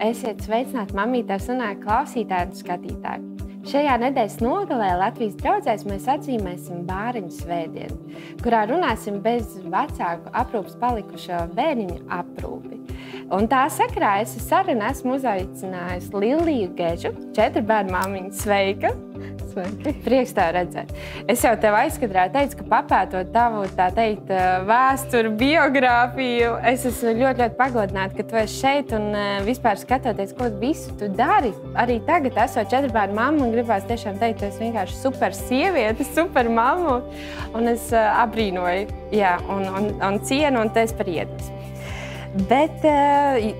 [0.00, 3.26] Esiet sveicināti mamītā sanāk klausītāji un skatītāji.
[3.68, 7.98] Šajā nedēļas nogalē Latvijas draugzēs mēs atzīmēsim bāriņu svētdienu,
[8.40, 12.80] kurā runāsim bez vecāku aprūpas palikušo bērniņu aprūpi.
[13.36, 18.34] Un tā sakrā es sarunu esmu uzaicinājusi Liliju Gežu, četru bērnu māmiņu.
[18.40, 18.96] Sveika!
[19.50, 19.94] Sveiki.
[20.06, 20.92] Prieks tev redzēt.
[21.30, 23.64] Es jau tev aizkadrā teicu, ka papētot tavu
[23.96, 24.30] teikt,
[24.68, 29.10] vēsturi, biogrāfiju, es esmu ļoti, ļoti pagodināta, ka tu esi šeit un
[29.46, 31.52] vispār skatoties, ko visu tu dari.
[31.80, 36.06] Arī tagad, esot četru bērnu mammu, un gribās tiešām teikt, tu esi vienkārši super sieviete,
[36.16, 37.00] super mammu.
[37.58, 41.58] Un es abrīnoju, jā, un, un, un cienu, un esi par iedvesmu.
[42.46, 42.84] Bet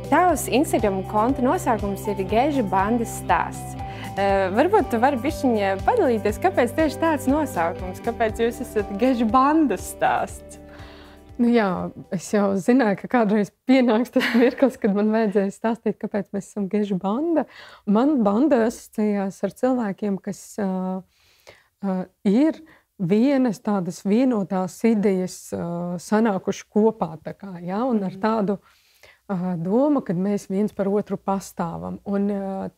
[0.06, 3.80] tavs Instagram konta nosaukums ir Geža bandas stāsts.
[4.19, 10.59] Varbūt tu vari bišķiņa padalīties, kāpēc tieši tāds nosaukums, kāpēc jūs esat gežu bandas stāsts?
[11.41, 11.69] Nu jā,
[12.12, 16.66] es jau zināju, ka kādreiz pienāks tas mirklis, kad man vajadzēja stāstīt, kāpēc mēs esam
[16.73, 17.46] gežu banda.
[17.86, 21.00] Man banda asociējās ar cilvēkiem, kas uh,
[21.86, 22.61] uh, ir
[22.98, 27.14] vienas tādas vienotās idejas uh, sanākuši kopā.
[27.25, 28.77] Tā kā, ja, un ar tādu uh,
[29.61, 31.98] doma, ka mēs viens par otru pastāvam.
[32.09, 32.28] Un,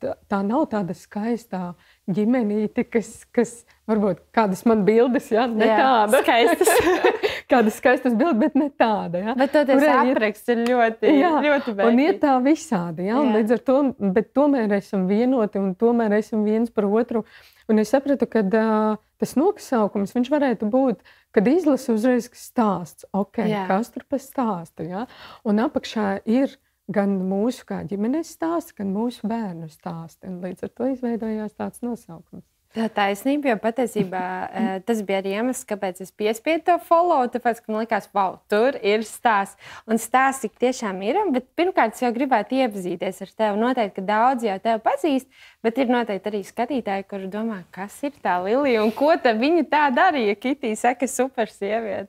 [0.02, 1.72] tā, tā nav tāda skaista
[2.12, 3.54] ģimenīte, kas, kas
[3.88, 5.46] varbūt kādas man bildes, ja?
[5.48, 6.20] ne jā, tāda.
[6.24, 6.72] Skaistas.
[7.52, 9.22] kādas skaistas bildes, bet ne tāda.
[9.22, 9.36] Ja?
[9.38, 11.88] Bet tas apraksts ir ļoti, jā, ļoti bēgi.
[11.88, 13.16] Un ir tā visādi, ja?
[13.22, 13.78] un līdz ar to,
[14.18, 17.24] bet tomēr esam vienoti un tomēr esam viens par otru.
[17.70, 23.48] Un es sapratu, ka uh, tas nosaukums varētu būt uh, Kad izlasi uzreiz stāsts, okay,
[23.48, 23.64] Jā.
[23.70, 24.84] kas tur pa stāstu.
[24.84, 25.06] Ja?
[25.48, 26.58] Un apakšā ir
[26.92, 30.20] gan mūsu ģimenes stāsts, gan mūsu bērnu stāsts.
[30.22, 32.51] Līdz ar to izveidojās tāds nosaukums.
[32.72, 34.20] Tā taisnība, jo patiesībā
[34.60, 37.26] eh, tas bija arī iemesls, kāpēc es piespiedu to follow.
[37.32, 39.58] Tāpēc, man liekas, wow, tur ir stāsts.
[39.84, 41.20] Un stāsts tik tiešām ir.
[41.34, 43.60] Bet pirmkārt, es jau gribētu iepazīties ar tevi.
[43.60, 45.28] Noteikti, ka daudz jau tevi pazīst,
[45.64, 49.84] bet ir noteikti arī skatītāji, kuriem domā, kas ir tā Lilija un ko viņa tā
[49.92, 50.40] darīja.
[50.40, 52.08] Kitī saka, super sieviete.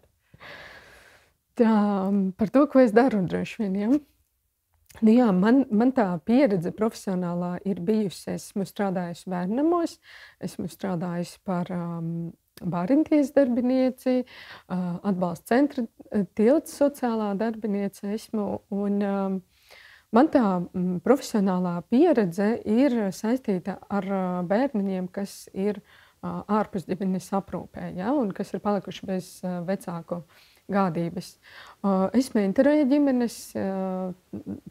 [1.60, 1.76] Tā,
[2.40, 3.76] par to, ko es daru, droši vien.
[3.78, 3.92] Ja?
[5.02, 8.36] Nu jā, man, man tā pieredze profesionālā ir bijusi.
[8.36, 9.98] Esmu strādājusi bērnamos,
[10.44, 12.12] esmu strādājusi par um,
[12.62, 18.48] bāriņties darbinieci, uh, atbalsta centra uh, tilts sociālā darbiniece esmu.
[18.70, 19.42] Un, um,
[20.14, 27.34] man tā um, profesionālā pieredze ir saistīta ar uh, bērniņiem, kas ir uh, ārpus ģimenes
[27.34, 30.42] aprūpē ja, un kas ir palikuši bez uh, vecāku uh,
[30.72, 31.34] gādības.
[32.14, 33.40] Es mentorēju ģimenes,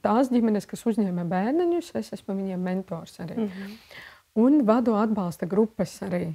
[0.04, 3.36] tās ģimenes, kas uzņēma bērniņus, es esmu viņiem mentors arī.
[3.36, 3.76] Mm -hmm.
[4.34, 6.30] Un vadu atbalsta grupas arī.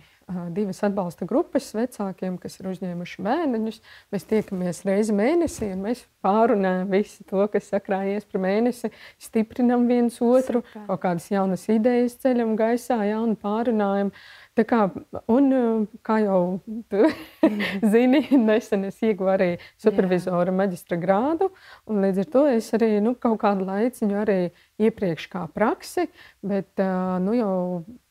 [0.51, 3.77] Divas atbalsta grupas vecākiem, kas ir uzņēmuši bērniņus.
[4.11, 10.19] Mēs tiekamies reizi mēnesī, un mēs pārunājam visu to, kas sakrājies par mēnesi, stiprinam viens
[10.21, 10.83] otru, Super.
[10.89, 14.11] kaut kādas jaunas idejas ceļam gaisā, ja, un pārunājam.
[14.57, 14.79] Tā kā,
[15.29, 15.51] un,
[16.05, 16.39] kā jau
[17.93, 21.51] zini, nesen es ieguvu arī supervizora maģistra grādu.
[21.85, 24.39] Līdz ar to es arī nu, kaut kādu laiciņu arī
[24.81, 26.07] iepriekš kā praksi,
[26.41, 26.85] bet
[27.21, 27.55] nu, jau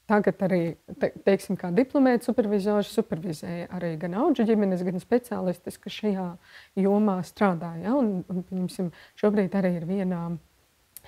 [0.06, 0.60] Tagad arī,
[1.02, 6.26] te, teiksim, kā diplomēta supervizors supervizēja arī gan augu ģimenes, gan speciālistus, kas šajā
[6.78, 7.72] jomā strādā.
[7.82, 7.96] Ja?
[7.98, 10.20] Un, un, šobrīd arī ir vienā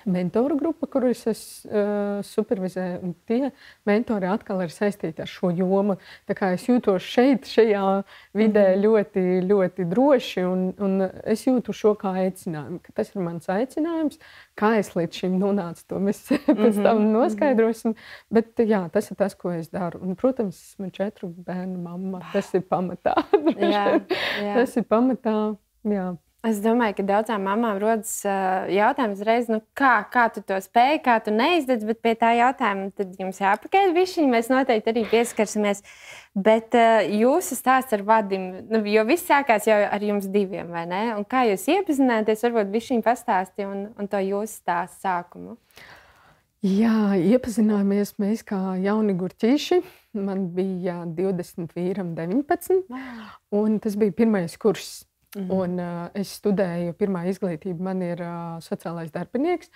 [0.05, 3.13] mentoru grupa, kurus es uh, supervizēju.
[3.29, 3.51] Tie
[3.89, 5.97] mentori atkal ir saistīti ar šo jomu.
[6.29, 8.03] Tā kā es jūtos šeit, šajā
[8.37, 8.83] vidē mm -hmm.
[8.85, 12.79] ļoti, ļoti droši, un, un es jūtu šo kā aicinājumu.
[12.93, 14.19] Tas ir mans aicinājums,
[14.55, 15.83] kā es līdz šim nonācu.
[15.87, 16.23] To mēs
[16.61, 17.95] pēc tam mhm, noskaidrosim.
[18.29, 19.99] Bet jā, tas ir tas, ko es daru.
[20.01, 22.21] Un, protams, esmu četru bērnu mamma.
[22.33, 23.15] Tas ir pamatā.
[23.75, 23.99] jā,
[24.43, 24.53] jā.
[24.55, 25.55] Tas ir pamatā.
[25.87, 26.13] Jā.
[26.39, 31.01] Es domāju, ka daudzām mamām rodas uh, jautājums, reiz, nu, kā, kā tu to spēj,
[31.03, 34.29] kā tu neizdedz, bet pie tā jautājuma tad jums jāpakaļ višķiņi.
[34.31, 35.83] Mēs noteikti arī pieskarsimies.
[36.39, 40.85] Bet uh, jūsu stāsts ar vadim, nu, jo viss sākās jau ar jums diviem, vai
[40.87, 41.01] ne?
[41.17, 45.57] Un kā jūs iepazināties, varbūt višķiņi pastāsti un, un to jūsu stāstu sākumu.
[46.63, 49.83] Jā, iepazināmies mēs kā jauni gurķīši.
[50.23, 52.87] Man bija 20, vīram 19.
[53.59, 55.01] Un tas bija pirmais kurs
[55.37, 55.49] Mm.
[55.53, 59.69] Un, uh, es studēju, pirmā izglītība man ir uh, sociālais darbinieks.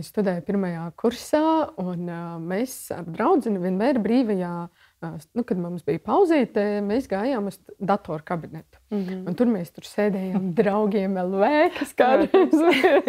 [0.00, 1.42] Es studēju pirmajā kursā,
[1.82, 4.86] un uh, mēs ar draugu vienmēr brīvajā uh,
[5.34, 8.80] nu, kad mums bija pauzīte, mēs gājām uz datoru kabinetu.
[8.90, 9.28] Mm -hmm.
[9.28, 12.56] Un tur mēs tur sēdējām draugiem LV, kas kādreiz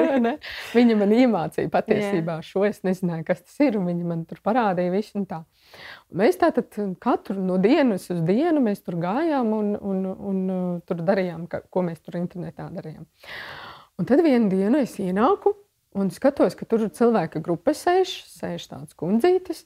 [0.78, 2.44] Viņa man iemācīja patiesībā yeah.
[2.44, 2.66] šo.
[2.66, 5.18] Es nezināju, kas tas ir, un viņa man tur parādīja visu.
[6.18, 6.72] Mēs tātad
[7.04, 11.64] katru no dienas uz dienu mēs tur gājām un, un, un, uh, tur darījām, ka,
[11.70, 13.08] ko mēs tur internetā darījām.
[13.98, 15.56] Un tad vienā dienā es ienāku
[15.98, 19.64] Un skatos, ka tur ir cilvēka grupa sēž, sēž tāds kundzītis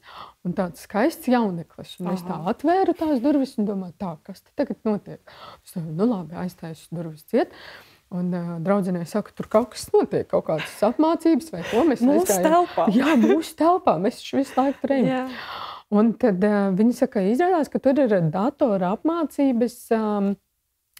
[0.47, 1.97] un tāds skaists jauneklis.
[1.99, 5.33] Un es tā atvēru tās durvis un domāju, tā, kas te tagad notiek?
[5.65, 7.51] Es domāju, nu labi, aiztaisu durvis ciet.
[8.11, 12.39] Un uh, draudzenei saka, tur kaut kas notiek, kaut kādas apmācības vai ko mēs mūsu
[12.43, 12.87] telpā.
[12.91, 13.95] Jā, mūsu telpā.
[14.03, 15.31] Mēs visu laiku tur ejam.
[15.91, 19.83] Un tad uh, viņi saka, izrādās, ka tur ir datora apmācības.
[19.97, 20.33] Um,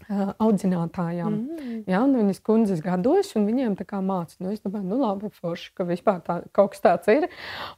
[0.09, 1.33] audzinātājām.
[1.33, 1.81] Mm.
[1.89, 4.35] Ja, viņas kundzes gados, un viņiem tā kā māca.
[4.41, 7.27] Nu, es domāju, nu labi, forši, ka vispār tā, kaut kas tāds ir.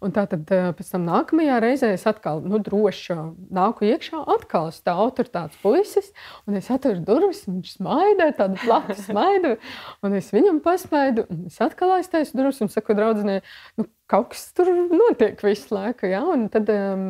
[0.03, 3.17] Un tā tad pēc tam nākamajā reizē es atkal nu, droši
[3.53, 6.11] nāku iekšā, atkal stāv tur tāds puisis,
[6.47, 9.57] un es atveru durvis, un viņš smaida, tādu platu smaidu,
[10.03, 13.41] un es viņam pasmaidu, un es atkal aiztaisu durvis un saku draudzenei,
[13.79, 16.07] nu, kaut kas tur notiek visu laiku.
[16.11, 16.21] Ja?
[16.29, 17.05] Un tad um,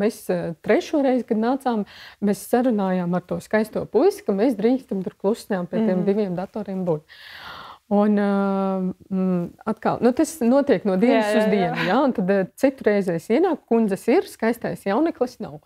[0.00, 0.22] mēs
[0.64, 1.84] trešo reizi, kad nācām,
[2.24, 6.06] mēs sarunājām ar to skaisto puisi, ka mēs drīkstam tur klusnām pie tiem mm.
[6.08, 7.04] diviem datoriem būt.
[7.90, 11.40] Un uh, atkal, nu, tas notiek no dienas jā, jā, jā.
[11.40, 11.86] uz dienu.
[11.88, 11.96] Ja?
[12.06, 15.56] Un tad citu reizi es ienāku, kundzes ir, skaistais jauneklis nav.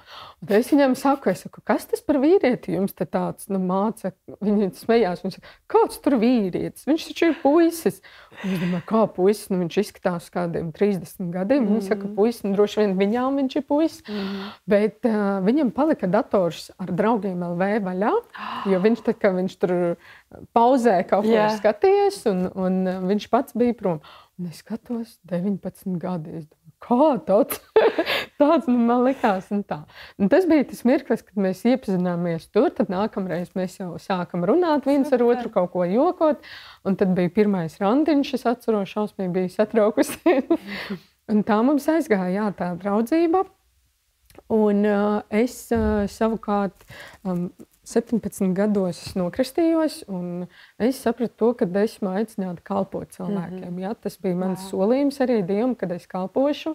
[0.40, 3.60] Un tad es viņam saku, es saku, kas tas par vīrieti jums te tāds nu,
[3.60, 4.14] māca?
[4.40, 6.86] Viņi smējās, viņš saka, kāds tur vīrietis?
[6.88, 8.00] Viņš taču ir puisis.
[8.40, 11.66] Un es domāju, kā puisis, nu, viņš izskatās kādiem 30 gadiem.
[11.66, 11.74] Mm.
[11.74, 14.00] Viņi saka, puisis, nu, droši vien viņām viņš ir puisis.
[14.08, 14.48] Mm.
[14.72, 18.16] Bet uh, viņam palika dators ar draugiem LV vaļā,
[18.72, 19.76] jo viņš, tā, viņš tur
[20.56, 24.02] pauzē kaut ko skatījies, un, un viņš pats bija prom.
[24.38, 26.40] Un es skatos, 19 gadi.
[26.40, 27.60] Es domāju, kā tāds,
[28.40, 29.48] tāds nu, man likās.
[29.54, 29.82] Un tā.
[30.18, 32.70] un tas bija tas mirklis, kad mēs iepazināmies tur.
[32.74, 36.42] Tad nākamreiz mēs jau sākam runāt viens ar otru, kaut ko jokot.
[36.84, 40.38] Un tad bija pirmais randiņš, es atceros, šausmīgi bija satraukusi.
[41.30, 43.44] un tā mums aizgāja jā, tā draudzība.
[44.50, 46.82] Un uh, es uh, savukārt
[47.22, 47.46] um,
[47.84, 50.46] 17 gados es nokristījos, un
[50.80, 53.70] es sapratu, to, ka esmu aicināta kalpot cilvēkiem.
[53.70, 53.82] Mm -hmm.
[53.82, 54.70] ja, tas bija mans wow.
[54.70, 56.74] solījums arī Dievam, kad es kalpošu.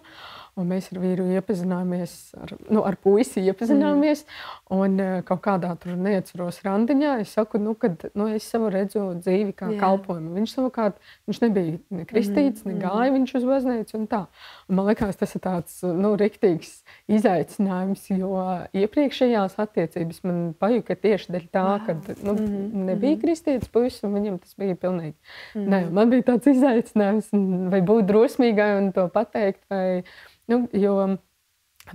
[0.58, 4.24] Un mēs ar vīru iepazināmies, ar, nu, ar puisi iepazināmies.
[4.26, 4.78] Mm.
[4.80, 7.20] Un uh, kaut kādā tur neatceros randiņā.
[7.20, 9.80] Es saku, nu, kad nu, es savu redzu dzīvi kā yeah.
[9.80, 10.34] kalpojumu.
[10.34, 12.72] Viņš savukārt viņš nebija ne kristīts, mm.
[12.72, 13.96] ne gāja viņš uz baznīcu.
[13.98, 14.26] Un tā.
[14.70, 16.80] Man liekas, tas ir tāds nu, riktīgs
[17.10, 18.32] izaicinājums, jo
[18.80, 22.66] iepriekšējās attiecības man pajuka tieši dēļ tā, ka nu, mm.
[22.90, 23.22] nebija mm.
[23.24, 25.16] kristīts puisis, un viņam tas bija pilnīgi.
[25.54, 25.70] Mm.
[25.74, 27.32] Nē, man bija tāds izaicinājums,
[27.72, 29.64] vai būt drosmīgai un to pateikt.
[29.70, 30.02] Vai,
[30.50, 31.16] Nu, jo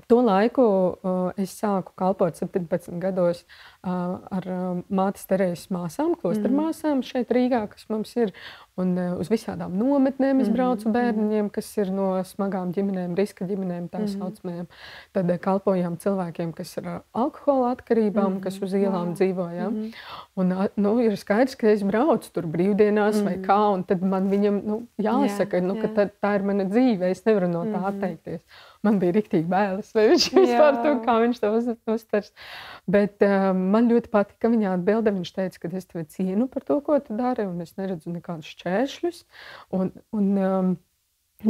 [0.07, 4.47] to laiku uh, es sāku kalpot 17 gados uh, ar
[4.89, 7.05] mātes Terēzes māsām, klostermāsām mm.
[7.05, 8.33] šeit Rīgā, kas mums ir.
[8.75, 8.89] Un
[9.21, 10.93] uz visādām nometnēm es braucu mm.
[10.97, 14.09] bērniņiem, kas ir no smagām ģimenēm, riska ģimenēm, tā mm.
[14.17, 14.67] saucamajām.
[15.15, 19.15] Tad kalpojām cilvēkiem, kas ir alkohola atkarībām, kas uz ielām wow.
[19.15, 19.47] dzīvo.
[19.55, 19.69] Ja?
[19.71, 19.93] Mm.
[20.35, 24.59] Un, nu, ir skaidrs, ka es braucu tur brīvdienās vai kā, un tad man viņam
[24.67, 28.43] nu, jāsaka, nu, ka tā, tā ir mana dzīve, es nevaru no tā atteikties.
[28.85, 32.33] Man bija rīktīgi bailes, vai viņš vispār to, kā viņš to uz, uztvers.
[32.91, 35.13] Bet um, man ļoti patika viņa atbilde.
[35.19, 38.49] Viņš teica, ka es tevi cienu par to, ko tu dari, un es neredzu nekādus
[38.55, 39.21] šķēršļus.
[39.75, 40.73] Un, un, um,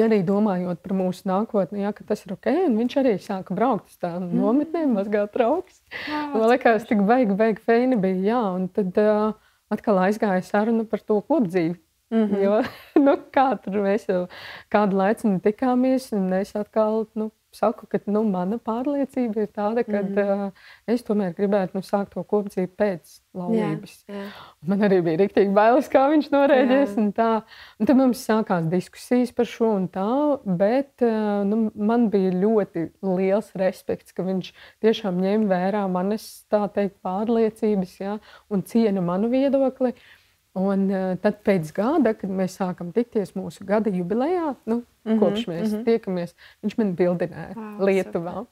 [0.02, 2.52] arī domājot par mūsu nākotni, ja, tas ir ok.
[2.76, 4.42] Viņš arī sāka braukt uz tādām mm.
[4.42, 5.82] nometnēm, mazgāt trauks.
[6.10, 8.22] Man liekas, tik baigi, baigi feini bija.
[8.34, 9.36] Jā, un tad uh,
[9.74, 11.80] atkal aizgāja saruna par to kopdzīvi.
[12.14, 12.44] Mm -hmm.
[12.44, 12.64] Jo,
[13.06, 14.28] nu, kā tur mēs jau
[14.70, 20.02] kādu laiku tikāmies, un es atkal nu, saku, ka nu, mana pārliecība ir tāda, ka
[20.02, 20.48] mm -hmm.
[20.48, 23.96] uh, es tomēr gribētu nu, sākt to kopdzīvi pēc laulības.
[24.08, 24.26] Jā, jā.
[24.68, 26.98] Man arī bija rīktīgi bailes, kā viņš norēģēs.
[26.98, 27.44] Un tā.
[27.80, 32.90] un tad mums sākās diskusijas par šo un tā, bet uh, nu, man bija ļoti
[33.02, 38.20] liels respekts, ka viņš tiešām ņem vērā manas teikt, pārliecības ja,
[38.50, 39.90] un ciena manu viedokli.
[39.96, 40.25] Uh,
[40.56, 45.20] Un uh, tad pēc gada, kad mēs sākam tikties mūsu gada jubilejā, nu, mm -hmm,
[45.20, 45.84] kopš mēs mm -hmm.
[45.84, 48.46] tiekamies, viņš man bildināja wow, Lietuvā.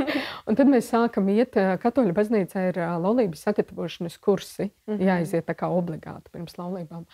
[0.46, 5.06] un tad mēs sākam iet, uh, katoļu baznīcā ir uh, laulības sagatavošanas kursi, mm -hmm.
[5.08, 7.06] jāiziet tā kā obligāti pirms laulībām.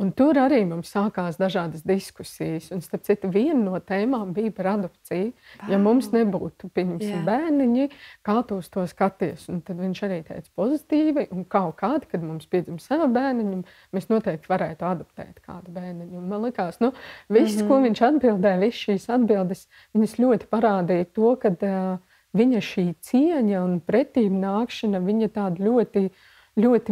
[0.00, 2.70] Un tur arī mums sākās dažādas diskusijas.
[2.72, 5.32] Un, starp citu, viena no tēmām bija par adopciju.
[5.68, 7.88] Ja mums nebūtu bērniņi,
[8.26, 9.46] kā tu uz to skaties?
[9.52, 13.62] Un tad viņš arī teica, pozitīvi, un kaut kādi, kad mums piedzimst savu bērniņu,
[13.96, 16.16] mēs noteikti varētu adoptēt kādu bērniņu.
[16.16, 16.92] Un man liekas, nu,
[17.28, 17.68] viss, mm -hmm.
[17.68, 21.98] ko viņš atbildēja, visas šīs atbildes, viņas ļoti parādīja to, ka uh,
[22.32, 26.10] viņa šī cieņa un pretīm nākšana, viņa tāda ļoti ļoti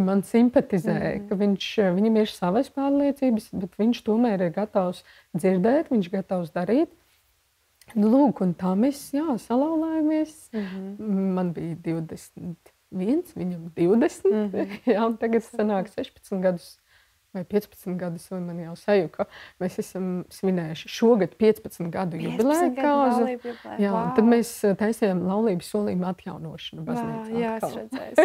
[0.05, 1.27] man simpatizē, mm.
[1.29, 5.03] ka viņš, viņam ir savas pārliecības, bet viņš tomēr ir gatavs
[5.35, 6.89] dzirdēt, viņš ir gatavs darīt.
[7.95, 10.49] Nu, lūk, un tā mēs jā, salauzāmies.
[10.53, 11.31] Mm -hmm.
[11.37, 14.29] Man bija 21, viņam 20.
[14.29, 14.77] Mm -hmm.
[14.85, 16.77] jā, tagad sanāk 16 gadus
[17.33, 19.25] vai 15 gadus, vai man jau sajūta, ka
[19.61, 23.27] mēs esam svinējuši šogad 15 gadu jubileju kāzu.
[23.77, 24.07] Jā, wow.
[24.17, 27.35] tad mēs eh, taisījām laulības solījumu atjaunošanu baznīcā.
[27.37, 28.15] Jā, es redzēju,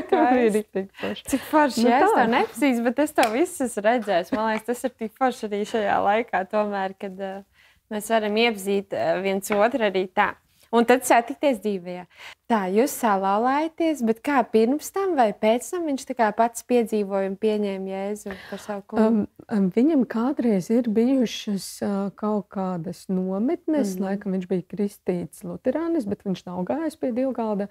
[1.34, 4.32] cik forši, nu, ja es to nepazīstu, bet es to visu esmu redzējis.
[4.36, 8.96] Man liekas, tas ir tik forši arī šajā laikā, tomēr, kad uh, mēs varam iepazīt
[8.96, 10.32] uh, viens otru arī tā.
[10.74, 12.00] Un tad satikties dzīvē.
[12.44, 16.02] Tā, jūs salauzāties, bet kā pirms tam vai pēc tam viņš
[16.36, 19.22] pats piedzīvoja un pieņēma Jēzu par savu kungu?
[19.48, 24.04] Um, viņam kādreiz ir bijušas uh, kaut kādas nometnes, mm -hmm.
[24.04, 27.68] laikam viņš bija kristīts Lutānis, bet viņš nav gājis pie divgalda.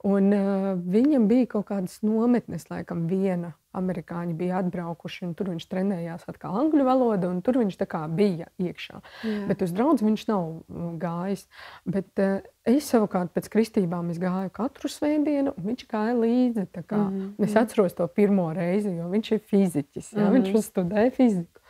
[0.00, 5.68] Un, uh, viņam bija kaut kādas nometnes, laikam viena amerikāņi bija atbraukuši, un tur viņš
[5.68, 7.76] trenējās atkal angļu valodu, un tur viņš
[8.16, 9.00] bija iekšā.
[9.24, 9.46] Jā.
[9.48, 11.48] Bet uz draugu viņš nav mm, gājis.
[11.84, 16.66] Bet, uh, es savukārt pēc kristībām gāju katru svētdienu, un viņš gāja līdzi.
[16.66, 17.44] Mm -hmm.
[17.44, 20.52] Es atceros to pirmo reizi, jo viņš ir fiziķis, jā, mm -hmm.
[20.52, 21.60] viņš studēja fiziku.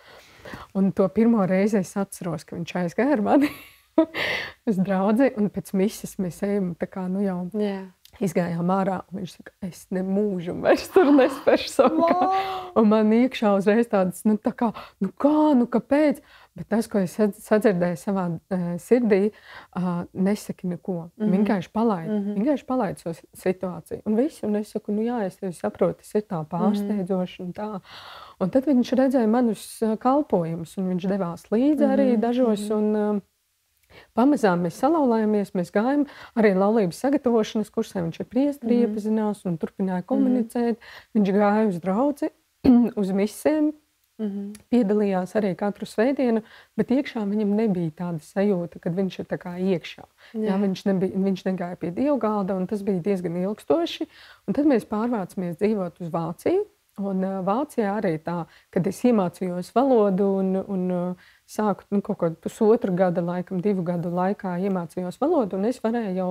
[0.75, 3.49] Un to pirmo reizi es atceros, ka viņš aizgāja ar mani
[4.69, 7.51] uz draugu, un pēc misijas mēs ejam kā nu jau.
[7.55, 7.87] Yeah
[8.23, 12.29] Izgājām ārā, un viņš saka, es nemūžu vairs tur nespēju savu kāju.
[12.81, 14.71] Un man iekšā uzreiz tādas, nu, tā kā,
[15.05, 16.23] nu kā, nu kāpēc?
[16.57, 19.29] Bet tas, ko es sadzirdēju savā uh, sirdī,
[19.77, 20.95] uh, nesaki neko.
[20.95, 21.35] Mm -hmm.
[21.37, 22.35] Vienkārši palaid, mm -hmm.
[22.39, 24.01] vienkārši palaid šo situāciju.
[24.05, 27.53] Un viss, un es saku, nu jā, es tevi saprotu, tas ir tā pārsteidzoši un
[27.53, 27.81] tā.
[28.41, 32.21] Un tad viņš redzēja manus kalpojumus, un viņš devās līdzi arī mm -hmm.
[32.21, 32.71] dažos.
[32.71, 33.21] Un, uh,
[34.17, 36.07] Pamazām mēs salauzāmies, mēs gājām
[36.39, 38.03] arī laulības sagatavošanas kursā.
[38.03, 38.91] Viņš ar priesteri mm -hmm.
[38.91, 40.07] iepazinās un turpināja mhm.
[40.07, 40.77] komunicēt.
[40.77, 41.15] Mm -hmm.
[41.15, 42.31] Viņš gāja uz draugu,
[43.03, 43.73] uz misēm.
[44.19, 44.53] Mm -hmm.
[44.73, 46.43] Piedalījās arī katru svētdienu,
[46.77, 50.05] bet iekšā viņam nebija tāda sajūta, ka viņš ir iekšā.
[50.33, 50.41] Jā.
[50.41, 54.07] Jā, viņš, nebija, viņš negāja pie dievgalda, un tas bija diezgan ilgstoši.
[54.47, 56.65] Un tad mēs pārvācāmies dzīvot uz Vāciju.
[56.97, 62.95] Un Vācijā arī tā, kad es iemācījos valodu un, un sāku nu, kaut kādu pusotru
[62.97, 66.31] gadu, laikam, divu gadu laikā iemācījos valodu, un es varēju jau,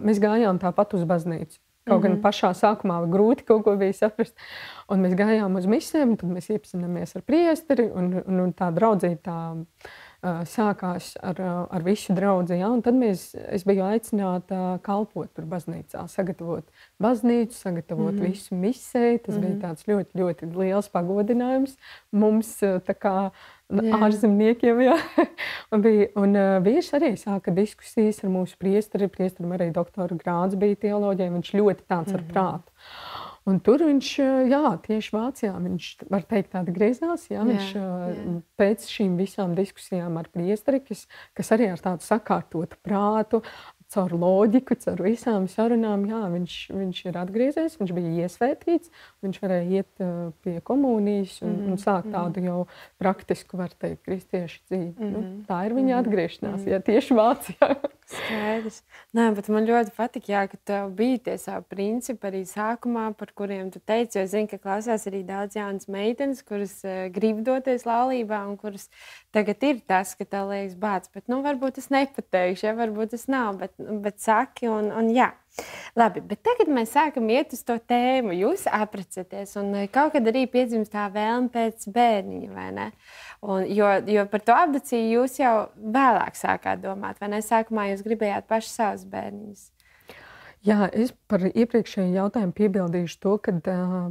[0.00, 1.60] mēs gājām tāpat uz baznīcu.
[1.88, 2.02] Kaut mm -hmm.
[2.02, 2.22] gan mhm.
[2.26, 4.36] pašā sākumā grūti kaut ko bija saprast.
[4.88, 9.20] Un mēs gājām uz misēm, tad mēs iepazināmies ar priesteri, un, un, un tā draudzība
[9.22, 9.38] tā
[10.22, 11.38] sākās ar,
[11.70, 12.56] ar visu draugu.
[12.58, 12.70] Ja?
[12.82, 16.66] Tad mēs, es biju aicināta kalpot tur baznīcā, sagatavot
[16.98, 18.30] baznīcu, sagatavot mm -hmm.
[18.30, 19.18] visu misiju.
[19.18, 19.60] Tas mm -hmm.
[19.60, 19.90] bija mhm.
[19.90, 21.76] ļoti, ļoti liels pagodinājums
[22.10, 22.58] mums,
[23.00, 23.30] kā
[23.70, 23.98] jā.
[24.06, 24.82] ārzemniekiem.
[24.86, 24.96] Jā.
[25.72, 29.10] un bija, un uh, vīrs arī sāka diskusijas ar mūsu priesteri.
[29.12, 31.34] Priesterim arī doktora grāds bija teoloģija.
[31.36, 32.18] Viņš ļoti tāds mm -hmm.
[32.18, 32.32] ar mhm.
[32.32, 32.72] prātu.
[33.48, 34.08] Un tur viņš,
[34.50, 37.30] jā, tieši Vācijā, viņš var teikt, tāda griezās.
[37.30, 38.34] Jā, viņš jā, jā.
[38.60, 43.40] pēc šīm visām diskusijām ar priesteri, kas, kas arī ar tādu sakārtotu prātu,
[43.94, 48.92] caur loģiku, caur visām sarunām, jā, viņš, viņš ir atgriezies, viņš bija iesvētīts,
[49.24, 51.70] viņš varēja iet uh, pie komunijas un, mm -hmm.
[51.72, 52.14] un sākt mhm.
[52.16, 52.58] tādu jau
[53.00, 54.92] praktisku, var teikt, kristiešu dzīvi.
[54.92, 55.12] Mm -hmm.
[55.12, 55.40] nu, mhm.
[55.48, 56.00] tā ir viņa mhm.
[56.04, 56.72] atgriešanās, mm -hmm.
[56.72, 57.76] ja tieši Vācijā.
[58.08, 58.78] Skaidrs.
[59.16, 63.68] Nē, bet man ļoti patīk, ka tev bija tie savi principi arī sākumā, par kuriem
[63.74, 64.22] tu teici.
[64.22, 68.88] Es zinu, ka klausās arī daudz jaunas meitenes, kuras uh, grib doties laulībā un kuras
[69.36, 71.12] tagad ir tas, ka tev liekas bāts.
[71.12, 73.60] Bet, nu, varbūt es nepateikšu, ja varbūt tas nav.
[73.60, 75.30] Bet bet saki, un, un jā.
[75.98, 78.34] Labi, bet tagad mēs sākam iet uz to tēmu.
[78.36, 82.86] Jūs apprecēties, un eh, kaut kad arī piedzimst tā vēlme pēc bērniņa, vai ne?
[83.40, 87.42] Un, jo, jo par to abdiciju jūs jau vēlāk sākāt domāt, vai ne?
[87.44, 89.68] Sākumā jūs gribējāt paši savus bērniņus.
[90.66, 94.08] Jā, es par iepriekšējo jautājumu piebildīšu to, ka uh,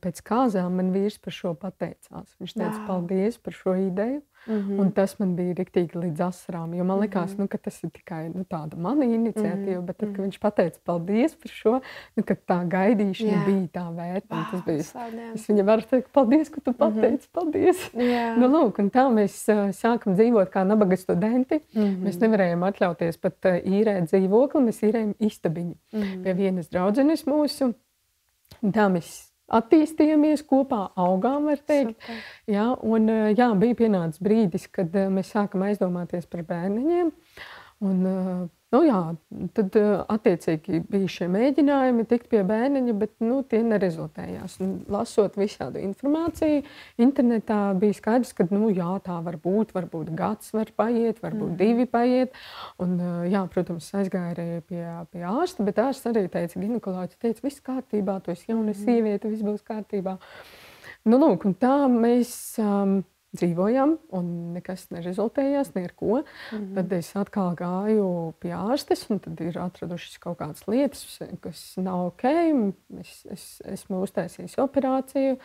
[0.00, 2.32] pēc kāzām man vīrs par šo pateicās.
[2.40, 2.86] Viņš teica, Jā.
[2.88, 4.22] paldies par šo ideju.
[4.46, 4.80] Mm -hmm.
[4.80, 6.70] Un tas man bija rīktīgi līdz asarām.
[6.70, 7.38] Man mm -hmm.
[7.38, 9.56] nu, ka tas ir tikai nu, tāda mana iniciatīva.
[9.56, 9.86] Mm -hmm.
[9.86, 10.22] Bet tad, kad mhm.
[10.22, 11.80] viņš pateica paldies par šo,
[12.16, 13.44] nu, tā gaidīšana Jā.
[13.46, 14.36] bija tā vērta.
[14.36, 15.34] Wow, tas bija, sādien.
[15.34, 16.78] es viņam varu teikt, paldies, ka tu mhm.
[16.78, 17.32] pateici, mm -hmm.
[17.32, 17.90] paldies.
[17.94, 18.36] Jā.
[18.36, 21.60] Nu, lūk, un tā mēs uh, sākam dzīvot kā nabaga studenti.
[21.74, 22.02] Mm -hmm.
[22.04, 26.22] Mēs nevarējām atļauties pat uh, īrēt dzīvokli, mēs īrējām istabiņu mm -hmm.
[26.22, 27.74] pie vienas draudzenes mūsu.
[28.62, 31.96] Tā mēs attīstījāmies kopā, augām, var teikt.
[31.98, 32.22] Super.
[32.50, 37.12] Jā, un, jā, bija pienācis brīdis, kad mēs sākam aizdomāties par bērniņiem.
[37.90, 38.06] Un,
[38.70, 38.98] Nu, jā,
[39.56, 39.74] tad
[40.14, 44.54] attiecīgi bija šie mēģinājumi tikt pie bērniņa, bet nu, tie nerezultējās.
[44.62, 46.62] Un, lasot visādu informāciju,
[47.02, 49.74] internetā bija skaidrs, ka nu, jā, tā var būt.
[49.74, 51.58] Varbūt gads var paiet, varbūt mm.
[51.58, 52.38] divi paiet.
[52.82, 52.94] Un,
[53.26, 58.20] jā, protams, aizgāja arī pie, pie ārsta, bet ārsts arī teica, ginekoloģis teica, viss kārtībā,
[58.22, 58.82] tu esi jauna mm.
[58.84, 60.14] sieviete, viss būs kārtībā.
[61.10, 62.36] Nu, lūk, tā mēs.
[62.62, 63.00] Um,
[63.36, 66.22] dzīvojām, un nekas nerezultējās, neko.
[66.22, 66.74] Mm -hmm.
[66.74, 68.08] Tad es atkal gāju
[68.42, 72.24] pie ārstes, un tad ir atradušas kaut kādas lietas, kas nav ok.
[73.00, 75.38] Es, es esmu uztaisījis operāciju,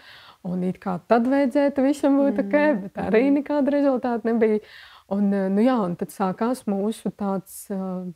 [0.44, 2.82] un it kā tad vajadzētu visam būt ok, mhm.
[2.82, 4.60] bet arī nekāda rezultāta nebija.
[5.08, 7.68] Un, nu jā, un tad sākās mūsu tāds,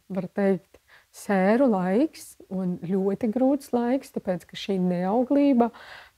[0.10, 0.80] var teikt,
[1.14, 5.70] sēru laiks un ļoti grūts laiks, tāpēc ka šī neauglība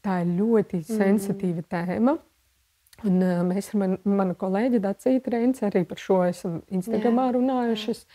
[0.02, 0.98] tā ir ļoti mhm.
[0.98, 1.70] sensitīva mm.
[1.72, 2.18] tēma.
[3.08, 7.36] Un, uh, mēs ar man, manu kolēģi Dacītu Reinci arī par šo esam Instagramā jā,
[7.38, 8.06] runājušas.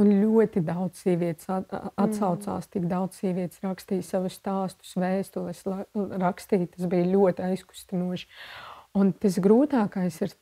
[0.00, 5.60] Un ļoti daudz sievietes atsaucās, tik daudz sievietes rakstīja savus stāstus, vēstules,
[6.22, 6.70] rakstīja.
[6.76, 8.30] Tas bija ļoti aizkustinoši.
[8.96, 10.32] Un tas grūtākais ir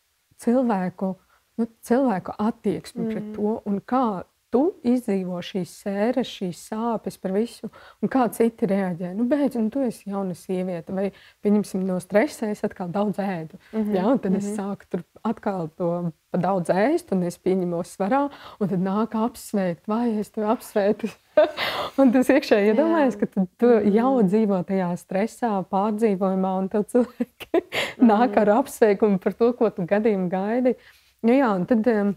[0.41, 1.13] cilvēku,
[1.59, 3.11] nu, cilvēku attieksme mm.
[3.11, 4.05] pret to un kā
[4.51, 7.71] tu izdzīvo šīs sēras, šīs sāpes par visu,
[8.03, 9.13] un kā citi reaģē.
[9.17, 11.11] Nu, beidz, nu, tu esi jauna sieviete, vai
[11.45, 13.59] pieņemsim no stresa, es atkal daudz ēdu.
[13.73, 13.95] Mm -hmm.
[13.97, 14.39] ja, un tad mm -hmm.
[14.39, 14.61] es mhm.
[14.61, 18.29] sāku tur atkal to daudz ēst, un es pieņemu svarā,
[18.61, 21.09] un tad nāk apsveikt, vai es tevi apsveicu.
[22.01, 23.95] un tas iekšēji iedomājas, ka tu, mhm.
[23.95, 27.63] jau dzīvo tajā stresā, pārdzīvojumā, un tev cilvēki
[28.11, 30.75] nāk ar apsveikumu par to, ko tu gadījumi gaidi.
[31.23, 32.15] Nu, jā, un tad, um,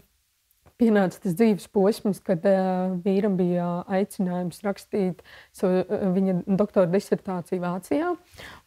[0.80, 5.22] pienāca tas dzīves posms, kad uh, vīram bija aicinājums rakstīt
[5.54, 8.10] savu, uh, viņa doktora disertāciju Vācijā.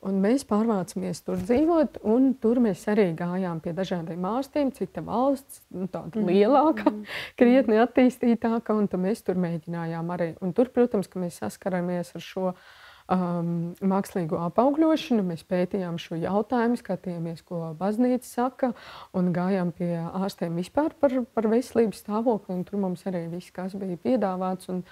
[0.07, 5.89] Mēs pārvācāmies tur dzīvot, un tur mēs arī gājām pie dažādiem ārstiem, cita valsts, nu,
[5.91, 6.31] tāda mm.
[6.31, 7.21] lielāka, mm.
[7.39, 10.33] krietni attīstītāka, un mēs tur mēģinājām arī.
[10.43, 12.51] Un tur, protams, ka mēs saskaramies ar šo
[13.13, 15.25] um, mākslīgo apaugļošanu.
[15.31, 18.71] Mēs pētījām šo jautājumu, skatījāmies, ko baznīca saka,
[19.17, 22.59] un gājām pie ārstiem vispār par, par veselības stāvokli.
[22.67, 24.71] Tur mums arī viss, kas bija piedāvāts.
[24.73, 24.83] Un,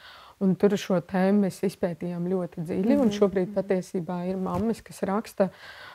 [0.44, 2.96] Un tur šo tēmu mēs izpētījām ļoti dziļi.
[2.98, 3.12] -hmm.
[3.16, 5.48] Šobrīd patiesībā ir mammas, kas raksta,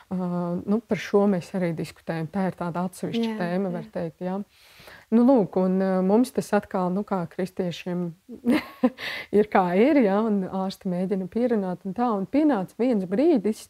[0.09, 2.27] uh, nu, par šo mēs arī diskutējam.
[2.27, 4.21] Tā ir tāda atsevišķa jā, tēma, var teikt.
[4.25, 4.41] Jā.
[5.11, 8.05] Nu, lūk, un uh, mums tas atkal, nu, kā kristiešiem,
[9.37, 13.65] ir kā ir, ja, un ārsti mēģina pierunāt, un tā, un pienāca viens brīdis,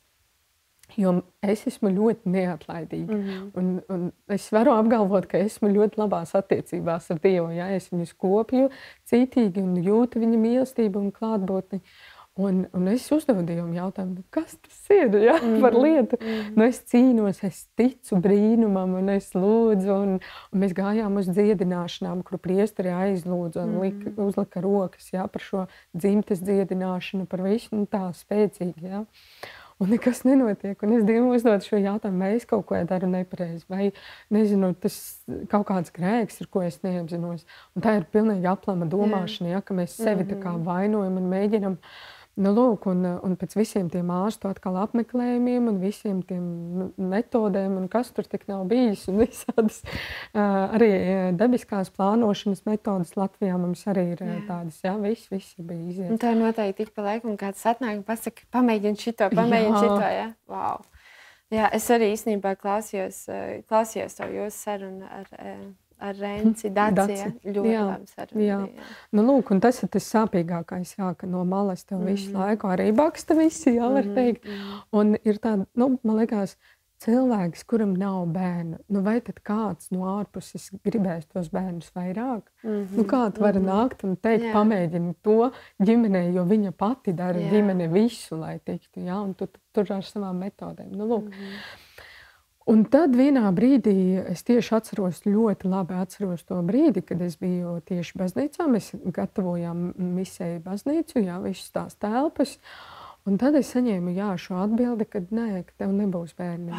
[1.00, 3.16] jo es esmu ļoti neatlaidīga.
[3.16, 3.50] Mm -hmm.
[3.58, 7.52] un, un es varu apgalvot, ka esmu ļoti labās attiecībās ar Dievu.
[7.56, 7.70] Ja?
[7.76, 8.70] Es viņus kopju
[9.10, 11.82] cītīgi un jūtu viņa mīlestību un klātbūtni.
[12.40, 15.62] Un, un es uzdevu Dievam jautājumu, nu, kas tas ir ja, mm -hmm.
[15.62, 16.18] par lietu.
[16.22, 16.56] Mm -hmm.
[16.56, 19.92] nu, es cīnos, es ticu brīnumam, un es lūdzu.
[20.04, 20.20] Un,
[20.52, 25.42] un mēs gājām uz dziedināšanām, kur priesteri aizlūdza un mm lika, uzlika rokas ja, par
[25.42, 25.68] šo
[25.98, 28.84] dzimtes dziedināšanu, par visu nu, tā spēcīgi.
[28.84, 29.06] Ja
[29.82, 30.84] un nekas nenotiek.
[30.84, 33.90] Un es Dievam uzdodu šo jautājumu, vai es kaut ko daru nepareizi, vai
[34.34, 34.96] nezinu, tas
[35.50, 37.48] kaut kāds grēks ir, ko es neapzinos.
[37.76, 40.66] Un tā ir pilnīgi aplama domāšana, ja, ka mēs sevi mm -hmm.
[40.68, 41.78] vainojam un mēģinam
[42.40, 46.46] Nu, lūk, un, un pēc visiem tiem ārstu apmeklējumiem un visiem tiem
[46.80, 50.92] nu, metodēm, un kas tur tik nav bijis, un visādas uh, arī
[51.36, 54.38] debiskās plānošanas metodas Latvijā mums arī ir jā.
[54.48, 56.14] tādas, jā, viss, viss bija iziet.
[56.16, 60.32] Un tā noteikti ik pa laikam kāds atnāk un pasaka, pamēģini šito, pamēģini šito, jā,
[60.52, 60.80] wow.
[61.52, 63.26] Jā, es arī īstenībā klausījos,
[63.68, 65.28] klausījos to jūsu sarunu ar,
[66.02, 67.30] ar Renci Dācijā.
[67.46, 68.44] Ļoti jā, labi saruna.
[68.46, 68.60] Jā.
[68.66, 68.90] jā.
[69.18, 72.12] Nu, lūk, un tas ir tas sāpīgākais, jā, ka no malas tev mm -hmm.
[72.12, 74.16] visu laiku arī baksta visi, jā, var mm -hmm.
[74.16, 74.46] teikt.
[74.92, 76.58] Un ir tāda, nu, man liekas,
[77.02, 82.42] cilvēks, kuram nav bērnu, nu vai tad kāds no ārpuses gribēs tos bērnus vairāk?
[82.64, 82.98] Mm -hmm.
[82.98, 83.74] nu, kā tu vari mm -hmm.
[83.74, 84.54] nākt un teikt, jā.
[84.54, 87.50] pamēģini to ģimenei, jo viņa pati dara jā.
[87.52, 90.92] ģimene visu, lai tiktu, jā, un tu, tu tur ar savām metodēm.
[90.92, 91.26] Nu, lūk.
[91.26, 91.91] Mm -hmm.
[92.70, 97.80] Un tad vienā brīdī es tieši atceros, ļoti labi atceros to brīdi, kad es biju
[97.88, 98.68] tieši baznīcā.
[98.70, 102.60] Mēs gatavojām misiju baznīcu, jā, visas tās telpas.
[103.26, 106.78] Un tad es saņēmu jā, šo atbildi, ka nē, ka tev nebūs bērni.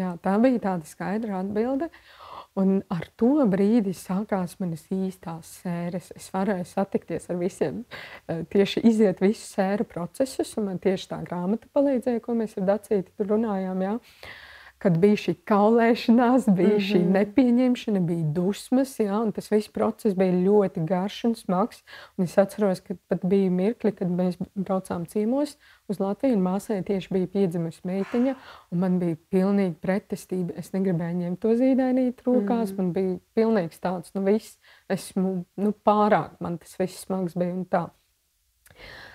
[0.00, 1.88] Jā, tā bija tāda skaidra atbilde.
[2.60, 6.12] Un ar to brīdi sākās manas īstās sēras.
[6.12, 7.84] Es varēju satikties ar visiem,
[8.28, 10.52] eh, tieši iziet visu sēru procesus.
[10.60, 13.80] Man tieši tā grāmata palīdzēja, ko mēs ar Dacīti tur runājām.
[13.80, 13.96] Jā
[14.82, 16.86] kad bija šī kaulēšanās, bija mm -hmm.
[16.88, 17.12] šī mhm.
[17.16, 21.84] nepieņemšana, bija dusmas, jā, un tas viss process bija ļoti garš un smags.
[22.16, 25.56] Un es atceros, ka pat bija mirkli, kad mēs braucām ciemos
[25.88, 28.34] uz Latviju, un māsai tieši bija piedzimusi meitiņa,
[28.70, 30.56] un man bija pilnīgi pretestība.
[30.56, 34.58] Es negribēju ņemt to zīdainīt rokās, mm man bija pilnīgs tāds, nu viss,
[34.90, 37.86] esmu nu, pārāk, man tas viss smags bija un tā.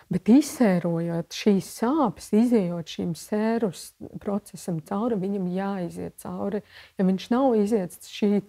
[0.07, 3.89] Bet izsērojot šīs sāpes, izējot šim sērus
[4.23, 6.61] procesam cauri, viņam jāiziet cauri.
[6.95, 8.39] Ja viņš nav iziets, šī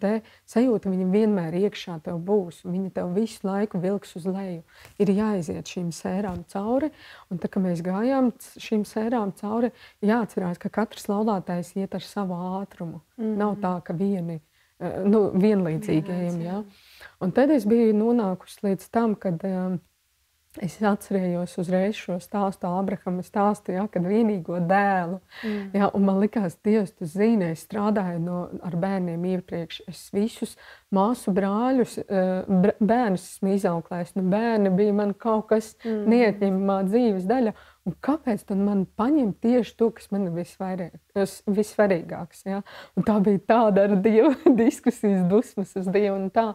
[0.47, 2.61] sajūta viņam vienmēr iekšā tev būs.
[2.63, 4.63] Viņa tev visu laiku vilks uz leju.
[5.03, 6.93] Ir jāiziet šīm sērām cauri.
[7.33, 9.73] Un tā kā mēs gājām šīm sērām cauri,
[10.07, 13.03] jāatcerās, ka katrs laulātais iet ar savu ātrumu.
[13.17, 13.37] Mm -hmm.
[13.43, 14.39] Nav tā, ka vieni
[14.79, 16.41] eh, nu, vienlīdzīgajiem.
[16.41, 16.63] Ja?
[17.21, 19.81] Un tad es biju nonākusi līdz tam, kad um,
[20.65, 25.21] Es atcerējos uzreiz šo stāstu, Abrahama stāstu, ja, kad vienīgo dēlu.
[25.45, 25.71] Mm.
[25.77, 29.83] Ja, man liekas, Dievs, tu zini, es strādāju no, ar bērniem iepriekš.
[29.91, 30.57] Es visus
[30.95, 34.15] māsu brāļus, eh, bērnus esmu izauklējis.
[34.19, 36.05] Nu, bērni bija man kaut kas mm.
[36.15, 37.55] neatņemamā dzīves daļa.
[37.89, 40.35] Un kāpēc tad man paņemt tieši to, kas man ir
[41.47, 42.45] vissvarīgāks?
[42.49, 42.63] Ja?
[42.99, 46.19] Un tā bija tāda ar Dievu diskusijas dusmas uz Dievu.
[46.19, 46.55] Un, eh,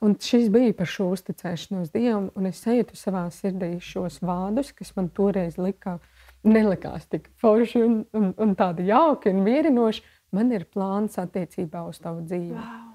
[0.00, 4.94] un šis bija par šo uzticēšanos Dievam, un es sajūtu savā sirdī šos vārdus, kas
[4.96, 5.98] man toreiz lika,
[6.42, 10.02] nelikās tik forši un, un, un tādi jauki un vierinoši.
[10.32, 12.56] Man ir plāns attiecībā uz tavu dzīvi.
[12.56, 12.88] Wow.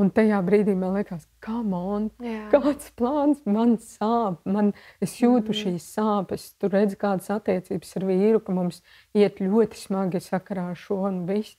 [0.00, 2.46] Un tajā brīdī man liekas, on, Jā.
[2.52, 4.38] kāds plāns man sāp.
[4.48, 5.58] Man, es jūtu mm.
[5.60, 6.46] šīs sāpes.
[6.60, 8.80] Tur redzu, kādas attiecības ar vīru, ka mums
[9.16, 11.58] iet ļoti smagi sakarā ar šo un visu.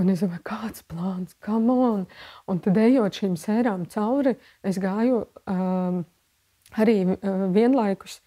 [0.00, 2.06] Un es domāju, kāds plāns, kam on?
[2.48, 6.04] Un tad ejot šīm sērām cauri, es gāju um,
[6.80, 8.20] arī uh, vienlaikus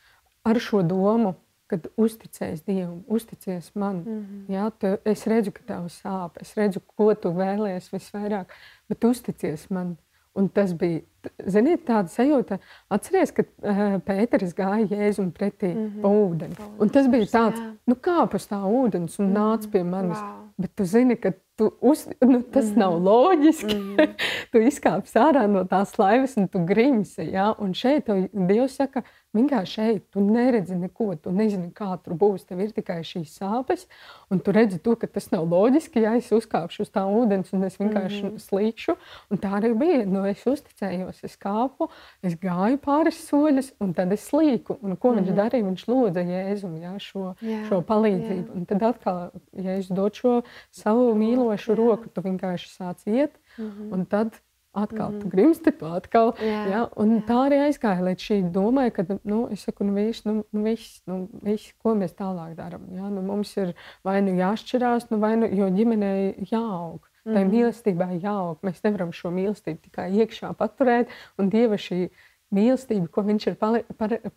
[0.46, 1.34] ar šo domu,
[1.72, 4.04] kad uzticēs Dievam, uzticies man.
[4.04, 4.54] Mm -hmm.
[4.54, 8.54] Jā, tu, es redzu, ka tev sāp, es redzu, ko tu vēlējies visvairāk,
[8.90, 9.98] bet uzticies man.
[10.34, 11.02] Un tas bija,
[11.46, 12.58] ziniet, tāda sajūta,
[12.90, 16.02] atcerieties, ka uh, Pēteris gāja Jēzum pretī mm -hmm.
[16.02, 16.56] pa ūdeni.
[16.80, 17.74] Un tas bija tāds, jā.
[17.86, 19.38] nu kāp uz tā ūdens un mm -hmm.
[19.38, 20.18] nāc pie manis.
[20.18, 20.50] Wow.
[20.58, 22.78] Bet tu zini, ka tu uz, nu, tas mm -hmm.
[22.80, 23.76] nav loģiski.
[23.76, 24.14] Mm -hmm.
[24.52, 27.30] tu izkāpsi ārā no tās laivas un tu grimsi.
[27.32, 27.56] Ja?
[27.60, 32.46] Un šeit Dievs saka, Vienkārši šeit tu neredzi neko, tu nezini, kā tur būs.
[32.46, 33.88] Tev ir tikai šīs sāpes,
[34.30, 36.04] un tu redzi, to, ka tas nav loģiski.
[36.06, 38.44] Ja es uzkāpšu uz tā ūdens, un es vienkārši mm -hmm.
[38.46, 38.96] slīkšu,
[39.34, 40.06] un tā arī bija.
[40.06, 41.90] Nu, es uzticējos, es kāpu,
[42.22, 44.78] es gāju pāris soļus, un tad es slīku.
[44.82, 45.18] Un ko mm -hmm.
[45.18, 45.40] viņš mhm.
[45.42, 45.68] darīja?
[45.70, 48.50] Viņš lūdza Jēzum jā, šo, jā, šo palīdzību.
[48.50, 48.56] Jā.
[48.56, 50.42] Un tad atkal, ja es dodu šo
[50.72, 51.76] savu mīlošu jā.
[51.76, 53.94] roku, tu vienkārši sāc iet, mm -hmm.
[53.94, 54.42] un tad
[54.74, 55.30] Atkal mm -hmm.
[55.30, 56.34] grimsti atkal.
[56.42, 56.90] Jā, ja?
[56.98, 57.26] Un jā.
[57.28, 61.02] tā arī aizgāja līdz šī domai, ka nu, es saku, nu, viss, nu, nu, viss,
[61.06, 62.82] nu, viss, ko mēs tālāk darām.
[62.90, 63.10] Ja?
[63.10, 67.06] Nu, mums ir vai nu jāšķirās, nu, vai nu, jo ģimenei jāaug.
[67.24, 67.52] Tā mm -hmm.
[67.52, 68.58] mīlestībai jāaug.
[68.64, 71.08] Mēs nevaram šo mīlestību tikai iekšā paturēt.
[71.38, 72.10] Un Dieva šī
[72.52, 73.56] mīlestība, ko viņš ir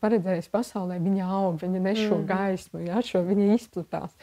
[0.00, 2.26] paredzējis pasaulē, viņa aug, viņa nes šo mm.
[2.26, 4.16] gaismu, ja, šo, viņa izplatās.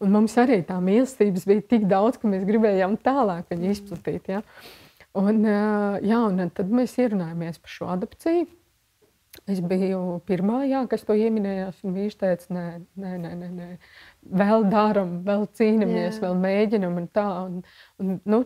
[0.00, 4.28] Un mums arī tā mīlestības bija tik daudz, ka mēs gribējām tālāk viņu izplatīt.
[4.28, 4.38] Ja.
[4.38, 4.83] Mm.
[5.14, 5.44] Un,
[6.02, 8.48] jā, un tad mēs ierunājāmies par šo adopciju.
[9.50, 12.66] Es biju pirmā, jā, kas to ieminējās, un viņš teica, nē,
[13.02, 13.68] nē, nē, nē, nē.
[14.40, 17.00] vēl darām, vēl cīnāmies, vēl mēģinām.
[17.02, 17.56] Un tā, un,
[18.00, 18.40] un, nu,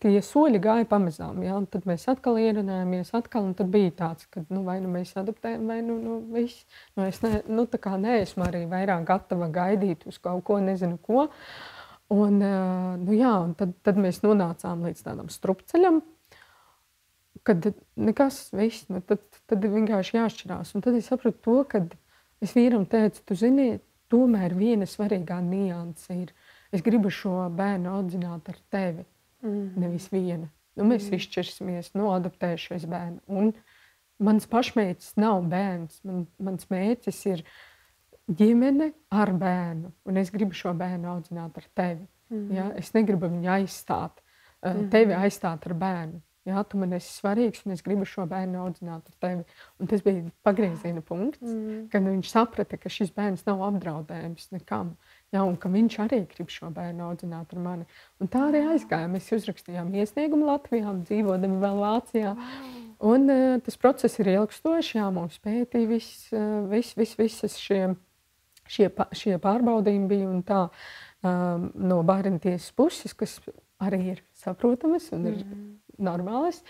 [0.00, 1.42] tie soļi gāja pamazām.
[1.44, 1.60] Ja?
[1.72, 5.68] Tad mēs atkal ierunājāmies, atkal, un tad bija tāds, ka nu, vai nu mēs adaptējam,
[5.70, 6.64] vai nu, nu viss.
[6.96, 7.68] Nu, es ne, nu,
[8.08, 11.28] neesmu arī vairāk gatava gaidīt uz kaut ko, nezinu ko.
[11.28, 11.71] Uh,
[12.12, 12.42] Un,
[13.00, 16.02] nu jā, un tad, tad mēs nonācām līdz tādam strupceļam,
[17.46, 20.74] kad nekas viss, nu, tad, tad vienkārši jāšķirās.
[20.76, 21.80] Un tad es sapratu to, ka
[22.44, 23.80] es vīram teicu, tu zini,
[24.12, 26.34] tomēr viena svarīgā nianse ir,
[26.74, 29.06] es gribu šo bērnu audzināt ar tevi,
[29.40, 29.64] mm.
[29.80, 30.50] nevis viena.
[30.76, 31.16] Nu, mēs mm.
[31.16, 33.22] izšķirsimies, nu, adoptēšu es bērnu.
[33.32, 33.54] Un
[34.22, 37.71] mans pašmērķis nav bērns, man, mans mērķis ir, uh,
[38.28, 42.06] ģimene ar bērnu, un es gribu šo bērnu audzināt ar tevi.
[42.30, 42.54] Mm -hmm.
[42.56, 42.72] ja?
[42.76, 44.22] Es negribu viņu aizstāt,
[44.62, 44.90] mm -hmm.
[44.90, 46.20] tevi aizstāt ar bērnu.
[46.42, 49.44] Jā, tu man esi svarīgs, un es gribu šo bērnu audzināt ar tevi.
[49.78, 51.84] Un tas bija pagrieziena punkts, mm.
[51.92, 54.96] kad viņš saprata, ka šis bērns nav apdraudējums nekam.
[55.30, 57.86] Jā, un ka viņš arī grib šo bērnu audzināt ar mani.
[58.18, 59.06] Un tā arī aizgāja.
[59.12, 62.34] Mēs uzrakstījām iesniegumu Latvijā, dzīvodami vēl Vācijā.
[63.12, 67.54] Un, uh, tas process ir ilgstošs, jā, mums pētīja viss, uh, vis, vis, visas
[68.72, 73.38] šie šie, pārbaudījumi bija un tā um, no bērnu tiesas puses, kas
[73.82, 75.62] arī ir saprotamas un ir mm.
[76.02, 76.62] normālas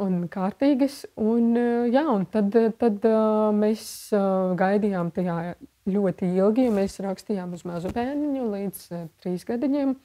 [0.00, 1.02] un kārtīgas.
[1.20, 3.84] Un, uh, jā, un tad, tad uh, mēs
[4.16, 5.56] uh, gaidījām tajā
[5.92, 8.88] ļoti ilgi, ja mēs rakstījām uz mazu bērniņu līdz
[9.22, 9.96] trīs gadiņiem.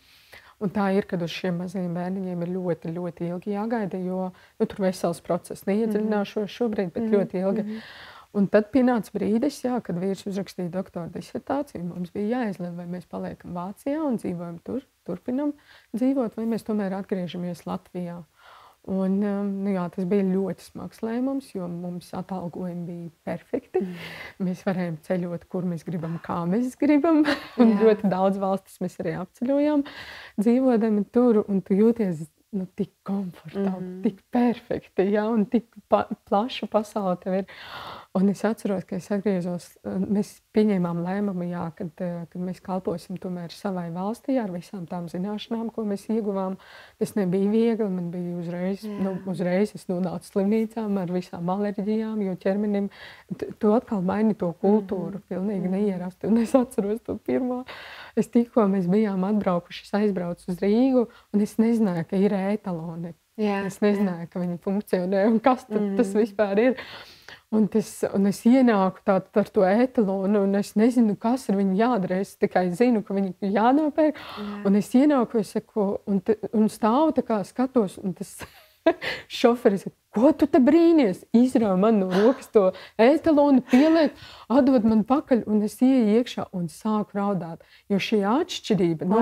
[0.58, 4.66] Un tā ir, kad uz šiem mazajiem bērniņiem ir ļoti, ļoti ilgi jāgaida, jo nu,
[4.66, 7.18] tur vesels process neiedziļināšos šobrīd, bet mm -hmm.
[7.20, 7.64] ļoti ilgi.
[7.64, 8.16] Mm -hmm.
[8.38, 11.88] Un tad pienāca brīdis, jā, kad vīrs uzrakstīja doktora disertāciju.
[11.88, 15.56] Mums bija jāizlemj, vai mēs paliekam Vācijā un dzīvojam tur, turpinam
[15.96, 18.22] dzīvot, vai mēs tomēr atgriežamies Latvijā.
[18.88, 23.82] Un, um, nu, jā, tas bija ļoti smags lēmums, jo mums atalgojumi bija perfekti.
[23.84, 24.06] Mm.
[24.48, 27.26] Mēs varējām ceļot, kur mēs gribam, kā mēs gribam.
[27.60, 29.84] un ļoti daudz valstis mēs arī apceļojām,
[30.40, 31.42] dzīvojam tur.
[31.52, 32.24] Un tu jūties
[32.56, 37.50] nu, tik komfortabli, mm tik perfekti, ja, un tik pa, plaša pasaule tev ir.
[38.18, 43.54] Un es atceros, ka es atgriezos, mēs pieņēmām lēmumu, jā, kad, kad mēs kalposim tomēr
[43.54, 46.56] savai valstī ar visām tām zināšanām, ko mēs ieguvām.
[46.98, 48.96] Tas nebija viegli, man bija uzreiz, jā.
[49.06, 52.88] nu, uzreiz es nonācu slimnīcām ar visām alerģijām, jo ķermenim
[53.62, 55.28] tu atkal maini to kultūru, -hmm.
[55.30, 56.32] pilnīgi neierasti.
[56.32, 57.66] Un es atceros to pirmo,
[58.16, 63.14] es tikko mēs bijām atbraukuši, es aizbraucu uz Rīgu, un es nezināju, ka ir etaloni.
[63.38, 64.32] Jā, es nezināju, jā.
[64.34, 66.84] ka viņi funkcionē un kas tad, mm tas vispār ir.
[67.56, 71.78] Un, tas, un es ienāku tā, ar to etalonu, un es nezinu, kas ar viņu
[71.80, 72.20] jādara.
[72.20, 74.20] Es tikai zinu, ka viņi ir jānopērk.
[74.20, 74.48] Jā.
[74.68, 76.20] Un es ienāku, es saku, un,
[76.52, 78.34] un stāvu tā kā skatos, un tas
[79.40, 81.24] šoferis Ko tu te brīnies?
[81.38, 82.64] Izrauj man no rokas to
[83.02, 84.16] etalonu, pieliek,
[84.52, 87.64] atdod man pakaļ, un es ieju iekšā un sāku raudāt.
[87.92, 89.20] Jo šī atšķirība, nu,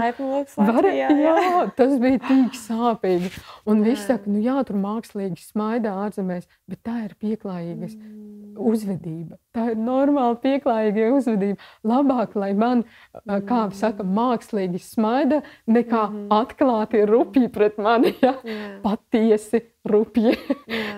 [0.70, 3.32] var, jā, jā, tas bija tik sāpīgi.
[3.70, 8.56] Un viss saka, nu jā, tur mākslīgi smaidā ārzemēs, bet tā ir pieklājīgas mm.
[8.72, 9.40] uzvedība.
[9.56, 11.60] Tā ir normāla pieklājīga uzvedība.
[11.88, 12.84] Labāk, lai man,
[13.22, 13.46] mm.
[13.50, 16.28] kā saka, mākslīgi smaida, nekā mm.
[16.36, 18.36] atklāti rupji pret mani, ja?
[18.84, 20.36] patiesi rupji.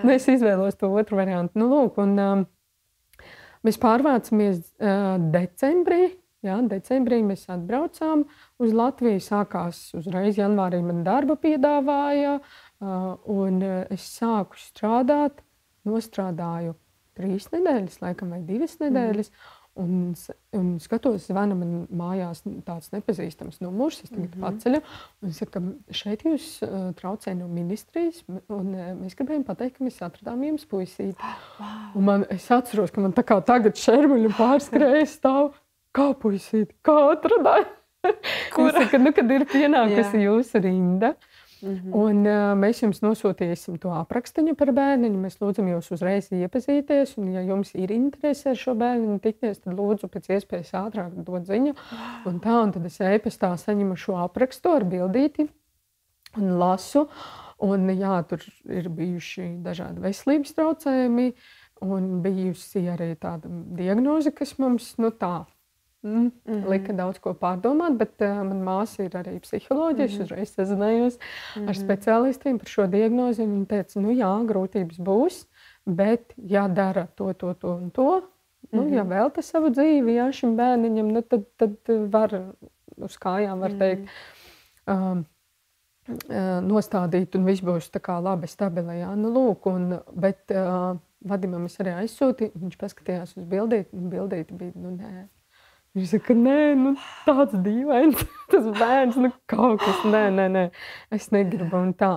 [0.04, 1.58] Nu, es izvēlos to otru variantu.
[1.60, 2.46] Nu, lūk, un, um,
[3.66, 6.14] mēs pārvācamies uh, decembrī.
[6.46, 8.22] Jā, decembrī mēs atbraucām
[8.62, 9.18] uz Latviju.
[9.24, 15.42] Sākās uzreiz janvārī man darba piedāvāja, uh, un uh, es sāku strādāt.
[15.88, 16.76] Nostrādāju
[17.18, 19.32] trīs nedēļas, laikam, vai divas nedēļas.
[19.32, 19.57] Mm.
[19.78, 20.14] Un,
[20.58, 24.00] un skatos, zvana man mājās tāds nepazīstams numurs.
[24.02, 24.46] Es tagad mm -hmm.
[24.46, 24.80] paceļu
[25.22, 25.62] un saku,
[25.94, 28.24] šeit jūs uh, traucē no ministrijas.
[28.28, 31.16] Un, uh, mēs gribējām pateikt, ka mēs atradām jums puisīti.
[31.58, 31.96] Wow.
[31.98, 35.54] Un man, es atceros, ka man tā kā tagad šermuļu pārskrēja stāv.
[35.92, 37.66] Kā puisīti, kā atradāt?
[38.54, 38.72] Kur?
[38.72, 41.08] Saku, nu, kad ir pienākusi jūsu rinda.
[41.08, 41.94] Uh, Mm -hmm.
[41.94, 45.08] Un, uh, mēs jums nosūtīsim to aprakstu par bērnu.
[45.08, 47.18] Mēs lūdzam jūs uzreiz iepazīties.
[47.18, 51.46] Un, ja jums ir interese ar šo bērnu tikties, tad lūdzu pēc iespējas ātrāk dot
[51.46, 51.74] ziņu.
[52.26, 55.48] Un tā, un tad es e-pastā saņemu šo aprakstu ar bildīti
[56.36, 57.08] un lasu.
[57.58, 58.38] Un, jā, tur
[58.70, 61.32] ir bijuši dažādi veselības traucējumi,
[61.80, 65.46] un bijusi arī tāda diagnoze, kas mums nu, tā
[66.02, 66.68] Mm, mm -hmm.
[66.70, 70.06] Lika daudz ko pārdomāt, bet uh, manā māsā ir arī psiholoģija.
[70.06, 70.20] Mm -hmm.
[70.22, 71.68] Es uzreiz sazinājos mm -hmm.
[71.68, 71.84] ar mhm.
[71.84, 73.42] speciālistiem par šo diagnozi.
[73.42, 75.46] Viņa teica, nu jā, grūtības būs,
[75.86, 78.22] bet jādara to, to, to un to.
[78.70, 78.94] Nu, mm -hmm.
[78.94, 79.10] Ja mhm.
[79.10, 81.76] velta savu dzīvi jā, šim bērniņam, nu, tad, tad
[82.12, 82.42] var
[82.96, 84.00] uz kājām var teikt.
[84.00, 85.12] Mm -hmm.
[85.14, 85.26] um,
[86.68, 89.00] nostādīt, un viss būs tā kā labi, stabili.
[89.00, 94.10] Jā, nu, lūk, un, bet uh, Vadimam es arī aizsūtīju, viņš paskatījās uz bildīti, un
[94.10, 95.28] bildīti bija, nu, nē,
[95.98, 96.90] Viņš saka, nē, nu,
[97.26, 98.20] tāds dīvains,
[98.52, 100.62] tas bērns, nu, kaut kas, nē, nē, nē,
[101.16, 101.74] es negribu.
[101.74, 102.10] Un, tā.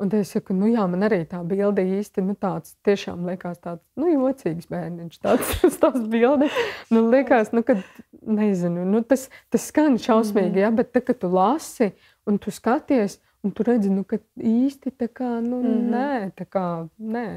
[0.00, 3.82] un es saku, nu, jā, man arī tā bilde īsti, nu, tāds tiešām liekas tāds,
[4.00, 6.48] nu, jocīgs bērniņš, tāds, tāds bilde.
[6.88, 7.84] Nu, liekas, nu, kad,
[8.24, 11.92] nezinu, nu, tas, tas skan šausmīgi, ja, bet tā, kad tu lasi
[12.24, 15.90] un tu skaties, un tu redzi, nu, ka īsti tā kā, nu, mm -hmm.
[15.92, 17.28] nē, tā kā, nē.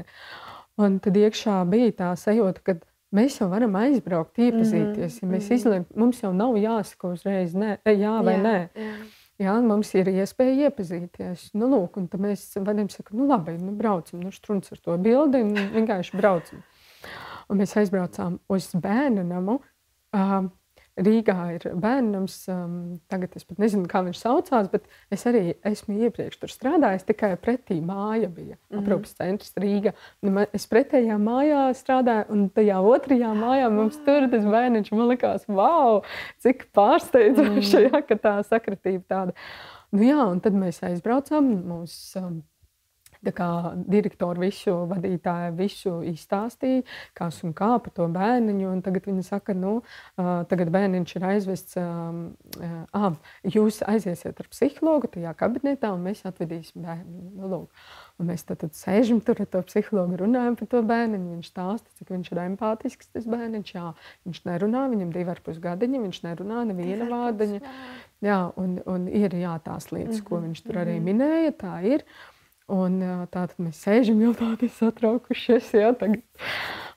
[0.80, 5.16] Un tad iekšā bija tā sajūta, ka Mēs jau varam aizbraukt, iepazīties.
[5.22, 5.54] Ja mēs mm -hmm.
[5.54, 8.68] izlemjam, mums jau nav jāsaka uzreiz ne, e, jā vai jā, nē.
[8.74, 8.92] Jā.
[9.40, 11.46] Jā, mums ir iespēja iepazīties.
[11.56, 14.96] Nu, lūk, un tad mēs varam teikt, nu, labi, nu, braucam, nu, strūns ar to
[14.98, 16.60] bildi un vienkārši braucam.
[17.48, 19.60] Un mēs aizbraucām uz bērnu namu.
[20.12, 20.50] Uh,
[20.98, 22.72] Rīgā ir bērnams, um,
[23.08, 27.06] tagad es pat nezinu, kā viņš saucās, bet es arī esmu iepriekš tur strādājis.
[27.08, 28.82] Tikai pretī māja bija mm -hmm.
[28.82, 29.94] aprūpes centrs Rīga.
[30.22, 35.46] Nu, es pretējā mājā strādāju, un tajā otrajā mājā mums tur tas bērniņš man likās,
[35.48, 36.02] wow,
[36.38, 37.92] cik pārsteidzoši, mm -hmm.
[37.92, 39.32] ja, ka tā sakritība tāda.
[39.92, 41.44] Nu, jā, un tad mēs aizbraucām.
[41.66, 42.42] Mūs, um,
[43.20, 46.84] direktori visu vadītāju visu izstāstīja,
[47.16, 48.72] kas un kā par to bērniņu.
[48.84, 49.80] Tagad viņi saka, nu,
[50.16, 53.10] tagad bērniņš ir aizvests, ah,
[53.44, 57.26] jūs aiziesiet ar psihologu tajā kabinetā un mēs atvedīsim bērnu.
[57.36, 57.84] Nu, lūk.
[58.20, 61.20] un mēs tad, tad sēžam tur ar to psihologu, runājam par to bērnu.
[61.36, 63.12] Viņš stāsta, cik viņš ir empātisks.
[63.14, 63.92] Tas bērniņš, jā,
[64.28, 67.60] viņš nerunā, viņam divi ar pus gadiņi, viņš nerunā neviena vārdiņa.
[68.20, 70.28] Jā, un, un ir jā, tās lietas, mm -hmm.
[70.28, 71.04] ko viņš tur arī mhm.
[71.08, 71.56] minēja.
[71.60, 72.04] Tā ir.
[72.70, 73.00] Un
[73.32, 75.72] tā tad mēs sēžam jau tādi satraukušies.
[75.74, 76.22] Jā, tagad.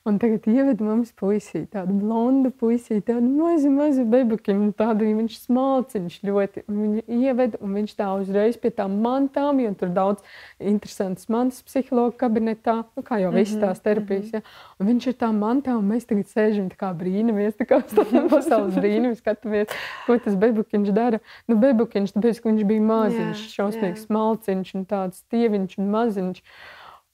[0.04, 6.18] Un tagad ieveda mums puisī, tādu blondu puisī, tādu mazu, mazu bebukiņu, tādu viņš smalciņš
[6.28, 6.64] ļoti.
[6.68, 11.64] Un viņu ieveda, un viņš tā uzreiz pie tām mantām, jo tur daudz interesantas mantas
[11.64, 14.28] psihologa kabinetā, nu, kā jau visas tās mhm, terapijas.
[14.28, 14.44] Mhm.
[14.44, 14.76] Ja.
[14.76, 18.28] Un viņš ir tā mantā, un mēs tagad sēžam tā kā brīnamies, tā kā stāvam
[18.36, 19.72] pasaules brīnumi, skatāmies,
[20.04, 21.24] ko tas bebukiņš dara.
[21.48, 26.48] Nu, bebukiņš, tāpēc, ka viņš bija maziņš, šausmīgs smalciņš un tāds tieviņš un maziņš.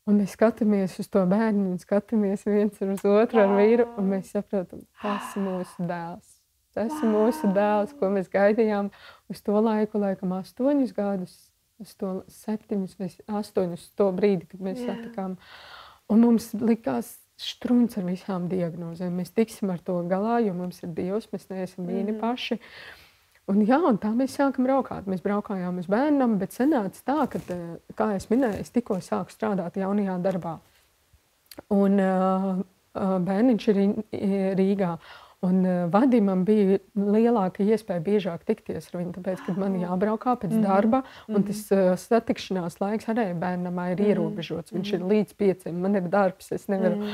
[0.09, 4.31] Un mēs skatāmies uz to bērnu, un skatāmies viens uz otru ar vīru, un mēs
[4.33, 6.35] saprotam, tas ir mūsu dēls.
[6.73, 8.89] Tas ir mūsu dēls, ko mēs gaidījām
[9.29, 11.35] uz to laiku, laikam, astoņus gadus,
[11.81, 13.09] uz to septiņus vai
[13.41, 15.37] astoņus, to brīdi, kad mēs satikām.
[16.09, 19.13] Un mums likās strūns ar visām diagnozēm.
[19.21, 22.19] Mēs tiksim ar to galā, jo mums ir Dievs, mēs neesam vieni mm.
[22.23, 22.57] paši.
[22.57, 23.08] Uh,
[23.49, 25.07] Un, jā, un tā mēs sākām braukāt.
[25.09, 29.33] Mēs braukājām uz bērnam, bet sanāca tā, ka, eh, kā jau minēju, es tikko sāku
[29.33, 30.59] strādāt jaunajā darbā.
[31.73, 32.61] Un uh,
[32.95, 33.79] bērniņš ir
[34.55, 34.93] Rīgā.
[35.45, 40.51] Un uh, Vadimam bija lielāka iespēja biežāk tikties ar viņu, tāpēc, kad man jābraukā pēc
[40.57, 40.65] mm.
[40.65, 40.99] darba,
[41.31, 44.09] un tas uh, satikšanās laiks arī bērnam ir mm.
[44.11, 44.73] ierobežots.
[44.75, 47.07] Viņš ir līdz pieciem, man ir darbs, es nevaru.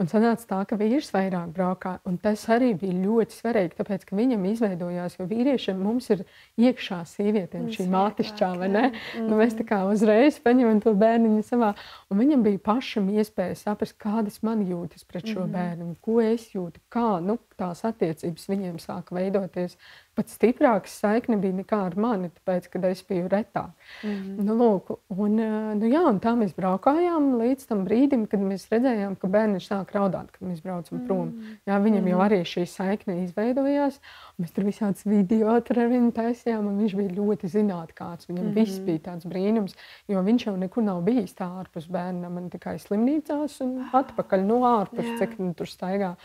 [0.00, 1.94] Un sanāca tā, ka vīrs vairāk braukā.
[2.08, 6.26] Un tas arī bija ļoti svarīgi, tāpēc, ka viņam izveidojās, jo vīriešiem mums ir
[6.60, 8.84] iekšā sievietēm šī mātišķā, vai ne?
[9.16, 11.72] Nu, mēs tā kā uzreiz paņemam to bērniņu savā.
[12.12, 16.80] Un viņam bija pašam iespēja saprast, kādas man jūtas pret šo bērnu, ko es jūtu,
[16.92, 17.38] kā nu,
[17.70, 19.78] tās attiecības viņiem sāka veidoties
[20.20, 23.70] pat stiprāka saikne bija nekā ar mani, tāpēc, kad es biju retāk.
[24.02, 24.44] Mm -hmm.
[24.44, 25.36] nu, lūk, un,
[25.78, 29.94] nu, jā, un tā mēs braukājām līdz tam brīdim, kad mēs redzējām, ka bērniņš sāk
[29.96, 31.06] raudāt, kad mēs braucam mm -hmm.
[31.06, 31.32] prom.
[31.66, 32.10] Jā, viņam mm -hmm.
[32.10, 34.00] jau arī šī saikne izveidojās.
[34.38, 38.28] Mēs tur visādas video ar viņu taisījām, un viņš bija ļoti zinātnāks.
[38.28, 38.54] Viņam mm -hmm.
[38.54, 39.76] viss bija tāds brīnums,
[40.08, 44.60] jo viņš jau nekur nav bijis tā ārpus bērnam, man tikai slimnīcās un atpakaļ no
[44.64, 46.16] ārpus, cik nu, tur staigā.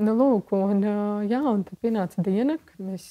[0.00, 0.78] Nu, lūk, un,
[1.28, 3.04] jā, un tad pienāca diena, kad mēs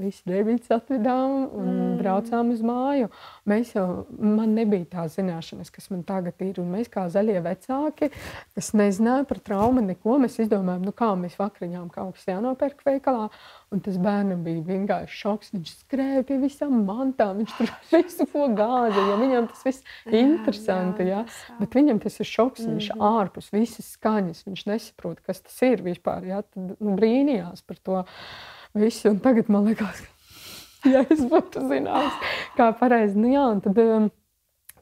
[0.00, 1.90] visi debītus atvedām un mm.
[1.98, 3.10] braucām uz māju.
[3.44, 3.84] Mēs jau,
[4.16, 6.62] man nebija tā zināšanas, kas man tagad ir.
[6.62, 8.08] Un mēs kā zaļie vecāki,
[8.56, 13.28] kas nezināja par traumu neko, mēs izdomājām, nu kā mēs vakariņām kaut kas jānopērk veikalā.
[13.74, 15.52] Un tas bērnam bija vienkārši šoks.
[15.52, 19.04] Viņš skrēja pie visām mantām, viņš tur visu ko gāza.
[19.10, 21.58] Ja viņam tas viss ir interesanti, jā, jā.
[21.60, 22.64] bet viņam tas ir šoks.
[22.64, 22.78] Mm.
[22.78, 23.06] Viņš mhm.
[23.20, 26.26] ārpus visas skaņas, viņš nesaprot, kas tas ir vispār.
[26.26, 28.04] Jā, tad nu, brīnījās par to
[28.74, 29.10] visu.
[29.10, 30.02] Un tagad man liekas,
[30.82, 32.22] ka ja es būtu zinājis,
[32.56, 33.18] kā pareizi.
[33.18, 34.12] Nu, jā, tad, um,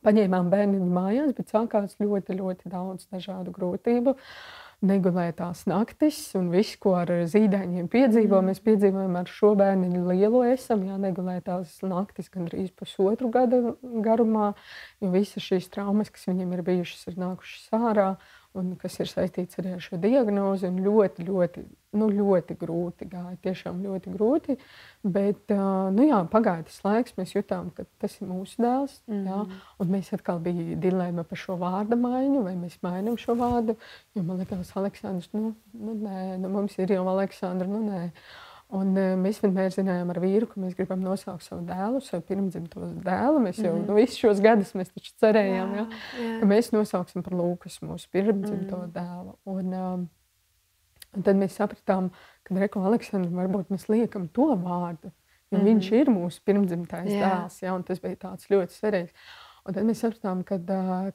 [0.04, 4.12] Paņēmām bērnu mājās, bet sākās ļoti, ļoti daudz dažādu grūtību.
[4.12, 8.40] Uh, negulētās naktis un viss, ko ar zīdaiņiem piedzīvo.
[8.40, 8.50] Mm.
[8.50, 14.52] Mēs piedzīvojam ar šo bērnu lielu esam, jā, negulētās naktis gandrīz pusotru gadu garumā,
[15.02, 18.08] jo visas šīs traumas, kas viņam ir bijušas, ir nākušas ārā
[18.58, 20.70] un kas ir saistīts arī ar šo diagnozi.
[20.84, 21.64] Ļoti, ļoti,
[21.98, 23.34] nu, ļoti grūti gāja.
[23.44, 24.56] Tiešām ļoti grūti.
[25.16, 28.96] Bet nu, jā, pagāja tas laiks, mēs jutām, ka tas ir mūsu dēls.
[29.10, 29.26] Mm.
[29.28, 29.42] Jā,
[29.82, 33.76] un mēs atkal bijām dilēma par šo vārdu maiņu, vai mēs mainām šo vārdu.
[34.14, 38.08] Jo man liekas, Aleksandrs, nu, nu, nē, nu, mums ir jau Aleksandrs, nu, nē.
[38.74, 42.88] Un, uh, mēs vienmēr zinājām ar vīru, ka mēs gribam nosaukt savu dēlu, savu pirmdzimto
[43.04, 43.42] dēlu.
[43.44, 43.88] Mēs jau mm -hmm.
[43.88, 44.74] nu, visus šos gadus
[45.20, 46.24] cerējām, jā, jā.
[46.24, 46.40] Jā.
[46.40, 48.92] ka mēs nosauksim par Lūkas mūsu pirmdzimto mm -hmm.
[48.92, 49.34] dēlu.
[49.44, 50.08] Un, um,
[51.16, 52.10] un tad mēs sapratām,
[52.42, 55.10] ka Reko Aleksandram varbūt mēs liekam to vārdu,
[55.50, 55.64] jo mm -hmm.
[55.64, 57.20] viņš ir mūsu pirmdzimtais jā.
[57.20, 57.62] dēls.
[57.62, 59.12] Jā, tas bija tāds ļoti svarīgs.
[59.64, 60.58] Un tad mēs sapratām, ka,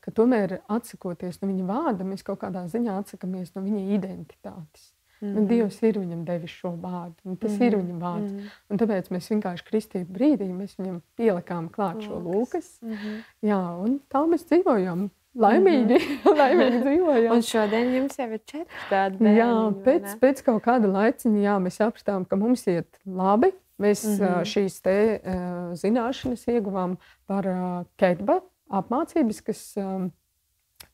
[0.02, 4.94] ka tomēr atsakoties no viņa vārda, mēs kaut kādā ziņā atsakāmies no viņa identitātes.
[5.22, 5.48] Mm -hmm.
[5.48, 7.36] Dievs ir viņam devis šo vārdu.
[7.40, 7.66] Tas mm -hmm.
[7.68, 8.32] ir viņa vārds.
[8.32, 8.50] Mm -hmm.
[8.70, 10.76] Un tāpēc mēs vienkārši kristību brīdī mēs
[11.16, 12.82] pielikām klāt šo lūkas.
[12.82, 13.24] Mm -hmm.
[13.42, 15.10] Jā, un tā mēs dzīvojam.
[15.36, 16.38] Laimīgi, mm -hmm.
[16.42, 17.34] laimīgi dzīvojam.
[17.36, 19.38] Un šodien jums jau ir četri tādi bērni.
[19.38, 23.52] Jā, pēc, pēc kaut kāda laiciņa jā, mēs sapratām, ka mums iet labi.
[23.80, 24.44] Mēs mm -hmm.
[24.44, 25.34] šīs te, uh,
[25.74, 30.12] zināšanas ieguvām par uh, ketba apmācības, kas um,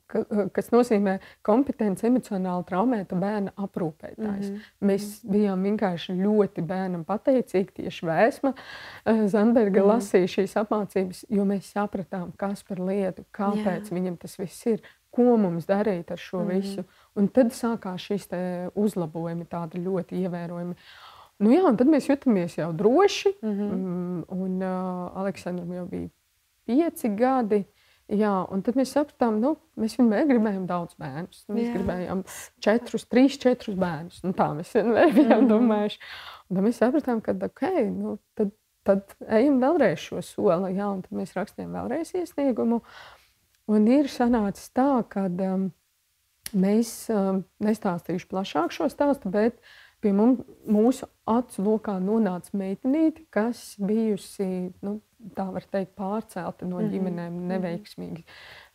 [0.07, 4.49] kas nozīmē kompetenci emocionāli traumēta bērna aprūpētājs.
[4.49, 4.73] Mm -hmm.
[4.89, 9.93] Mēs bijām vienkārši ļoti bērnam pateicīgi, tieši vēsma eh, Zandberga mm -hmm.
[9.93, 13.95] lasīja šīs apmācības, jo mēs sapratām, kas par lietu, kāpēc Jā.
[13.97, 16.55] viņam tas viss ir, ko mums darīt ar šo mm -hmm.
[16.55, 16.83] visu.
[17.15, 18.27] Un tad sākās šīs
[18.75, 20.75] uzlabojumi, tādi ļoti ievērojami.
[21.39, 24.23] Nu jā, un tad mēs jutāmies jau droši, mm -hmm.
[24.29, 26.09] un uh, Aleksandram jau bija
[26.65, 27.65] pieci gadi.
[28.13, 31.31] Jā, un tad mēs sapratām, nu, mēs vienmēr gribējām daudz bērnu.
[31.47, 31.77] Nu, mēs Jā.
[31.77, 32.21] gribējām
[32.61, 34.19] četrus, trīs, četrus bērnus.
[34.25, 35.49] Nu, tā mēs vienmēr bijām mm -hmm.
[35.49, 35.99] domājuši.
[36.49, 38.51] Un tad mēs sapratām, ka okay, nu, tad,
[38.85, 40.75] tad ejam vēlreiz šo soli.
[40.77, 42.81] Jā, un tad mēs rakstījām vēlreiz iesniegumu.
[43.65, 45.71] Un ir sanācis tā, ka um,
[46.53, 49.57] Mēs uh, nestāstīšu plašāk šo stāstu, bet
[50.03, 54.99] pie mums, mūsu acu lokā nonāca meitenīte, kas bijusi, nu,
[55.35, 56.91] tā var teikt, pārcelta no mhm.
[56.93, 57.53] ģimenēm -hmm.
[57.53, 58.25] neveiksmīgi.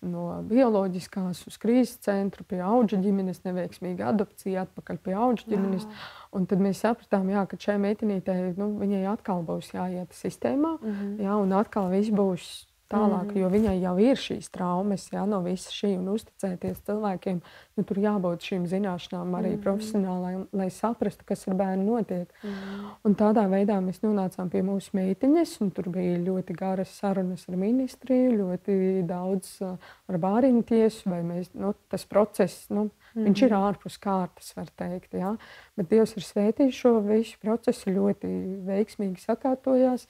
[0.01, 5.85] No bioloģiskās uz krīzes centru pie auga ģimenes, neveiksmīga adopcija, atpakaļ pie auga ģimenes.
[6.33, 8.81] Un tad mēs sapratām, jā, ka šai meitenītei nu,
[9.13, 11.21] atkal būs jāiet sistēmā, mm -hmm.
[11.21, 13.39] jā, un atkal viss būs tālāk, mm.
[13.41, 17.41] jo viņai jau ir šīs traumas, jā, no visa šī un uzticēties cilvēkiem.
[17.79, 19.61] Nu, tur jābūt šīm zināšanām arī mm.
[19.65, 22.33] profesionālai, lai saprastu, kas ar bērnu notiek.
[22.43, 22.89] Mm.
[23.07, 27.59] Un tādā veidā mēs nonācām pie mūsu meitiņas, un tur bija ļoti garas sarunas ar
[27.61, 28.79] ministriju, ļoti
[29.09, 33.29] daudz uh, ar bāriņu tiesu, vai mēs, nu, tas process, nu, mm.
[33.29, 35.37] viņš ir ārpus kārtas, var teikt, jā.
[35.79, 38.35] Bet Dievs ir svētījis šo visu procesu, ļoti
[38.67, 40.07] veiksmīgi sakārtojās.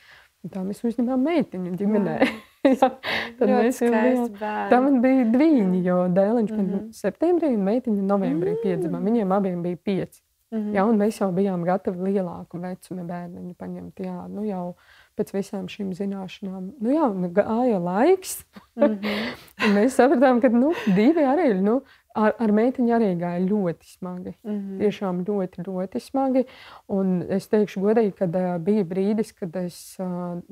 [0.49, 2.16] Tā mēs uzņēmām meitiņu ģimenē.
[2.70, 2.88] Jā,
[3.36, 4.24] tad mēs jau bijām.
[4.41, 6.88] Tā man bija divi, jo dēliņš mm -hmm.
[6.97, 8.61] septembrī un meitiņa novembrī mm.
[8.62, 9.01] piedzima.
[9.05, 10.22] Viņiem abiem bija pieci.
[10.51, 10.74] Mm -hmm.
[10.74, 14.01] Jā, un mēs jau bijām gatavi lielāku vecumu bērniņu paņemt.
[14.01, 14.74] Jā, nu jau
[15.16, 16.72] pēc visām šīm zināšanām.
[16.80, 18.45] Nu jā, gāja laiks.
[18.80, 19.74] Mm -hmm.
[19.74, 21.82] mēs sapratām, ka nu, divi arī nu,
[22.19, 24.35] ar, ar meitiņu arī gāja ļoti smagi.
[24.43, 24.81] Mm -hmm.
[24.83, 26.45] Tiešām ļoti, ļoti smagi.
[26.89, 29.97] Un es teikšu, godīgi, ka uh, bija brīdis, kad es.
[30.01, 30.43] Uh,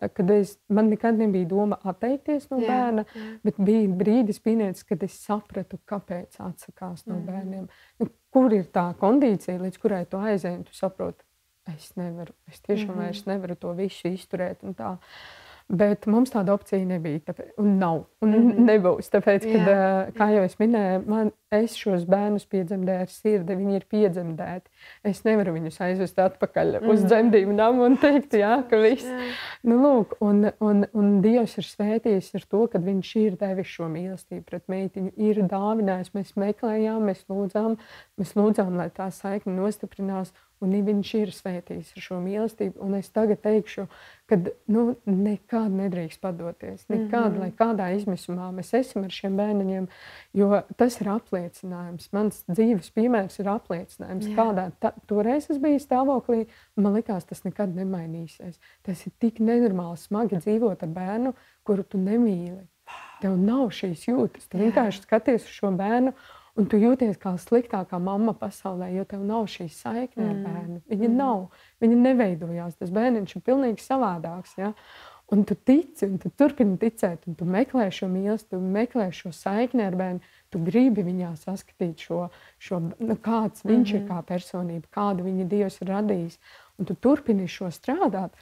[0.00, 3.24] Kad es, man nekad nebija doma atteikties no jā, bērna, jā.
[3.44, 7.26] bet bija brīdis, pienācis, kad es sapratu, kāpēc atsakās no mm.
[7.26, 7.66] bērniem.
[8.00, 11.20] Nu, kur ir tā kondīcija, līdz kurai tu aizēji, un tu saproti,
[11.74, 14.64] es nevaru, es tiešām mm vairs nevaru to visu izturēt.
[14.64, 14.96] Uh,
[15.68, 17.20] Bet mums tāda opcija nebija.
[17.28, 17.98] Tāpēc, un nav.
[18.24, 18.64] Un mm -hmm.
[18.70, 19.10] nebūs.
[19.12, 23.56] Tāpēc, kad, jā, kā jau es minēju, man, es šos bērnus piedzemdēju ar sirdi.
[23.56, 24.70] Viņi ir piedzemdēti.
[25.04, 26.92] Es nevaru viņus aizvest atpakaļ mm -hmm.
[26.92, 29.04] uz dzemdību namu un teikt, jā, ka viss.
[29.04, 29.28] Jā.
[29.62, 33.88] Nu, lūk, un, un, un Dievs ir svētījis ar to, ka Viņš ir devis šo
[33.92, 35.12] mīlestību pret meitiņu.
[35.16, 37.76] Ir dāvinājis, mēs meklējām, mēs lūdzām,
[38.16, 40.32] mēs lūdzām, lai tā saikne nostiprinās.
[40.64, 42.80] Un viņš ir svētījis ar šo mīlestību.
[42.82, 43.84] Un es tagad teikšu,
[44.28, 44.38] ka
[44.72, 46.86] nu, nekad nedrīkst padoties.
[46.90, 47.40] Nekad, mm -hmm.
[47.40, 49.88] lai kādā izmisumā mēs esam ar šiem bērniem,
[50.34, 52.08] jo tas ir apliecinājums.
[52.12, 54.26] Mans dzīves piemērs ir apliecinājums.
[54.26, 54.34] Jā.
[54.36, 56.46] Kādā ta, toreiz es biju stāvoklī,
[56.76, 58.58] man likās, tas nekad nemainīsies.
[58.82, 62.66] Tas ir tik nenormāli smagi dzīvot ar bērnu, kuru tu nemīli.
[63.20, 64.48] Tev nav šīs jūtas.
[64.48, 66.12] Tu vienkārši skaties uz šo bērnu
[66.58, 70.30] Un tu jūties kā sliktākā mamma pasaulē, jo tev nav šī saikne mm.
[70.30, 70.80] ar bērnu.
[70.90, 71.18] Viņa mm.
[71.20, 71.44] nav,
[71.84, 72.78] viņa neveidojās.
[72.80, 74.56] Tas bērniņš ir pilnīgi savādāks.
[74.58, 74.72] Ja?
[75.30, 79.84] Un tu tici, un tu turpini ticēt, un tu meklē šo mīlestību, meklē šo saikni
[79.86, 80.34] ar bērnu.
[80.50, 82.24] Tu gribi viņā saskatīt šo,
[82.58, 83.94] šo nu, kāds viņš mm -hmm.
[83.94, 84.08] ir mm-hmm.
[84.08, 86.38] kā personība, kādu viņa Dievs ir radījis.
[86.78, 88.34] Un tu turpini šo strādāt.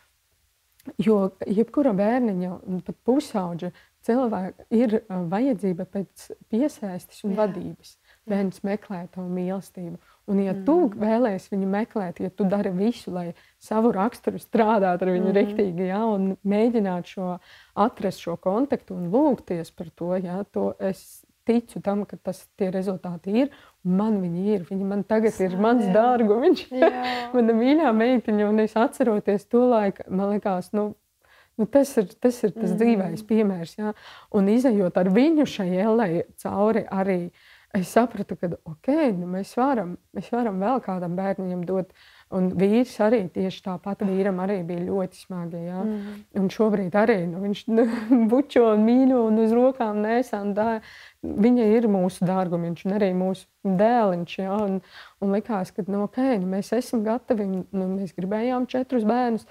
[1.02, 3.72] Jo jebkura bērniņa, pat pusauģa
[4.06, 7.42] cilvēka, ir uh, vajadzība pēc piesaistes un Jā.
[7.42, 7.96] vadības.
[8.26, 10.00] Bērns meklē to mīlestību.
[10.26, 10.64] Un, ja mm.
[10.66, 13.28] tu vēlēsies viņu meklēt, ja tu dari visu, lai
[13.62, 15.36] savu raksturu strādātu ar viņu mm.
[15.36, 17.28] rīktīgi, ja, un mēģinātu šo,
[17.86, 22.72] atrast šo kontaktu un lūgties par to, ja, to es ticu tam, ka tas tie
[22.74, 23.54] rezultāti ir.
[23.86, 24.66] Man viņi ir.
[24.66, 26.66] Viņi man tagad ir mans dārgums.
[27.36, 30.92] Mana mīļā meitiņa, un es atceros to laiku, man liekas, nu,
[31.56, 32.76] Nu, tas ir tas, ir tas mm.
[32.82, 33.70] dzīvais piemērs.
[33.78, 33.94] Ja?
[34.36, 36.10] Un izējot ar viņu šai ellai
[36.42, 37.46] cauri arī uh,
[37.78, 41.92] es sapratu, ka okay, nu mēs, varam, mēs varam vēl kādam bērnam dot.
[42.34, 45.60] Un vīrs arī tieši tāpat vīram arī bija ļoti smagi.
[45.68, 45.84] Ja?
[45.86, 46.16] Mm.
[46.40, 47.84] Un šobrīd arī nu, viņš nu,
[48.32, 50.42] bučo un mīļo un uz rokām nesa.
[51.22, 53.46] Viņa ir mūsu dārgums, viņš ir arī mūsu
[53.78, 54.34] dēliņš.
[54.42, 54.58] Ja?
[54.66, 54.80] Un,
[55.22, 59.46] un likās, ka nu, okay, nu, mēs esam gatavi, nu, mēs gribējām četrus bērnus.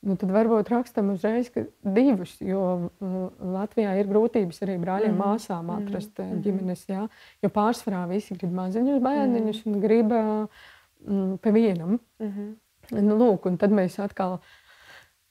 [0.00, 1.50] Nu, tad varbūt rakstam uzreiz
[1.84, 2.62] divus, jo
[3.04, 5.20] mm, Latvijā ir grūtības arī brāļiem, mm.
[5.20, 6.38] māsām mhm, atrast mm.
[6.46, 6.86] ģimenes.
[6.88, 7.02] Jā,
[7.44, 9.74] jo pārsvarā visi grib maziņus bērniņus mm.
[9.74, 11.98] un grib mm, pa vienam.
[12.22, 13.02] Mm -hmm.
[13.04, 14.38] nu, lūk, un tad mēs atkal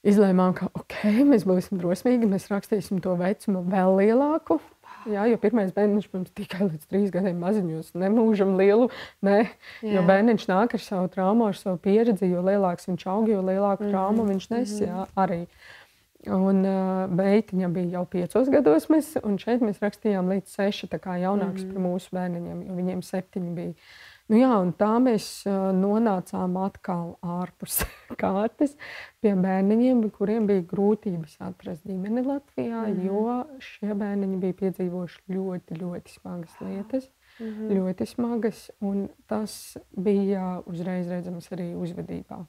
[0.06, 4.60] izlēmām, ka okay, mēs būsim drosmīgi, mēs rakstīsim to vecumu vēl lielāku.
[5.08, 8.90] Jā, jo pirmais bērns mums tikai līdz trīs gadiem maziņos, nemūžam lielu.
[9.26, 9.42] Ne,
[9.82, 9.96] jā.
[9.96, 13.84] jo bērns nāk ar savu traumu, ar savu pieredzi, jo lielāks viņš aug, jo lielāku
[13.84, 13.94] mm -hmm.
[13.96, 14.88] traumu viņš nes mm -hmm.
[14.88, 15.42] jā, arī.
[16.28, 21.00] Un uh, meitiņa bija jau piecos gados, mēs, un šeit mēs rakstījām līdz seši, tā
[21.00, 21.74] kā jaunāks mm -hmm.
[21.74, 23.74] par mūsu bērniņiem, jo viņiem septiņi bija.
[24.30, 25.26] Nu jā, un tā mēs
[25.74, 27.80] nonācām atkal ārpus
[28.22, 28.76] kārtas
[29.24, 33.06] pie bērniņiem, kuriem bija grūtības atrast ģimeni Latvijā, mm -hmm.
[33.08, 37.10] jo šie bērniņi bija piedzīvojuši ļoti, ļoti smagas lietas.
[37.40, 37.74] Mm -hmm.
[37.76, 42.46] Ļoti smagas, un tas bija uzreiz redzams arī uzvedībā.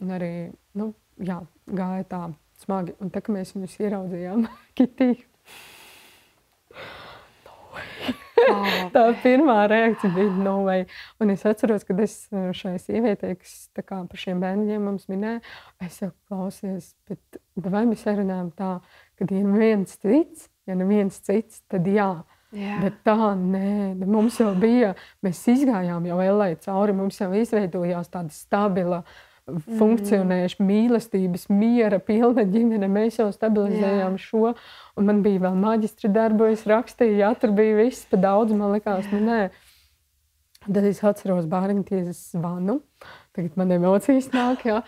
[0.00, 2.94] Un arī nu, jā, gāja tā smagi.
[3.00, 5.14] Un tā kā mēs viņus ieraudzījām, Kitī.
[6.70, 7.10] Oh,
[8.94, 10.80] tā pirmā reakcija bija no vai.
[11.22, 12.16] Un es atceros, kad es
[12.56, 15.40] šai sievietei, kas kā, par šiem bērniem mums minēja,
[15.86, 18.74] es jau klausies, bet vai mēs sarunājam tā,
[19.18, 22.12] ka ja neviens cits, ja neviens cits, tad jā.
[22.50, 22.80] Jā.
[22.82, 28.34] Bet tā, nē, mums jau bija, mēs izgājām jau LA cauri, mums jau izveidojās tāda
[28.34, 29.12] stabila uh,
[29.48, 32.88] funkcionējuši mīlestības, miera pilna ģimene.
[32.90, 34.22] Mēs jau stabilizējām Jā.
[34.22, 34.52] šo.
[34.98, 38.74] Un man bija vēl maģistra darba, es rakstīju, ja tur bija viss pa daudz, man
[38.76, 39.40] likās, nu nē.
[40.66, 42.80] Tad es atceros bērntiesas zvanu.
[43.36, 44.82] Tagad man emocijas nāk, jā.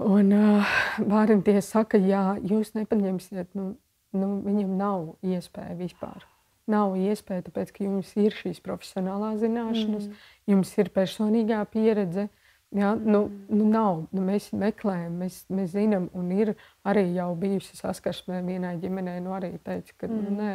[0.00, 3.74] Un uh, bērntiesa saka, jā, jūs nepaņemsiet, nu,
[4.16, 6.24] nu, viņam nav iespēja vispār.
[6.70, 10.28] Nav iespēja, tāpēc, ka jums ir šīs profesionālās zināšanas, mm.
[10.54, 12.28] jums ir personīgā pieredze,
[12.70, 16.52] Ja, nu, nu nav, nu mēs meklējam, mēs, mēs zinām, un ir
[16.86, 19.18] arī jau bijusi saskarsme vienai ģimenei.
[19.24, 20.28] Nu, arī teica, ka nu, mm.
[20.28, 20.52] nu, nē.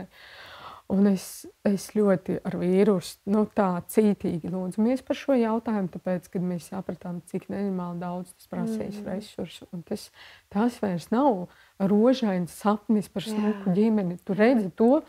[0.96, 1.26] Un es,
[1.66, 7.20] es ļoti ar vīrusu nu, tā cītīgi lūdzamies par šo jautājumu, tāpēc, kad mēs sapratām,
[7.28, 9.10] cik nenormāli daudz tas prasīs mm.
[9.10, 9.68] resursu.
[9.90, 10.08] Tas,
[10.54, 11.48] tas vairs nav
[11.82, 14.22] rožains sapnis par smuku ģimeni.
[14.24, 15.02] Tu redzi to,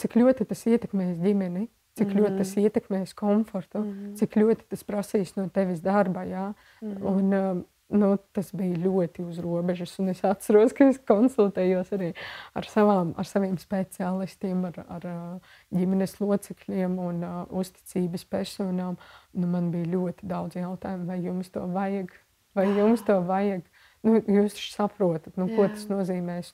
[0.00, 1.68] cik ļoti tas ietekmēs ģimeni
[1.98, 2.22] cik mm -hmm.
[2.22, 4.14] ļoti tas ietekmēs komfortu, mm -hmm.
[4.16, 6.24] cik ļoti tas prasīs no tevis darba.
[6.24, 6.54] Jā?
[6.80, 7.06] Mm -hmm.
[7.06, 9.98] un, um, nu, tas bija ļoti uz robežas.
[9.98, 12.12] Un es atceros, ka es konsultējos arī
[12.54, 18.96] ar, savām, ar saviem speciālistiem, ar, ar uh, ģimenes locekļiem un uh, uzticības personām.
[19.32, 22.12] Nu, man bija ļoti daudz jautājumu, vai jums to vajag,
[22.54, 23.62] vai jums to vajag.
[24.02, 26.52] Nu, jūs saprotat, nu, ko tas nozīmēs.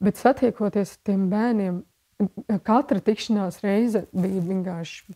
[0.00, 1.82] Bet satiekoties ar tiem bērniem,
[2.66, 5.14] katra tikšanās reize bija vienkārši.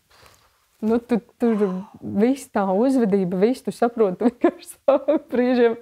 [0.82, 1.60] Nu, tu, tur
[2.00, 5.76] viss tā uzvedība, viss tu saproti vienkārši saviem brīžiem.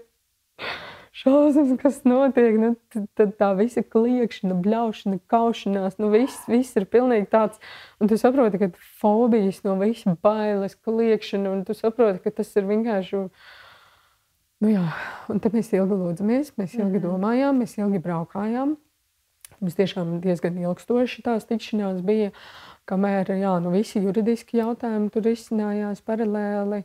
[1.21, 2.69] Šausmas, kas notiek, nu,
[3.19, 7.59] tad tā visa kliēkšana, bļaušana, kaušanās, nu, viss, viss ir pilnīgi tāds.
[8.01, 12.69] Un tu saproti, ka fobijas no visa bailes, kliēkšana, un tu saproti, ka tas ir
[12.69, 13.25] vienkārši.
[14.61, 14.85] Nu, jā,
[15.33, 17.05] un tad mēs ilgi lūdzamies, mēs ilgi mhm.
[17.09, 18.77] domājām, mēs ilgi braukājām.
[19.61, 22.31] Mums tiešām diezgan ilgstoši tās tikšanās bija,
[22.89, 26.83] kamēr jā, nu, visi juridiski jautājumi tur izcinājās paralēli.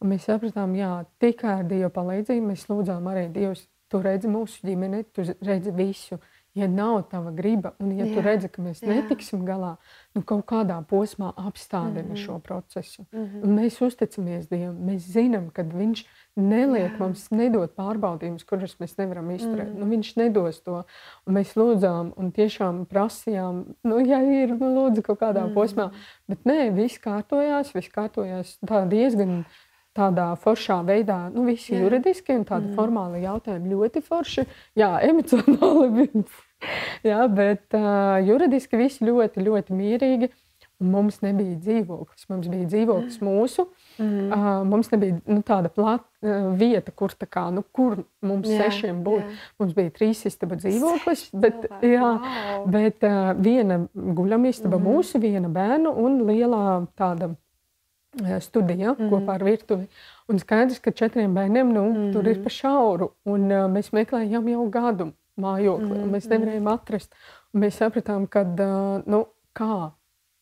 [0.00, 0.90] Un mēs sapratām, ka
[1.20, 3.56] tikai ar Dieva palīdzību mēs lūdzām arī Dievu.
[3.90, 6.20] Tu redzi mūsu ģimeni, tu redzi visu
[6.54, 8.88] ja nav tava griba, un ja jā, tu redzi, ka mēs jā.
[8.90, 9.76] netiksim galā,
[10.14, 12.24] nu kaut kādā posmā apstādina mm -hmm.
[12.24, 13.06] šo procesu.
[13.12, 13.42] Mm -hmm.
[13.44, 16.04] Un mēs uzticamies Dievam, mēs zinām, ka Viņš
[16.36, 16.98] neliek jā.
[16.98, 19.68] mums nedot pārbaudījumus, kurus mēs nevaram izturēt.
[19.68, 19.78] Mm -hmm.
[19.78, 20.82] nu, viņš nedos to,
[21.26, 25.54] un mēs lūdzām un tiešām prasījām, nu, ja ir, nu, lūdzu kaut kādā mm -hmm.
[25.54, 25.90] posmā,
[26.28, 29.44] bet nē, viss kārtojās, viss kārtojās tā diezgan
[29.96, 31.84] tādā foršā veidā, nu, visi Jā.
[31.84, 32.76] juridiski un tādi mm.
[32.78, 34.46] formāli jautājumi ļoti forši.
[34.78, 36.28] Jā, emocionāli bija.
[37.06, 40.30] Jā, bet uh, juridiski viss ļoti, ļoti mierīgi.
[40.80, 42.24] Mums nebija dzīvoklis.
[42.30, 43.26] Mums bija dzīvoklis mm.
[43.28, 43.66] mūsu.
[44.00, 44.30] Mm.
[44.32, 49.02] Uh, mums nebija nu, tāda plata uh, vieta, kur, kā, nu, kur mums jā, sešiem
[49.04, 49.28] būtu.
[49.60, 52.64] Mums bija trīs istaba dzīvoklis, bet, jā, wow.
[52.72, 54.88] bet uh, viena guļamistaba mm.
[54.88, 56.64] mūsu, viena bērnu un lielā
[56.96, 57.34] tāda
[58.40, 59.10] studija mm.
[59.10, 59.86] kopā ar virtuvi.
[60.30, 62.10] Un skaidrs, ka četriem bērniem nu, mm.
[62.14, 63.12] tur ir pa šauru.
[63.24, 66.02] Un, uh, mēs meklējām jau gadu mājokli, mm.
[66.02, 67.14] un mēs nevarējām atrast.
[67.54, 69.24] Un mēs sapratām, ka uh, nu,
[69.56, 69.92] kā.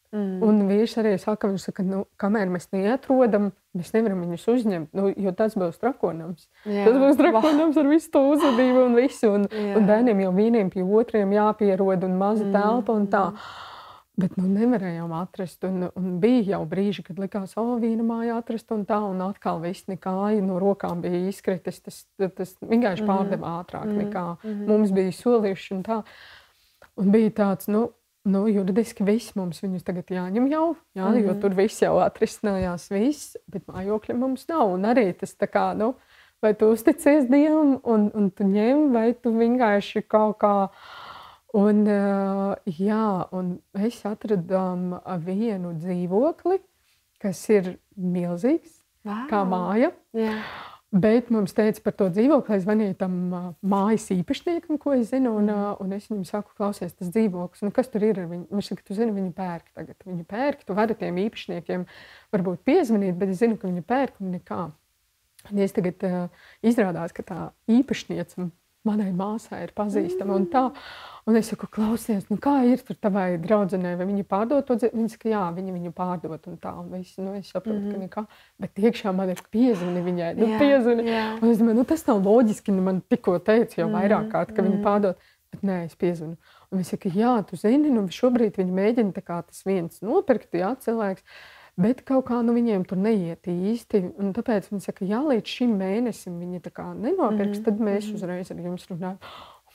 [0.09, 0.41] Mm.
[0.41, 4.95] Un vīrs arī saka, ka nu, kamēr mēs neatrodam, mēs nevaram viņus uzņemt.
[4.97, 6.47] Nu, jo tas būs trakonams.
[6.65, 6.87] Jā.
[6.89, 9.35] Tas būs trakonams ar visu to uzvedību un visu.
[9.37, 9.75] Un, Jā.
[9.77, 12.55] un bērniem jau vieniem pie otriem jāpierod un maza mm.
[12.57, 13.27] telpa un tā.
[13.35, 13.68] Mm.
[14.19, 15.63] Bet nu, nevarējām atrast.
[15.69, 19.23] Un, un bija jau brīži, kad likās, ka oh, viena māja atrast, un tā, un
[19.23, 21.79] atkal viss nekāja no rokām bija izkritis.
[21.85, 23.13] Tas, tas vienkārši mm.
[23.13, 24.01] pārdeva ātrāk mm.
[24.03, 24.67] nekā mm.
[24.67, 25.71] mums bija solījuši.
[25.77, 26.01] Un, tā.
[26.99, 27.85] un bija tāds, nu,
[28.29, 30.67] nu, juridiski viss mums viņus tagad jāņem jau,
[30.99, 31.23] jā, mm.
[31.29, 34.75] jo tur viss jau atrisinājās, viss, bet mājokļa mums nav.
[34.75, 35.95] Un arī tas tā kā, nu,
[36.43, 40.55] vai tu uzticies Dievam, un, un tu ņem, vai tu vienkārši kaut kā
[41.59, 41.85] Un,
[42.79, 43.05] jā,
[43.35, 44.93] un mēs atradām
[45.25, 46.61] vienu dzīvokli,
[47.23, 49.25] kas ir milzīgs, wow.
[49.31, 49.93] kā māja.
[50.17, 50.37] Jā.
[50.89, 53.17] Bet mums teica par to dzīvokli, es zvanīju tam
[53.61, 55.83] mājas īpašniekam, ko es zinu, un, mm.
[55.85, 58.47] un es viņam saku, klausies, tas dzīvoklis, nu, kas tur ir ar viņu.
[58.55, 59.99] Viņš saka, tu zini, viņi pērk tagad.
[60.09, 61.85] Viņi pērk, tu vari tiem īpašniekiem
[62.33, 64.63] varbūt piezvanīt, bet es zinu, ka viņi pērk un nekā.
[65.53, 68.49] Un es tagad uh, izrādās, ka tā īpašniecam
[68.87, 70.37] manai māsai ir pazīstama.
[70.39, 70.65] Un, tā,
[71.29, 74.95] un es saku, klausies, nu kā ir tur tavai draudzenei, vai viņa pārdod to dzīvi?
[74.97, 76.75] Viņa saka, jā, viņa viņu pārdod un tā.
[76.83, 77.93] Un es, nu, es saprotu, mm -hmm.
[77.93, 78.27] ka nekā,
[78.65, 80.31] bet iekšā man ir piezvani viņai.
[80.39, 81.09] Nu, jā, piezvani.
[81.09, 81.27] Jā.
[81.43, 84.63] Un es domāju, nu, tas nav loģiski, nu, man tikko teica jau vairāk kārt, ka
[84.63, 84.73] mm -hmm.
[84.73, 85.17] viņa pārdod.
[85.49, 86.37] Bet nē, es piezvanu.
[86.71, 90.53] Un viņš saka, jā, tu zini, nu šobrīd viņi mēģina tā kā tas viens nopirkt,
[90.53, 91.23] jā, cilvēks.
[91.79, 94.01] Bet kaut kā nu, viņiem tur neiet īsti.
[94.19, 97.65] Un tāpēc viņi saka, ja līdz šim mēnesim viņi nenopirks, mm -hmm.
[97.65, 98.15] tad mēs mhm.
[98.19, 99.21] uzreiz ar jums runājam.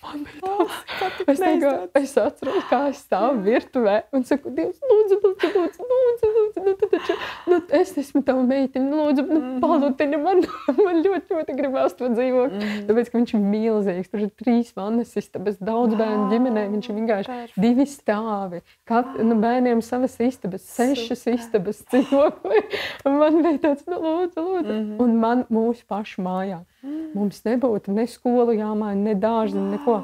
[0.03, 4.81] Man bija tāds, oh, es, negā, es atceros, kā es stāvu virtuvē un saku, Dievs,
[4.83, 7.15] lūdzu, lūdzu, lūdzu, lūdzu, lūdzu nu, taču,
[7.49, 9.61] nu, es esmu tava meitene, lūdzu, nu, mhm.
[9.63, 10.43] palūtini man,
[10.85, 12.57] man ļoti, ļoti gribās to dzīvot.
[12.57, 12.83] Mm.
[12.89, 16.99] Tāpēc, ka viņš ir milzīgs, tur ir trīs vannas istabas, daudz bērnu ģimenē, viņš ir
[16.99, 18.63] vienkārši divi stāvi.
[18.89, 22.63] Kat, nu, bērniem savas istabas, sešas istabas dzīvokli.
[23.07, 24.73] Man bija tāds, nu, lūdzu, lūdzu.
[24.73, 25.01] Mm -hmm.
[25.03, 26.63] Un man mūsu pašu mājā.
[27.13, 29.97] Mums nebūtu ne skolu jāmaina, ne dārziņa, neko.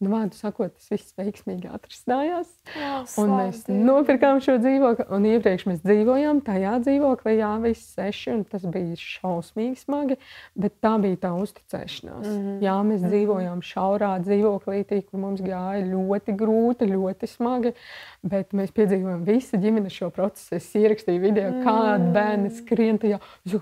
[0.00, 2.48] Nu, vārdu sakot, tas viss veiksmīgi atrisinājās.
[2.72, 5.04] Jā, un mēs nopirkām šo dzīvokli.
[5.12, 8.38] Un iepriekš mēs dzīvojām tajā dzīvoklī, jā, visi seši.
[8.48, 10.16] Tas bija šausmīgi smagi,
[10.56, 12.24] bet tā bija tā uzticēšanās.
[12.24, 12.56] Mm -hmm.
[12.64, 13.10] Jā, mēs mhm.
[13.12, 14.80] dzīvojām šaurā dzīvoklī,
[15.10, 17.74] kur mums gāja ļoti grūti, ļoti smagi.
[18.22, 20.54] Bet mēs piedzīvojām visu ģimeni šo procesu.
[20.54, 21.62] Es ierakstīju video, mm.
[21.64, 23.20] kāda bērna skrien tajā,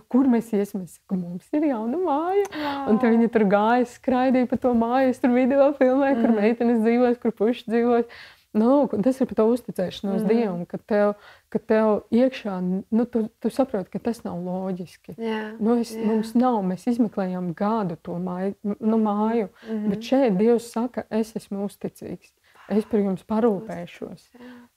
[0.08, 0.82] kur mēs iesim.
[0.82, 2.46] Es saku, mums ir jauna māja.
[2.54, 2.88] Wow.
[2.90, 5.12] Un viņi tur gāja, skraidīja pa to māju.
[5.12, 6.27] Es tur video filmēju, mm.
[6.28, 8.20] Kur meitenes dzīvojas, kur puiši dzīvojas.
[8.58, 8.68] Nu,
[9.04, 10.28] tas ir par to uzticēšanos mm.
[10.30, 11.10] Dievam, ka tev,
[11.52, 15.18] ka tev iekšā, nu, tu, tu saproti, ka tas nav loģiski.
[15.20, 15.52] Yeah.
[15.60, 16.08] Nu, es, yeah.
[16.08, 19.92] Mums nav, mēs izmeklējām gadu to māju, nu, māju mm -hmm.
[19.92, 22.32] bet šeit Dievs saka, es esmu uzticīgs
[22.68, 24.28] es par jums parūpēšos.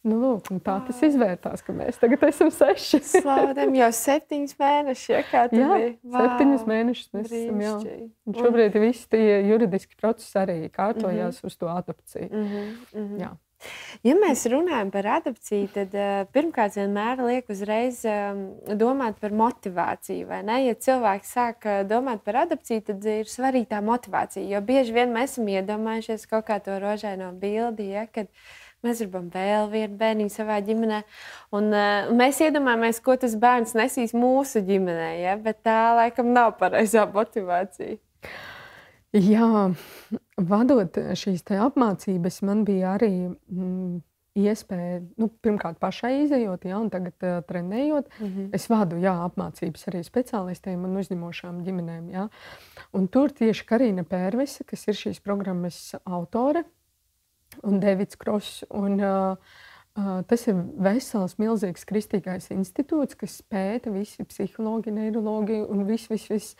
[0.02, 3.04] Nu, lūk, tā tas izvērtās, ka mēs tagad esam seši.
[3.06, 5.92] Slaudam jau septiņus mēnešus, ja jā, biji.
[6.02, 6.16] Wow.
[6.16, 7.76] Septiņus mēnešus mēs esam, jā.
[8.26, 11.54] Un šobrīd visi tie juridiski procesi arī kārtojās mm -hmm.
[11.54, 12.30] uz to adopciju.
[12.32, 12.76] Mm -hmm.
[12.94, 13.22] Mm -hmm.
[13.22, 13.32] Jā.
[14.02, 18.42] Ja mēs runājam par adopciju, tad uh, pirmkārt vienmēr liek uzreiz um,
[18.80, 20.42] domāt par motivāciju.
[20.66, 24.48] Ja cilvēks sāk uh, domāt par adopciju, tad ir svarīga tā motivācija.
[24.50, 28.28] Jo bieži vien mēs esam iedomājušies kaut kā to rožaino bildi, ja, kad
[28.86, 31.02] mēs gribam vēl vienu bērnu savā ģimenē.
[31.58, 36.56] Un, uh, mēs iedomājamies, ko tas bērns nesīs mūsu ģimenē, ja, bet tā laikam nav
[36.62, 38.00] pareizā motivācija.
[39.12, 39.48] Jā,
[40.40, 44.00] vadot šīs apmācības, man bija arī mm,
[44.40, 48.08] iespēja, nu, pirmkārt, pašai izējot, ja, un tagad uh, trenējot.
[48.20, 48.50] Mm -hmm.
[48.56, 52.10] Es vadu jā, apmācības arī speciālistiem un uzņemošām ģimenēm.
[52.16, 52.28] Jā.
[52.94, 56.64] Un tur tieši Karina Pērvise, kas ir šīs programmas autore,
[57.64, 58.64] un Devits Kross.
[58.70, 59.60] Un, uh,
[59.92, 66.54] Tas ir vesels, milzīgs kristīgais institūts, kas pēta visi psihologi, neiroloģi un viss, viss, viss.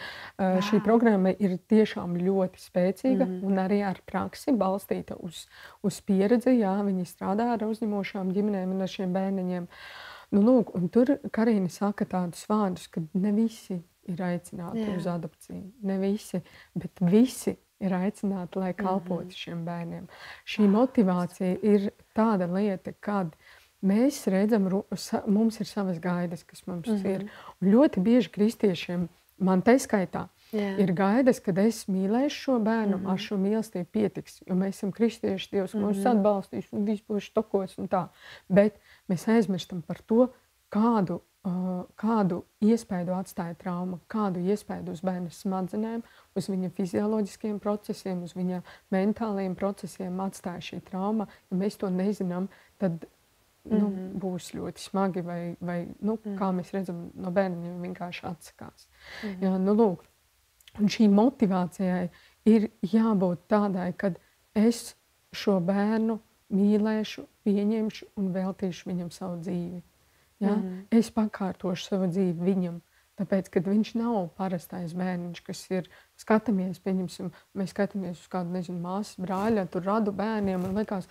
[0.68, 5.46] Šī programma ir tiešām ļoti spēcīga mm un arī ar praksi balstīta uz,
[5.80, 6.58] uz pieredzi.
[6.60, 9.72] Jā, viņi strādā ar uzņemošām ģimenēm un ar šiem bērniņiem.
[10.36, 13.80] Nu, lūk, tur Karina saka tādus vārdus, ka ne visi
[14.12, 14.98] ir aicināti Jā.
[14.98, 15.64] uz adopciju.
[15.88, 16.44] Ne visi,
[16.76, 19.44] bet visi ir aicināti, lai kalpotu mm -hmm.
[19.44, 20.08] šiem bērniem.
[20.46, 23.36] Šī motivācija ir tāda lieta, kad
[23.82, 24.70] mēs redzam,
[25.28, 27.16] mums ir savas gaidas, kas mums mm -hmm.
[27.16, 27.30] ir.
[27.62, 30.78] Un ļoti bieži kristiešiem, man te skaitā, Jā.
[30.80, 33.12] ir gaidas, kad es mīlēšu šo bērnu, mm -hmm.
[33.12, 34.42] ar šo mīlestību pietiks.
[34.48, 36.12] Jo mēs esam kristieši, Dievs mūs mm -hmm.
[36.12, 38.08] atbalstīs un viss būs tokos un tā.
[38.50, 38.80] Bet
[39.10, 40.28] mēs aizmirstam par to,
[40.70, 41.22] kādu
[41.98, 46.04] kādu iespēju atstāja trauma, kādu iespēju uz bērna smadzenēm,
[46.38, 48.62] uz viņa fizioloģiskiem procesiem, uz viņa
[48.94, 51.28] mentālajiem procesiem atstāja šī trauma.
[51.50, 53.08] Ja mēs to nezinām, tad
[53.66, 54.20] nu, mm -hmm.
[54.22, 56.38] būs ļoti smagi, vai, vai nu, mm -hmm.
[56.38, 58.88] kā mēs redzam, no bērniem vienkārši atsakās.
[59.24, 59.44] Mm -hmm.
[59.44, 59.98] Jā, nu, lūk,
[60.80, 62.10] un šī motivācijai
[62.46, 64.14] ir jābūt tādai, ka
[64.56, 64.96] es
[65.32, 66.20] šo bērnu
[66.52, 69.84] mīlēšu, pieņemšu un veltīšu viņam savu dzīvi.
[70.42, 70.56] Ja?
[70.56, 70.86] Mm.
[70.92, 72.82] Es pakārtošu savu dzīvi viņam.
[73.22, 77.28] Tāpēc, kad viņš nav parastais bērniņš, kas ir skatāmies, pieņemsim,
[77.58, 81.10] mēs skatāmies uz kādu, nezinu, māsas brāļa, tur radu bērniem, un liekas,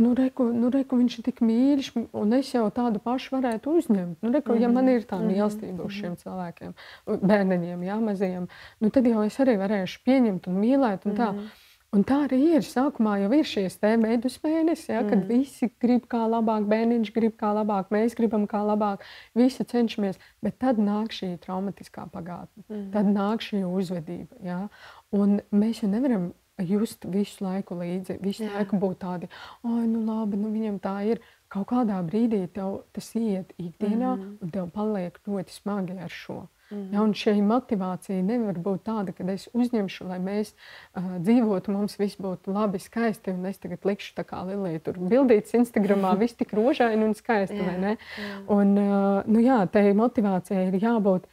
[0.00, 4.24] nu, reku, nu, reku, viņš ir tik mīļš, un es jau tādu pašu varētu uzņemt.
[4.24, 5.98] Nu, reku, ja man ir tā mhm, mīlestība uz mhm.
[6.00, 6.74] šiem cilvēkiem,
[7.30, 8.48] bērniņiem, jā, mazajiem,
[8.82, 11.30] nu, tad jau es arī varēšu pieņemt un mīlēt un tā.
[11.30, 11.61] Mm -hmm.
[11.92, 12.62] Un tā arī ir.
[12.64, 15.28] Sākumā jau ir šīs medus mēnesis, ja, kad mm.
[15.28, 19.04] visi grib kā labāk, bērniņš grib kā labāk, mēs gribam kā labāk,
[19.36, 20.16] visi cenšamies.
[20.40, 22.86] Bet tad nāk šī traumatiskā pagātne, mm.
[22.94, 24.40] tad nāk šī uzvedība.
[24.40, 24.62] Ja.
[25.12, 26.30] Un mēs jau nevaram
[26.64, 28.54] just visu laiku līdzi, visu Jā.
[28.56, 29.28] laiku būt tādi,
[29.60, 31.22] ah, nu labi, nu viņam tā ir.
[31.52, 34.36] Kaut kādā brīdī tev tas iet ikdienā, mm.
[34.40, 36.38] un tev paliek ļoti smagi ar šo.
[36.46, 36.61] Mm.
[36.92, 41.98] Ja, un šī motivācija nevar būt tāda, ka es uzņemšu, lai mēs uh, dzīvotu, mums
[42.00, 43.34] viss būtu labi, skaisti.
[43.36, 47.58] Un es tagad likšu tā kā Lilija tur bildītas Instagramā, viss tik rožaini un skaisti.
[47.58, 48.38] jā, jā.
[48.56, 51.28] Un, uh, nu, jā, tai motivācijai ir jābūt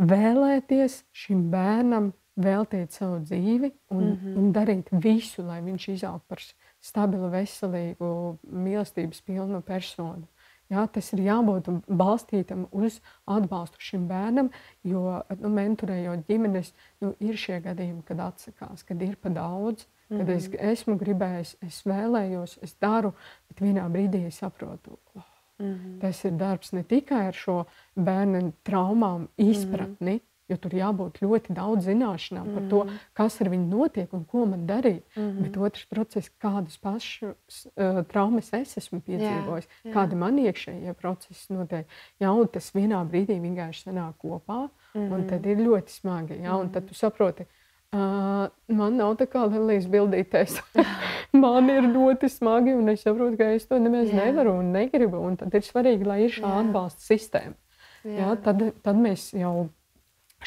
[0.00, 4.36] vēlēties šim bērnam veltīt savu dzīvi un, mm -hmm.
[4.38, 6.42] un darīt visu, lai viņš izaugtu par
[6.84, 10.26] stabilu, veselīgu, mīlestības pilnu personu.
[10.74, 12.98] Jā, tas ir jābūt balstītam uz
[13.30, 14.50] atbalstu šim bērnam,
[14.86, 16.72] jo nu, mentorējot ģimenes,
[17.04, 20.36] nu, ir šie gadījumi, kad atsakās, kad ir pa daudz, kad mm -hmm.
[20.36, 20.72] es mhm.
[20.72, 23.14] esmu gribējis, es vēlējos, es daru,
[23.48, 25.98] bet vienā brīdī es saprotu, oh, mm -hmm.
[26.00, 27.64] tas ir darbs ne tikai ar šo
[27.94, 30.12] bērnu traumām, izpratni.
[30.12, 32.54] Mm -hmm Jo tur jābūt ļoti daudz zināšanām mm.
[32.56, 32.98] par to, mm.
[33.16, 35.02] kas ar viņu notiek un ko man darīt.
[35.16, 35.42] Mm -hmm.
[35.46, 39.94] Bet otrs process, kādus pašus uh, traumas es esmu piedzīvojis, jā, jā.
[39.94, 41.86] kādi man iekšējie procesi notiek.
[42.20, 45.12] Jā, un tas vienā brīdī vienkārši sanāk kopā, mm -hmm.
[45.14, 45.60] un tad mm-hmm.
[45.60, 46.34] ir ļoti smagi.
[46.42, 47.46] Jā, un tad tu saproti,
[47.94, 50.56] Uh, man nav tā kā Lilijas bildītēs.
[51.44, 54.24] man ir ļoti smagi, un es saprotu, ka es to nemaz Jā.
[54.24, 55.20] nevaru un negribu.
[55.22, 57.54] Un tad ir svarīgi, lai ir šī atbalsta sistēma.
[58.02, 58.16] Jā.
[58.18, 59.68] Jā, tad, tad mēs jau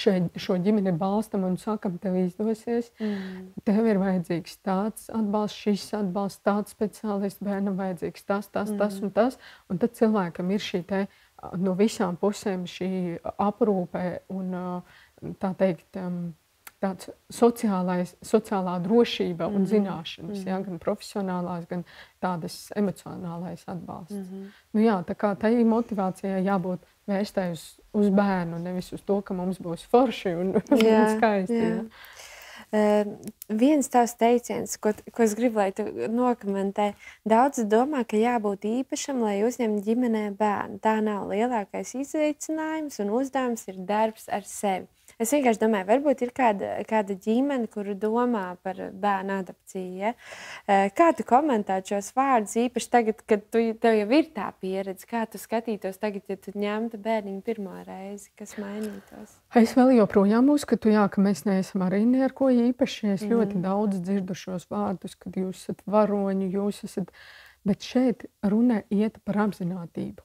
[0.02, 2.90] šo, šo ģimeni balstam un sakam, tev izdosies.
[3.00, 3.52] Mm.
[3.68, 8.80] Tev ir vajadzīgs tāds atbalsts, šis atbalsts, tāds speciālists, bērnam vajadzīgs tas, tas, mm.
[8.82, 9.40] tas un tas.
[9.72, 11.06] Un tad cilvēkam ir šī te,
[11.62, 12.92] no visām pusēm šī
[13.38, 14.60] aprūpe un
[15.42, 16.04] tā teikt.
[16.78, 19.70] Tāds sociālais, sociālā drošība un mm -hmm.
[19.72, 21.84] zināšanas, mm ja, gan profesionālās, gan
[22.22, 24.14] tādas emocionālais atbalsts.
[24.14, 24.52] Mm -hmm.
[24.74, 27.66] nu, jā, tā kā tai motivācijai jābūt vērstai uz,
[27.98, 31.60] uz bērnu, nevis uz to, ka mums būs forši un, jā, un skaisti.
[31.60, 31.74] Jā.
[31.76, 32.16] Jā.
[32.68, 33.14] Uh,
[33.48, 36.90] viens tavs teiciens, ko, ko es gribu, lai tu nokomentē,
[37.24, 40.82] daudz domā, ka jābūt īpašam, lai uzņemtu ģimenē bērnu.
[40.84, 44.90] Tā nav lielākais izaicinājums un uzdevums ir darbs ar sevi.
[45.18, 49.96] Es vienkārši domāju, varbūt ir kāda, kāda ģimene, kuru domā par bērnu adopciju.
[49.98, 50.12] Ja?
[50.94, 55.24] Kā tu komentētu šos vārdus, īpaši tagad, kad tu, tev jau ir tā pieredze, kā
[55.26, 59.34] tu skatītos tagad, ja tu ņemtu bērniņu pirmo reizi, kas mainītos?
[59.58, 63.16] Es vēl joprojām uzskatu, jā, ka mēs neesam arī ne ar ko īpaši.
[63.16, 63.34] Es mm.
[63.34, 67.10] ļoti daudz dzirdu šos vārdus, kad jūs esat varoņi, jūs esat.
[67.66, 70.22] Bet šeit runa iet par apziņotību.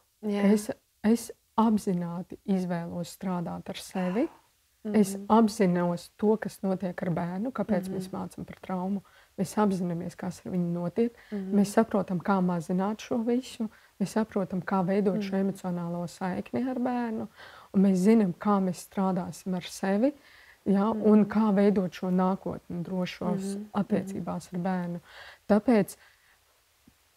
[0.53, 0.69] Es,
[1.01, 4.29] es apzināti izvēlos strādāt ar sevi.
[4.85, 5.01] Mm -hmm.
[5.01, 7.97] Es apzinos to, kas notiek ar bērnu, kāpēc mm -hmm.
[7.97, 9.03] mēs mācām par traumu.
[9.39, 11.13] Mēs apzināmies, kas ar viņu notiek.
[11.33, 11.55] Mm -hmm.
[11.55, 13.69] Mēs saprotam, kā mazināt šo visu.
[14.01, 15.31] Mēs saprotam, kā veidot mm -hmm.
[15.31, 17.29] šo emocionālo saikni ar bērnu.
[17.73, 20.13] Mēs zinām, kā mēs strādāsim ar sevi.
[20.65, 21.11] Ja, mm -hmm.
[21.11, 23.65] Un kā veidot šo nākotni drošos mm -hmm.
[23.73, 25.01] attiecībās ar bērnu.
[25.49, 25.97] Tāpēc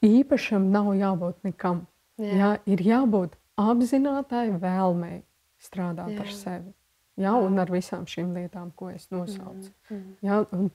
[0.02, 1.88] īpašam nav jābūt nekam.
[2.18, 2.36] Jā.
[2.38, 5.22] Ja, ir jābūt apzinātai vēlmei
[5.60, 6.20] strādāt Jā.
[6.20, 6.74] ar sevi.
[7.20, 9.70] Ja, un ar visām šīm lietām, ko es nosaucu.
[9.90, 10.16] Mm, mm.
[10.26, 10.70] Ja, un,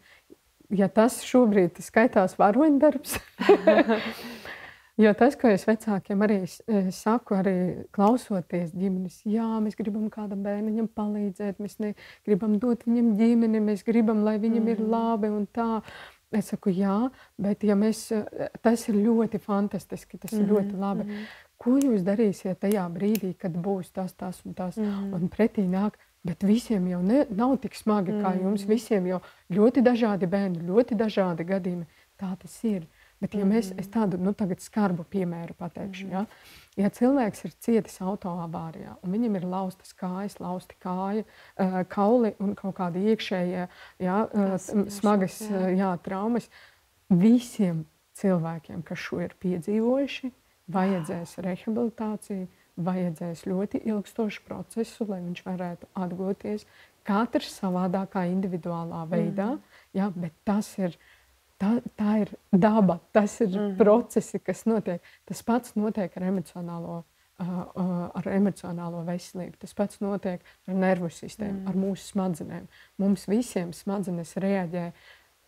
[0.72, 3.18] ja tas šobrīd skaitās varoņdarbs,
[5.05, 6.38] jo tas, ko es vecākiem arī
[6.97, 7.57] saku, arī
[7.93, 11.76] klausoties ģimenes, jā, mēs gribam kādam bērnam palīdzēt, mēs
[12.24, 14.72] gribam dot viņam ģimeni, mēs gribam, lai viņam mm.
[14.72, 15.82] ir labi un tā.
[16.30, 17.09] Es saku, jā,
[17.43, 18.05] bet ja mēs,
[18.62, 20.45] tas ir ļoti fantastiski, tas mm.
[20.45, 21.07] ir ļoti labi.
[21.09, 21.24] Mm.
[21.61, 24.78] Ko jūs darīsiet tajā brīdī, kad būs tas, tas un tas?
[24.78, 25.11] Mm.
[25.18, 28.42] Un pretī nāk, Bet visiem jau ne, nav tik smagi kā mm.
[28.44, 28.66] jums.
[28.68, 29.22] Visiem jau
[29.56, 31.86] ļoti dažādi bērni, ļoti dažādi gadījumi.
[32.20, 32.84] Tā tas ir.
[33.20, 33.86] Bet, ja mēs mm.
[33.92, 34.32] tādu nu,
[34.64, 36.12] skarbu piemēru pateikšu, mm.
[36.12, 36.22] ja,
[36.80, 42.54] ja cilvēks ir cietis autoavārijā un viņam ir laustas kājas, lausti kāja, uh, kauli un
[42.56, 43.66] kaut kādi iekšējie
[44.04, 44.56] ja, uh,
[44.92, 45.40] smagas.
[45.48, 46.48] Uh, jā, traumas,
[47.12, 47.84] visiem
[48.20, 50.32] cilvēkiem, kas šo ir piedzīvojuši,
[50.72, 56.66] vajadzēs rehabilitāciju vajadzēs ļoti ilgstošu procesu, lai viņš varētu atgūties.
[57.06, 59.78] Katrs savādākā, individuālā veidā, mm.
[59.96, 60.96] jā, bet tas ir,
[61.60, 63.76] tā, tā ir daba, tas ir mm.
[63.80, 65.04] procesi, kas notiek.
[65.28, 71.10] Tas pats notiek ar emocionālo, uh, uh, ar emocionālo veselību, tas pats notiek ar nervu
[71.14, 71.70] sistēmu, mm.
[71.72, 72.68] ar mūsu smadzenēm.
[73.00, 74.90] Mums visiem smadzenes reaģē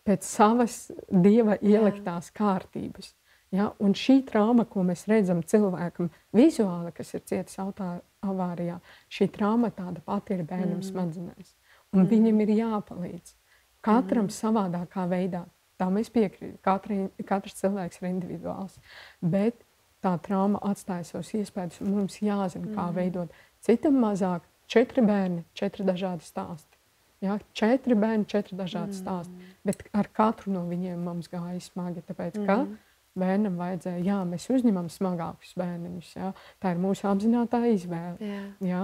[0.03, 2.39] pēc savas dieva ieliktās jā.
[2.41, 3.13] kārtības.
[3.53, 3.69] Ja?
[3.83, 8.79] Un šī trauma, ko mēs redzam cilvēkam vizuāli, kas ir cietis avārijā,
[9.13, 10.87] šī trauma tāda pati ir bērnam mm.
[10.89, 11.53] smadzenēs.
[11.93, 12.09] Un mm.
[12.09, 13.35] viņam ir jāpalīdz.
[13.83, 14.33] Katram mm.
[14.33, 15.43] savādākā veidā.
[15.77, 17.05] Tā mēs piekrītam.
[17.27, 18.77] Katrs cilvēks ir individuāls.
[19.21, 19.61] Bet
[20.03, 22.95] tā trauma atstāja savus iespējas, un mums jāzina, kā mm.
[22.97, 23.41] veidot.
[23.63, 26.79] Citam mazāk, četri bērni, četri dažādi stāsti.
[27.23, 27.37] Ja?
[27.55, 28.99] Četri bērni, četri dažādi mm.
[28.99, 29.51] stāsti.
[29.67, 32.03] Bet ar katru no viņiem mums gāja smagi.
[32.09, 32.73] Tāpēc, mm.
[33.19, 36.11] Bērnam vajadzēja, jā, mēs uzņemam smagākus bērniņus.
[36.17, 36.33] Jā.
[36.61, 38.17] Tā ir mūsu apzināta izvēle.
[38.23, 38.43] Jā.
[38.65, 38.83] Jā.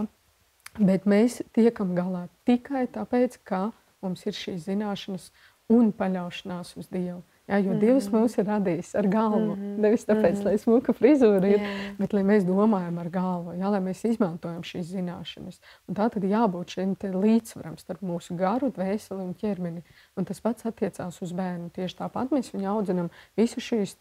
[0.77, 3.69] Bet mēs tiekam galā tikai tāpēc, ka
[4.05, 5.31] mums ir šīs zināšanas
[5.73, 7.23] un paļaušanās uz Dievu.
[7.49, 7.79] Jā, jo mm -hmm.
[7.79, 9.55] Dievs mūs ir radījis ar galvu.
[9.55, 9.77] Mm -hmm.
[9.81, 10.45] Nevis tāpēc, mm -hmm.
[10.45, 11.97] lai smuka frizūra ir, yeah.
[11.99, 15.59] bet lai mēs domājam ar galvu, jā, lai mēs izmantojam šīs zināšanas.
[15.87, 19.81] Un tā tad jābūt šim līdzsvaram starp mūsu garu, dvēseli un ķermeni.
[20.15, 21.69] Un tas pats attiecās uz bērnu.
[21.69, 23.95] Tieši tāpat mēs viņu audzinām visu šīs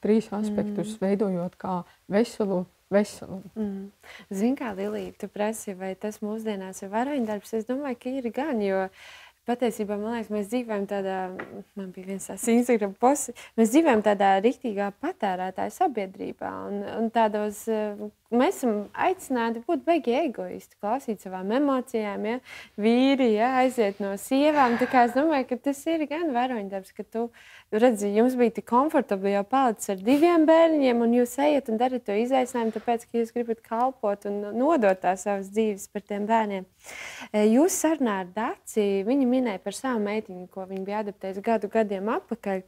[0.00, 1.00] trīs aspektus, mm -hmm.
[1.00, 3.50] veidojot kā veselu veselumu.
[3.54, 3.90] Mm.
[4.30, 7.54] Zini, kā Lilija, tu prasi, vai tas mūsdienās ir varoņdarbs?
[7.60, 8.88] Es domāju, ka ir gan, jo
[9.50, 11.16] Patiesībā man liekas, mēs dzīvojam tādā,
[11.78, 17.64] man bija viens tāds Instagram posts, mēs dzīvojam tādā rīktīgā patērētāja sabiedrībā un, un tādos
[18.30, 22.26] mēs esam aicināti būt beigi egoisti, klausīt savām emocijām.
[22.28, 22.38] Ja?
[22.80, 23.52] Vīri ja?
[23.64, 24.78] aiziet no sievām.
[24.80, 27.26] Es domāju, ka tas ir gan varoņdarbs, ka tu
[27.74, 32.04] redzi, jums bija tik komfortabli jau palicis ar diviem bērniem, un jūs ejat un darat
[32.06, 36.66] to izaicinājumu, tāpēc, ka jūs gribat kalpot un nodot tās savas dzīves par tiem bērniem.
[37.30, 41.70] E, jūs sarunā ar Dāci, viņa minēja par savu meitiņu, ko viņa bija adaptējusi gadu
[41.72, 42.62] gadiem atpakaļ.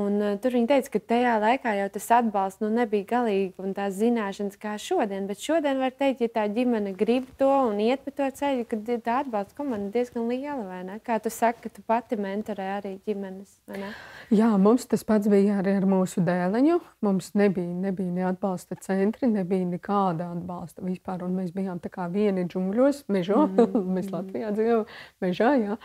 [0.00, 3.74] Un, uh, tur viņa teica, ka tajā laikā jau tas atbalsts nu, nebija galīgi un
[3.76, 7.78] tās zināšanas kā šodien šodien, bet šodien var teikt, ja tā ģimene grib to un
[7.80, 10.98] iet pa to ceļu, tad tā atbalsta komanda diezgan liela, vai ne?
[11.00, 13.92] Kā tu saki, ka tu pati mentorē arī ģimenes, vai ne?
[14.30, 16.80] Jā, mums tas pats bija arī ar mūsu dēleņu.
[17.06, 22.10] Mums nebija, nebija ne atbalsta centri, nebija nekāda atbalsta vispār, un mēs bijām tā kā
[22.12, 24.86] vieni džungļos, mežo, mm mēs Latvijā dzīvojam
[25.24, 25.80] mežā, jā.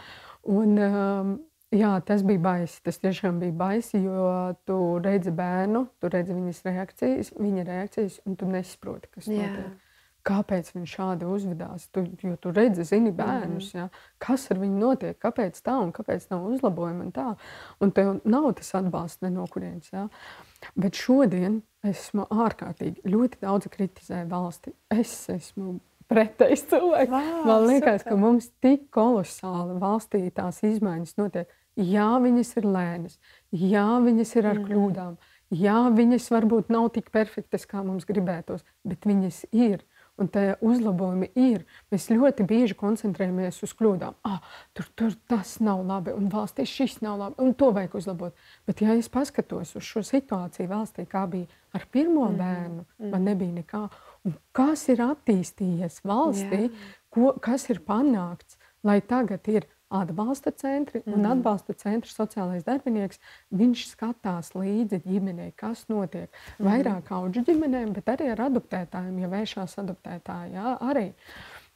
[0.51, 1.35] Un, um,
[1.73, 2.81] Jā, tas bija baisi.
[2.85, 4.25] Tas tiešām bija baisi, jo
[4.67, 9.47] tu redzi bērnu, tu redzi viņas reakcijas, viņa reakcijas, un tu nesaproti, kas Jā.
[9.47, 9.79] notiek.
[10.23, 11.89] Kāpēc viņš šādi uzvedās?
[11.91, 13.87] Tu, jo tu redzi, zini bērnus, mm ja?
[14.23, 17.09] kas ar viņu notiek, kāpēc tā un kāpēc nav uzlabojumi.
[17.09, 17.25] Un, tā.
[17.83, 19.89] un tev nav tas atbalsts no kurienes.
[19.91, 20.05] Ja?
[20.79, 24.71] Bet šodien esmu ārkārtīgi ļoti daudz kritizēju valsti.
[24.95, 27.11] Es esmu pretējs cilvēks.
[27.11, 28.13] Wow, Man liekas, super.
[28.13, 33.15] ka mums tik kolosāli valstī tās izmaiņas notiek Jā, viņas ir lēnas,
[33.49, 35.15] jā, viņas ir ar kļūdām,
[35.57, 39.81] jā, viņas varbūt nav tik perfektas, kā mums gribētos, bet viņas ir.
[40.13, 41.63] Un tie uzlabojumi ir.
[41.89, 44.13] Mēs ļoti bieži koncentrējamies uz kļūdām.
[44.29, 44.43] Ah,
[44.77, 48.43] tur, tur tas nav labi, un valstī šis nav labi, un to vajag uzlabot.
[48.69, 52.37] Bet, ja es paskatos uz šo situāciju valstī, kā bija ar pirmo mm.
[52.43, 53.09] bērnu, mm.
[53.09, 53.81] man nebija nekā.
[54.29, 56.93] Un kas ir attīstījies valstī, yeah.
[57.09, 61.13] ko, kas ir panākts, lai tagad ir atbalsta centri mm.
[61.15, 63.21] un atbalsta centra sociālais darbinieks.
[63.53, 66.29] Viņš skatās līdzi ģimenei, kas notiek.
[66.57, 66.67] Mm.
[66.69, 70.55] Vairāk auģu ģimenēm, bet arī ar adoptētājiem, ja vēršās adoptētāji.
[70.57, 71.09] Jā, arī.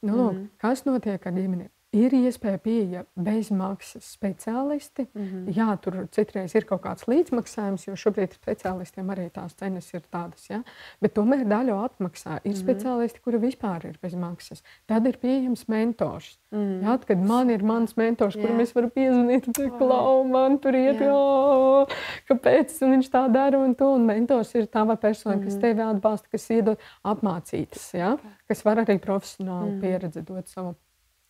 [0.02, 0.46] Nu, lūk, mm.
[0.62, 1.72] Kas notiek ar ģimenēm?
[1.96, 5.06] Ir iespēja pieeja bezmaksas speciālisti.
[5.14, 5.52] Mm -hmm.
[5.56, 10.50] Jā, tur citreiz ir kaut kāds līdzmaksājums, jo šobrīd speciālistiem arī tās cenas ir tādas.
[10.50, 10.62] Ja?
[11.00, 12.40] Bet tomēr daļu atmaksā.
[12.44, 12.60] Ir mm -hmm.
[12.60, 14.62] speciālisti, kuri vispār ir bez maksas.
[14.86, 16.38] Tad ir pieejams mentors.
[16.50, 16.82] Mm -hmm.
[16.82, 16.98] ja?
[16.98, 18.46] Kad man ir mans mentors, yeah.
[18.46, 21.14] kuram es varu piezvanīt, un teikt, klau, man tur iet, yeah.
[21.14, 21.88] oh,
[22.28, 23.94] kāpēc viņš tā dara un to.
[23.94, 25.44] Un mentors ir tā persona, mm -hmm.
[25.44, 25.60] kas mhm.
[25.60, 28.18] tevi atbalsta, kas iedod apmācītas, ja?
[28.48, 29.80] kas var arī profesionāli mm -hmm.
[29.80, 30.74] pieredzi dot savu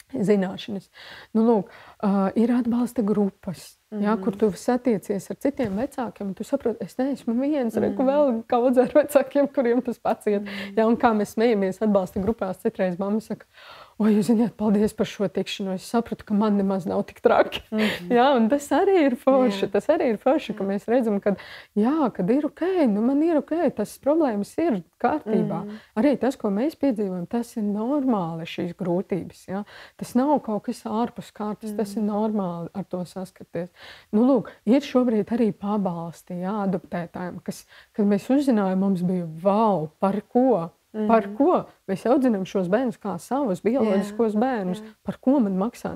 [0.28, 0.88] zināšanas.
[1.36, 4.04] Nu, lūk, uh, ir atbalsta grupas, mm -hmm.
[4.04, 6.34] ja, kur tu satiecies ar citiem vecākiem.
[6.34, 7.88] Tu saproti, es neesmu viens, mm -hmm.
[7.88, 10.42] reku vēl kaut ar vecākiem, kuriem tas pats iet.
[10.42, 10.78] Mm -hmm.
[10.78, 13.46] ja, un kā mēs smejamies atbalsta grupās, citreiz mamma saka,
[13.98, 15.82] oi, jūs zināt, paldies par šo tikšanos.
[15.82, 17.62] Es sapratu, ka man nemaz nav tik traki.
[17.70, 18.12] Mm -hmm.
[18.18, 19.64] jā, un tas arī ir forši.
[19.66, 19.70] Jā.
[19.72, 21.34] Tas arī ir forši, ka mēs redzam, ka,
[21.74, 25.62] jā, kad ir ok, nu man ir ok, tas problēmas ir kārtībā.
[25.64, 25.78] Mm -hmm.
[25.96, 29.48] Arī tas, ko mēs piedzīvojam, tas ir normāli šīs grūtības.
[29.48, 29.64] Jā.
[29.96, 31.76] Tas nav kaut kas ārpus kārtas, mm -hmm.
[31.76, 32.10] tas ir mhm.
[32.10, 33.68] normāli ar to saskaties.
[34.12, 39.88] Nu, lūk, ir šobrīd arī pabalsti jā, adoptētājiem, kas, kad mēs uzzinājām, mums bija wow,
[39.98, 41.04] par ko Mm.
[41.10, 41.54] Par ko
[41.88, 44.80] mēs audzinām šos bērnus kā savus bioloģiskos jā, bērnus?
[44.80, 44.94] Jā.
[45.04, 45.92] Par ko man maksā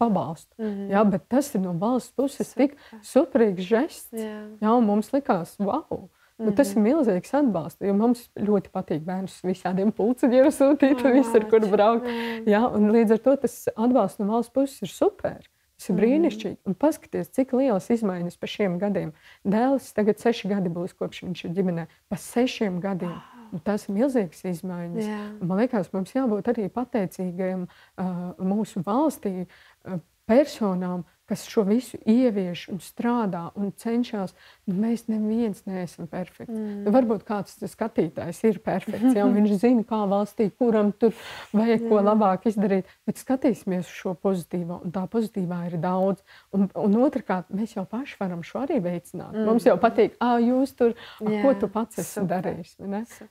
[0.00, 0.50] pabalstu?
[0.58, 0.88] Mm.
[0.90, 2.74] Jā, bet tas ir no valsts puses Super.
[2.74, 4.10] tik superīgs žests.
[4.18, 4.34] Jā.
[4.58, 6.08] jā, mums likās, wow!
[6.34, 6.50] Mm -hmm.
[6.50, 6.88] nu, tas ir mhm.
[6.88, 7.80] milzīgs atbalsts.
[7.80, 12.06] Jo mums ļoti patīk bērnus visādiem pulciņiem sūtīt, oh, visur, kur braukt.
[12.46, 15.38] Jā, un līdz ar to tas atbalsts no valsts puses ir super.
[15.78, 16.56] Tas ir brīnišķīgi.
[16.66, 19.12] Un paskatieties, cik lielas izmaiņas pa šiem gadiem.
[19.44, 21.86] Dēls tagad seši gadi būs, kopš viņš ir ģimenē.
[22.08, 23.10] Pa sešiem gadiem.
[23.10, 23.33] Oh.
[23.54, 25.06] Nu, tas ir milzīgs izmaiņas.
[25.06, 25.18] Jā.
[25.46, 28.08] Man liekas, mums jābūt arī pateicīgiem uh,
[28.42, 34.34] mūsu valstī uh, personām, kas šo visu ievieš un strādā un cenšas.
[34.68, 36.52] Nu, mēs neviens neesam perfekti.
[36.52, 36.82] Mm.
[36.84, 41.14] Nu, varbūt kāds skatītājs ir perfekts, ja viņš zina, kā valstī, kuram tur
[41.56, 42.90] vajag ko labāk izdarīt.
[43.08, 46.24] Bet skatīsimies uz šo pozitīvo, un tā pozitīvā ir daudz.
[46.56, 49.32] Un, un otrkārt, mēs jau paši varam šo arī veicināt.
[49.32, 49.48] Mm.
[49.48, 52.44] Mums jau patīk, ah, jūs tur, a, ko tu pats esi Super.
[52.44, 52.76] darījis.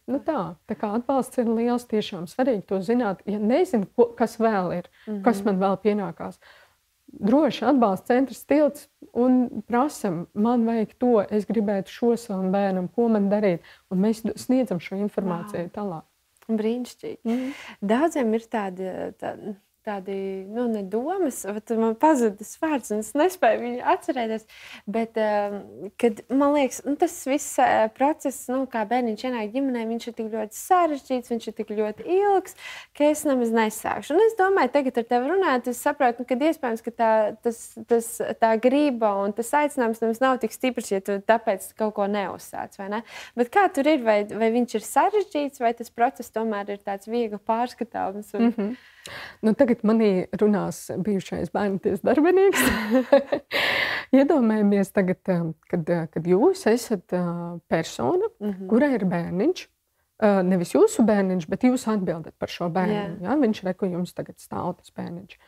[0.09, 3.21] Nu, tā, tā kā atbalsts ir liels, tiešām svarīgi to zināt.
[3.29, 6.39] Ja nezinu, ko, kas vēl ir, mm kas man vēl pienākās
[7.19, 13.09] droši atbalsta centrs tilts un prasam, man vajag to, es gribētu šo savam bērnam, ko
[13.13, 13.65] man darīt.
[13.93, 15.75] Un mēs sniedzam šo informāciju wow.
[15.75, 16.09] tālāk.
[16.49, 17.21] Brīnišķīgi.
[17.29, 17.53] Mm.
[17.93, 18.89] Daudziem ir tādi.
[19.21, 19.55] tādi
[19.85, 20.15] tādi
[20.47, 24.45] nu, domas, bet man pazuda tas vārds, un es nespēju viņu atcerēties.
[24.95, 29.85] Bet, um, kad, man liekas, nu, tas viss uh, process, nu, kā bērniņš ienāk ģimenē,
[29.89, 32.57] viņš ir tik ļoti sarežģīts, viņš ir tik ļoti ilgs,
[32.97, 34.15] ka es nemaz nesākšu.
[34.15, 37.11] Un es domāju, tagad ar tevi runājot, es saprotu, nu, ka iespējams, ka tā,
[37.43, 38.09] tas, tas,
[38.39, 42.79] tā grība un tas aicinājums nemaz nav tik stiprs, ja tu tāpēc kaut ko neuzsāc.
[42.91, 43.03] Ne?
[43.39, 47.09] Bet kā tur ir, vai, vai viņš ir sarežģīts, vai tas process tomēr ir tāds
[47.09, 48.33] viegli pārskatāms?
[48.37, 48.49] Un...
[48.49, 48.75] Mm -hmm.
[49.43, 52.63] Nu, tagad manī runās bijušais bērnu tiesas darbinieks.
[54.17, 58.67] Iedomājamies, tagad, um, kad, uh, kad jūs esat uh, persona, mm -hmm.
[58.71, 59.69] kurai ir bērniņš.
[60.23, 62.93] Nevis jūsu bērniņš, bet jūs atbildat par šo bērnu.
[62.93, 63.21] Yeah.
[63.21, 63.33] Ja?
[63.35, 65.39] Viņš ir, ka jums tagad stāv tas bērniņš.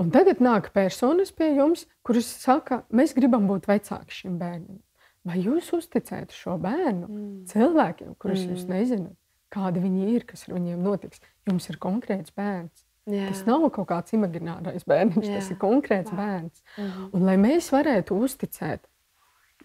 [0.00, 4.80] Un tagad nāk personas pie jums, kuras saka, mēs gribam būt vecāki šim bērnam.
[5.22, 7.44] Vai jūs uzticētu šo bērnu mm.
[7.52, 8.56] cilvēkiem, kurus mm.
[8.56, 9.16] jūs nezināt?
[9.52, 11.22] Kādi viņi ir, kas ar viņiem notiks.
[11.48, 12.86] Jums ir konkrēts bērns.
[13.10, 13.26] Jā.
[13.32, 15.40] Tas nav kaut kāds imaginārais bērns, Jā.
[15.40, 16.20] tas ir konkrēts wow.
[16.20, 16.62] bērns.
[16.76, 17.08] -hmm.
[17.12, 18.86] Un, lai mēs varētu uzticēt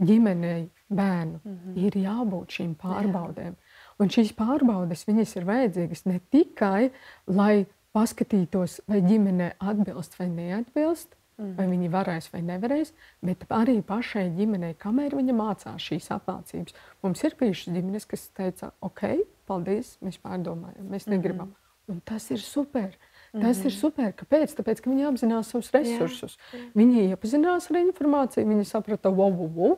[0.02, 1.78] ģimenei bērnu, -hmm.
[1.78, 3.54] ir jābūt šīm pārbaudēm.
[3.54, 3.94] Jā.
[4.00, 6.92] Un šīs pārbaudes ir vajadzīgas ne tikai,
[7.28, 11.54] lai paskatītos, vai ģimene atbilst vai neatbilst, Mm.
[11.54, 16.74] Vai viņi varēs vai nevarēs, bet arī pašai ģimenei, kamēr viņa mācās šīs apmācības.
[17.06, 19.04] Mums ir bijušas ģimenes, kas teica, ok,
[19.48, 21.54] paldies, mēs pārdomājam, mēs negribam.
[21.54, 21.64] Mm.
[21.88, 22.98] Un tas ir super.
[23.32, 23.66] Tas mm -hmm.
[23.66, 24.14] ir super.
[24.14, 24.56] Kāpēc?
[24.56, 26.38] Tāpēc, ka viņi apzinās savus resursus.
[26.38, 26.72] Jā, jā.
[26.76, 29.78] Viņi iepazinās ar informāciju, viņi saprata, wow, wow, wow.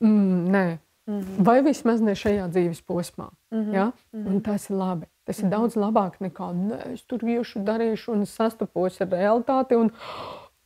[0.00, 0.78] Mm, nē.
[1.06, 1.44] Mm -hmm.
[1.44, 3.28] Vai vismaz ne šajā dzīves posmā.
[3.50, 3.74] Mm -hmm.
[3.74, 3.84] ja?
[3.84, 4.34] mm -hmm.
[4.34, 5.06] Un tas ir labi.
[5.24, 5.50] Tas ir mm -hmm.
[5.50, 9.76] daudz labāk nekā, nē, es tur iešu, darīšu un sastapos ar realitāti.
[9.76, 9.90] Un,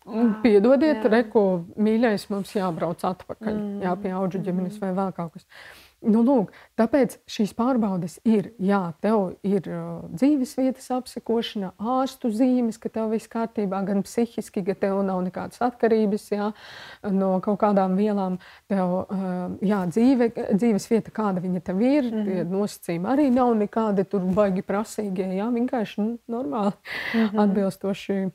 [0.07, 3.83] oh, Piedodiet, reko mīļais, mums jābrauc atpakaļ, mm.
[3.83, 5.47] jā, pie auģu ģimenes vai vēl kaut kas.
[5.99, 12.79] Nu, lūk, tāpēc šīs pārbaudes ir, jā, tev ir uh, dzīves vietas apsekošana, ārstu zīmes,
[12.79, 16.53] ka tev viss kārtībā, gan psihiski, ka tev nav nekādas atkarības jā,
[17.11, 18.39] no kaut kādām vielām.
[18.71, 22.27] Tev, uh, jā, dzīve, dzīves vieta, kāda viņa tev ir, mm -hmm.
[22.31, 27.43] tie nosacījumi arī nav nekādi tur baigi prasīgie, jā, vienkārši nu, normāli mm -hmm.
[27.43, 28.31] atbilstoši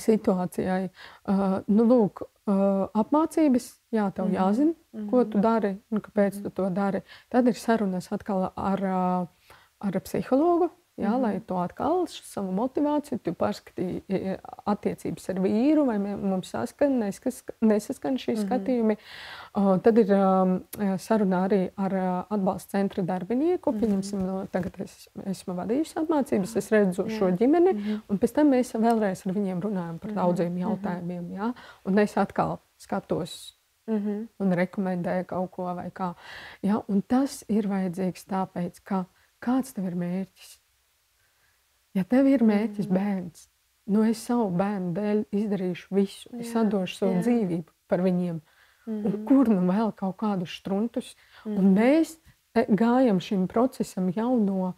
[0.00, 0.90] situācijai.
[1.28, 4.74] Uh, nu, lūk, uh, apmācības, jā, tev mm jāzina,
[5.10, 5.44] ko tu mhm.
[5.44, 7.02] dari un kāpēc tu to dari.
[7.32, 10.70] Tad ir sarunas atkal ar, uh, ar psihologu.
[11.02, 11.22] Jā, mm -hmm.
[11.22, 16.98] Lai to atkal savu motivāciju, tu pārskatīji attiecības ar vīru, vai mums saskan,
[17.60, 18.46] nesaskan šī mm -hmm.
[18.46, 18.96] skatījumi.
[19.56, 20.64] Uh, tad ir um,
[20.98, 23.72] saruna arī ar uh, atbalsta centra darbinieku.
[23.72, 23.80] Mm -hmm.
[23.80, 27.18] Pieņemsim, no, tagad es esmu vadījusi apmācības, es redzu jā.
[27.18, 28.00] šo ģimeni, mm -hmm.
[28.08, 30.20] un pēc tam mēs vēlreiz ar viņiem runājam par mhm.
[30.20, 30.60] daudziem -hmm.
[30.60, 31.30] jautājumiem.
[31.30, 31.52] Jā?
[31.84, 34.28] Un es atkal skatos Mm -hmm.
[34.38, 36.14] un rekomendēju kaut ko vai kā.
[36.62, 36.82] Ja?
[36.88, 39.04] Un tas ir vajadzīgs tāpēc, ka
[39.40, 40.61] kāds tev ir mērķis?
[41.96, 42.96] Ja tev ir mērķis mm.
[42.96, 43.48] bērns,
[43.92, 47.24] nu es savu bērnu dēļ izdarīšu visu, jā, es atdošu savu jā.
[47.26, 48.38] dzīvību par viņiem.
[48.86, 49.02] Mm.
[49.06, 51.12] Un kur nu vēl kaut kādus struntus?
[51.44, 51.58] Mm.
[51.58, 52.14] Un mēs
[52.56, 54.72] e, gājam šim procesam jau no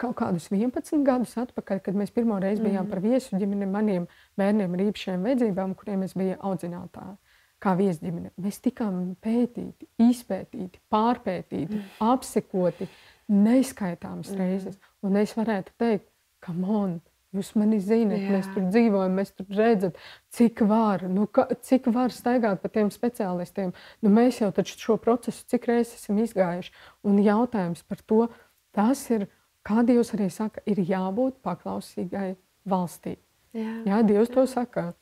[0.00, 2.90] kaut kādus 11 gadus atpakaļ, kad mēs pirmo reizi bijām mm.
[2.90, 4.08] par viesu ģimeni maniem
[4.40, 7.18] bērniem ar īpašiem vajadzībām, kuriem es biju audzinātāji.
[7.62, 8.32] Kā viesģimene.
[8.44, 11.92] Mēs tikām pētīti, izpētīti, pārpētīti, mm.
[12.04, 12.88] apsekoti
[13.30, 14.40] neskaitāmas mm.
[14.40, 14.80] reizes.
[15.06, 16.08] Un es varētu teikt,
[16.44, 16.94] Come on!
[17.34, 18.30] Jūs mani zinat, Jā.
[18.30, 19.94] mēs tur dzīvojam, mēs tur redzam,
[20.36, 23.72] cik var, nu, ka, cik var staigāt pa tiem speciālistiem.
[24.04, 26.70] Nu, mēs jau šo procesu cik reizes esam izgājuši.
[27.02, 28.28] Un jautājums par to,
[28.70, 29.26] tas ir,
[29.66, 32.36] kā Dievs arī saka, ir jābūt paklausīgai
[32.70, 33.16] valstī.
[33.50, 34.92] Jā, Jā Dievs to saka.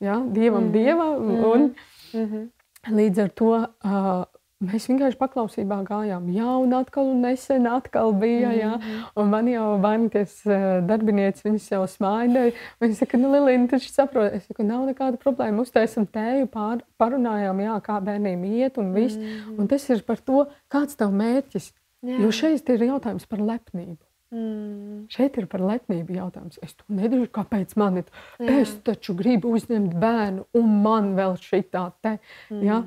[0.00, 0.72] Jā, dievam, mm -hmm.
[0.72, 1.14] dievam.
[1.52, 1.74] Un,
[2.14, 2.48] mm -hmm.
[2.88, 4.24] Līdz ar to uh,
[4.60, 6.26] Mēs vienkārši paklausībā gājām.
[6.36, 8.50] Jā, un atkal, un nesen atkal bija.
[8.52, 8.72] Jā.
[8.76, 9.06] -hmm.
[9.16, 12.52] Un man jau bankas eh, darbinieca, viņas jau smaidoja.
[12.80, 15.64] Viņa saka, nu, Lilija, tu saproti, es saku, nav nekāda problēma.
[15.64, 19.16] Uztaisam tēju, pār, parunājām, jā, kā bērniem iet un viss.
[19.16, 19.58] Mm.
[19.58, 21.72] Un tas ir par to, kāds tev mērķis.
[22.02, 22.20] Jā.
[22.20, 24.04] Jo šeit ir jautājums par lepnību.
[24.30, 25.08] Mm.
[25.10, 26.60] Šeit ir par lepnību jautājums.
[26.62, 28.12] Es to nedaru, kāpēc man ir.
[28.38, 28.60] Jā.
[28.60, 32.18] Es taču gribu uzņemt bērnu, un man vēl šī tā te.
[32.50, 32.62] Mm.
[32.62, 32.78] Ja?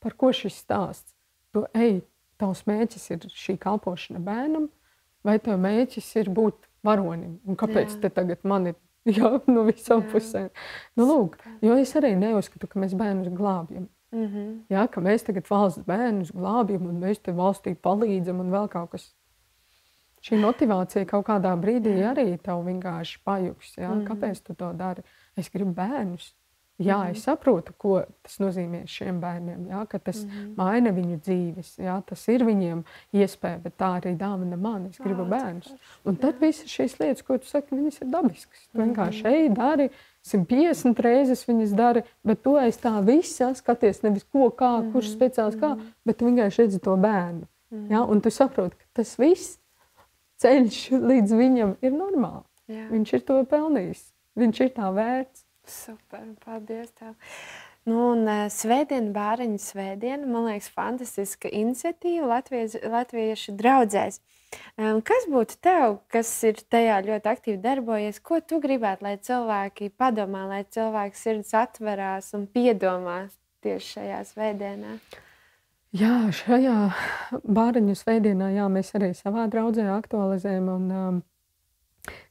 [0.00, 1.14] Par ko šis stāsts?
[1.54, 2.00] Tu ej,
[2.40, 4.68] tavs mērķis ir šī kalpošana bērnam,
[5.26, 7.38] vai tev mērķis ir būt varonim?
[7.44, 8.00] Un kāpēc Jā.
[8.04, 8.78] te tagad man ir
[9.18, 10.50] jā, no visām pusēm?
[10.96, 13.88] Nu, lūk, jo es arī neuzskatu, ka mēs bērnus glābjam.
[14.10, 14.60] Mm -hmm.
[14.70, 18.90] Jā, ka mēs tagad valsts bērnus glābjam un mēs te valstī palīdzam un vēl kaut
[18.90, 19.14] kas.
[20.20, 23.76] Šī motivācija kaut kādā brīdī arī tev vienkārši pajuks.
[23.76, 23.88] Jā?
[23.88, 24.06] Mm -hmm.
[24.08, 25.02] Kāpēc tu to dari?
[25.36, 26.34] Es gribu bērnus.
[26.80, 27.10] Jā, mm -hmm.
[27.10, 29.66] es saprotu, ko tas nozīmē šiem bērniem.
[29.68, 30.54] Jā, ka tas mm -hmm.
[30.56, 34.86] maina viņu dzīves, jā, tas ir viņiem iespēja, bet tā arī dāvana man.
[34.86, 35.74] Es gribu bērnus.
[36.04, 38.68] Un tad visas šīs lietas, ko tu saki, viņas ir dabiskas.
[38.72, 39.90] Tu vienkārši ej, dari.
[40.22, 44.92] 150 reizes viņas dara, bet tu aiz tā visa skaties nevis ko, kā, mm -hmm.
[44.92, 45.86] kurš speciāls kā, mhm.
[46.04, 47.46] bet tu vienkārši redzi to bērnu.
[47.70, 47.92] Mm -hmm.
[47.92, 48.02] ja?
[48.02, 49.58] Un tu saproti, ka tas viss
[50.38, 52.44] ceļš līdz viņam ir normāli.
[52.68, 52.88] Jā.
[52.90, 54.12] Viņš ir to pelnījis.
[54.36, 55.44] Viņš ir tā vērts.
[55.66, 57.14] Super, paldies tev.
[57.88, 64.20] Nu, un uh, Svētdiena, bāriņu svētdiena, man liekas, fantastiska iniciatīva Latvijas, latviešu draudzēs.
[64.74, 68.20] Um, kas būtu tev, kas ir tajā ļoti aktīvi darbojies?
[68.20, 73.22] Ko tu gribētu, lai cilvēki padomā, lai cilvēki sirds atverās un piedomā
[73.64, 74.94] tieši šajā svētdienā?
[75.96, 76.76] Jā, šajā
[77.46, 81.22] bāriņu svētdienā jā, mēs arī savā draudzē aktualizējam un um,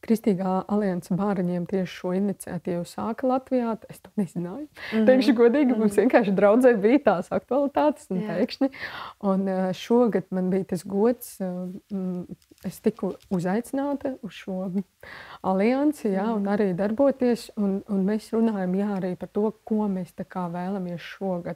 [0.04, 3.76] Kristīgā alianses bāriņiem tieši šo iniciatīvu sāka Latvijā.
[3.92, 4.66] Es to nezināju.
[4.66, 5.06] Mm -hmm.
[5.06, 5.80] Teikšu godīgi, mm -hmm.
[5.80, 6.02] mums mhm.
[6.02, 8.38] vienkārši draudzē bija tās aktualitātes un yeah.
[8.38, 8.70] pēkšņi.
[9.20, 12.26] Un uh, šogad man bija tas gods, uh,
[12.66, 14.72] es tiku uzaicināta uz šo
[15.42, 16.36] aliansi, jā, -hmm.
[16.36, 17.52] un arī darboties.
[17.56, 21.56] Un, un mēs runājam jā, arī par to, ko mēs vēlamies šogad,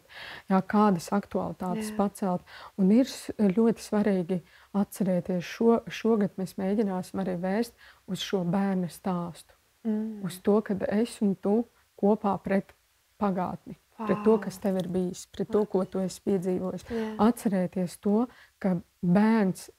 [0.50, 1.98] jā, kādas aktualitātes yeah.
[1.98, 2.42] pacelt.
[2.78, 3.06] Un ir
[3.40, 4.42] ļoti svarīgi
[4.74, 7.76] atcerēties, šo, šogad mēs mēģināsim arī vērst
[8.10, 9.56] uz šo bērnu stāstu.
[9.88, 10.24] Mm.
[10.26, 11.62] Uz to, ka es un tu
[12.00, 12.74] kopā pret
[13.22, 14.08] pagātni, wow.
[14.08, 16.88] pret to, kas tev ir bijis, pret to, ko tu esi piedzīvojis.
[16.90, 17.14] Yeah.
[17.28, 18.26] Atcerēties to,
[18.64, 19.70] ka bērns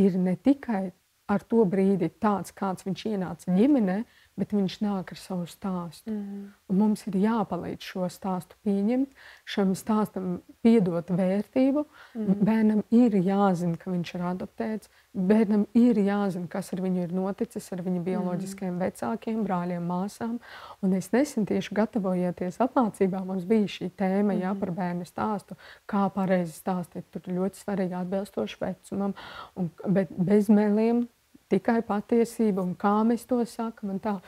[0.00, 0.88] ir ne tikai
[1.30, 4.00] ar to brīdi tāds, kāds viņš ienāca ģimenē,
[4.38, 6.12] bet viņš nāk ar savu stāstu.
[6.12, 6.46] Mm.
[6.70, 9.12] Un mums ir jāpalīdz šo stāstu pieņemt,
[9.48, 11.84] šam stāstam piedot vērtību.
[12.14, 12.40] Mm.
[12.46, 17.68] Bērnam ir jāzina, ka viņš ir adoptēts, bērnam ir jāzina, kas ar viņu ir noticis,
[17.74, 18.80] ar viņa bioloģiskiem mm.
[18.84, 20.38] vecākiem, brāļiem, māsām.
[20.84, 24.42] Un es nesen tieši gatavojoties apmācībām, mums bija šī tēma mm.
[24.44, 25.58] jā, par bērnu stāstu,
[25.90, 27.08] kā pareizi stāstīt.
[27.12, 29.16] Tur ļoti svarīgi atbilstoši vecumam,
[29.58, 31.08] un, bet bez meliem
[31.50, 33.94] tikai patiesība un kā mēs to sakam.
[33.96, 34.18] Un tā.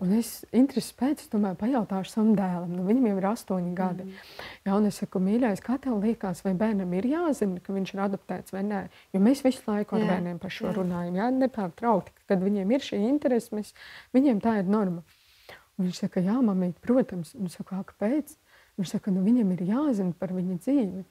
[0.00, 4.04] Un es interesi pēc tam pajautāšu savam dēlam, nu, viņam jau ir astoņi gadi.
[4.04, 4.42] Mm.
[4.66, 8.02] Jā, un es saku, mīļais, kā tev liekas, vai bērnam ir jāzina, ka viņš ir
[8.04, 8.82] adoptēts vai nē?
[9.16, 10.74] Jo mēs visu laiku ar jā, bērniem par šo jā.
[10.76, 12.12] runājam, jā, nepārtraukti.
[12.28, 13.72] Kad viņiem ir šī interese, mēs,
[14.16, 15.04] viņiem tā ir norma.
[15.76, 17.32] Un viņš saka, jā, mamīt, protams.
[17.36, 18.36] Un es saku, kāpēc?
[18.76, 21.04] Viņš saka, nu, viņam ir jāzina par viņa dzīvi.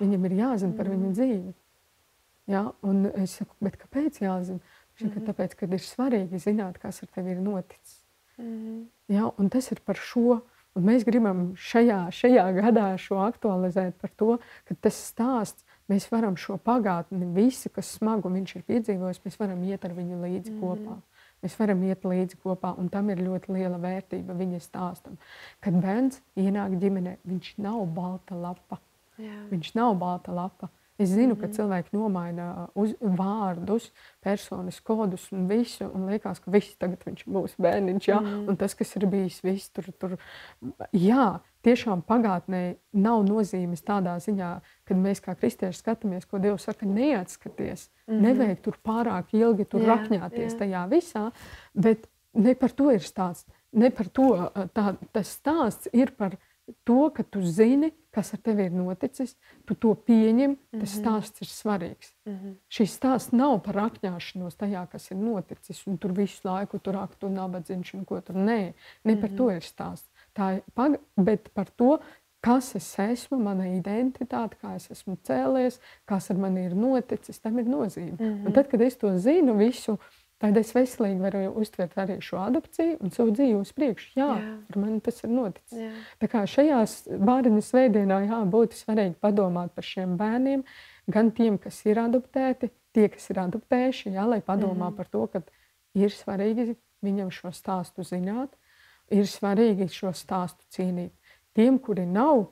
[0.00, 0.96] Viņam ir jāzina par mm.
[0.96, 1.56] viņa dzīvi.
[2.48, 2.66] Ja?
[2.82, 4.58] Un es saku, kāpēc jāzina?
[4.58, 5.26] Viņš saka, mm -hmm.
[5.30, 8.04] tāpēc, ka ir svarīgi zināt, kas ar tevi ir noticis.
[8.38, 8.86] Mm -hmm.
[9.14, 9.30] ja?
[9.38, 10.40] Un tas ir par šo.
[10.74, 16.36] Un mēs gribam šajā, šajā gadā šo aktualizēt par to, ka tas stāsts, mēs varam
[16.36, 20.60] šo pagātni, visi, kas smagu viņš ir piedzīvojis, mēs varam iet ar viņu līdzi mm
[20.60, 20.60] -hmm.
[20.60, 20.96] kopā.
[21.42, 25.18] Mēs varam iet līdzi kopā, un tam ir ļoti liela vērtība viņa stāstam.
[25.60, 28.78] Kad bērns ienāk ģimenē, viņš nav balta lapa.
[29.18, 29.46] Jā.
[29.50, 30.70] Viņš nav balta lapa.
[30.98, 31.54] Es zinu, ka mhm.
[31.54, 33.92] cilvēki nomaina uz, vārdus,
[34.24, 38.08] personas kodus un visu, un liekas, ka viss tagad būs bērniņš.
[38.10, 38.18] Ja?
[38.18, 38.48] Mm.
[38.50, 40.16] Un tas, kas ir bijis, viss tur, tur.
[40.90, 42.62] Jā, tiešām pagātnē
[42.98, 44.50] nav nozīmes tādā ziņā,
[44.90, 48.26] kad mēs kā kristieši skatāmies, ko Dievs saka, neatskaties, mm -hmm.
[48.26, 50.58] nevajag tur pārāk ilgi tur jā, rakņāties jā.
[50.58, 51.30] tajā visā,
[51.74, 53.46] bet ne par to ir stāsts.
[53.72, 56.42] Ne par to tā, tas stāsts ir par to,
[57.14, 61.00] ka tu zini, kas ar tevi ir noticis, tu to pieņem, tas mm -hmm.
[61.00, 62.14] stāsts ir svarīgs.
[62.26, 62.54] Mm -hmm.
[62.68, 67.26] Šis stāsts nav par akņāšanos tajā, kas ir noticis, un tur visu laiku tur aktu
[67.26, 68.44] un nabadzīņš un ko tur nē.
[68.44, 69.20] Ne mm -hmm.
[69.20, 70.10] par to ir stāsts.
[70.34, 71.98] Tā ir, pag bet par to,
[72.40, 77.58] kas es esmu, mana identitāte, kā es esmu cēlies, kas ar mani ir noticis, tam
[77.58, 78.16] ir nozīme.
[78.18, 78.46] Mm -hmm.
[78.46, 79.98] Un tad, kad es to zinu visu,
[80.38, 84.12] Tad es veselīgi varu uztvert arī šo adopciju un savu dzīvi uz priekšu.
[84.20, 84.52] Jā, jā.
[84.70, 85.78] ar mani tas ir noticis.
[85.80, 85.88] Jā.
[86.22, 90.62] Tā kā šajās bērniņas veidienā jā, būtu svarīgi padomāt par šiem bērniem,
[91.10, 94.98] gan tiem, kas ir adoptēti, tie, kas ir adoptējuši, jā, lai padomā mm.
[95.00, 95.42] par to, ka
[95.98, 98.54] ir svarīgi viņam šo stāstu zināt,
[99.10, 101.14] ir svarīgi šo stāstu cienīt.
[101.58, 102.46] Tiem, kuri nav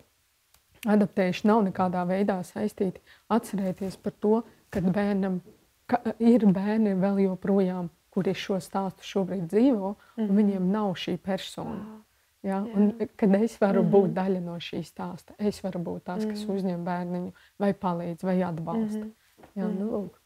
[0.91, 4.41] adaptējuši, nav nekādā veidā saistīti, atcerēties par to,
[4.75, 5.39] ka bērnam
[5.87, 10.23] ka ir bērni vēl joprojām, kuri šo stāstu šobrīd dzīvo, mm -hmm.
[10.23, 10.37] un mhm.
[10.37, 11.85] viņiem nav šī persona.
[11.85, 12.03] Wow.
[12.47, 12.61] Ja?
[12.63, 13.93] Un, kad es varu mm -hmm.
[13.93, 16.57] būt daļa no šī stāsta, es varu būt tas, kas mm -hmm.
[16.57, 19.05] uzņem bērniņu, vai palīdz, vai atbalsta.
[19.05, 19.61] Mm -hmm.
[19.61, 20.21] ja, nu, lūk.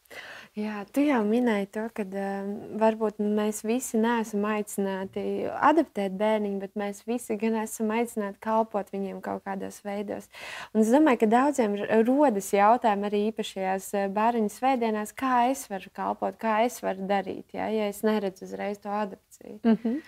[0.58, 2.46] Jā, tu jau minēji to, ka uh,
[2.80, 9.20] varbūt mēs visi neesam aicināti adaptēt bērniņu, bet mēs visi gan esam aicināti kalpot viņiem
[9.22, 10.26] kaut kādos veidos.
[10.74, 16.34] Un es domāju, ka daudziem rodas jautājumi arī īpašajās bērniņu svētdienās, kā es varu kalpot,
[16.42, 19.60] kā es varu darīt, ja, ja es neredzu uzreiz to adapciju.
[19.62, 20.02] Mm -hmm.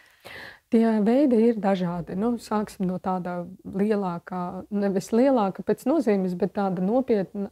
[0.73, 2.15] Tie veidi ir dažādi.
[2.17, 7.51] Nu, sāksim no tāda lielākā, nevis lielāka pēc nozīmes, bet tāda nopietna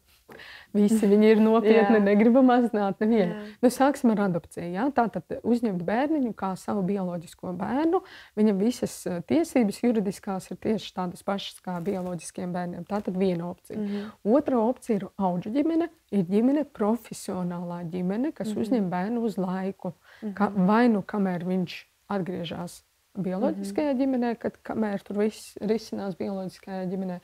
[0.76, 3.34] Visi viņi ir nopietni, negribam mazināt nevienu.
[3.34, 3.54] Jā.
[3.62, 4.68] Nu, sāksim ar adopciju.
[4.74, 4.86] Jā?
[4.94, 8.02] Tātad uzņemt bērniņu kā savu bioloģisko bērnu.
[8.38, 12.84] Viņam visas eh, tiesības juridiskās ir tieši tādas pašas kā bioloģiskiem bērniem.
[12.88, 13.78] Tā tad viena opcija.
[13.78, 14.36] Mm -hmm.
[14.36, 15.88] Otra opcija ir auga ģimene.
[16.10, 18.60] Ir ģimene, profesionālā ģimene, kas mm -hmm.
[18.60, 19.88] uzņem bērnu uz laiku.
[19.88, 20.34] Mm -hmm.
[20.34, 22.84] Ka, vai nu kamēr viņš atgriežas
[23.18, 24.00] bioloģiskajā mm -hmm.
[24.00, 27.20] ģimenē, kad kamēr tur viss risinās bioloģiskajā ģimenē,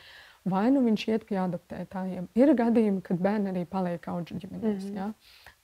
[0.47, 2.31] vai nu viņš iet pie adoptētājiem.
[2.39, 4.87] Ir gadījumi, kad bērni arī paliek auga ģimenēs.
[4.87, 4.97] Mm -hmm.
[4.97, 5.13] ja?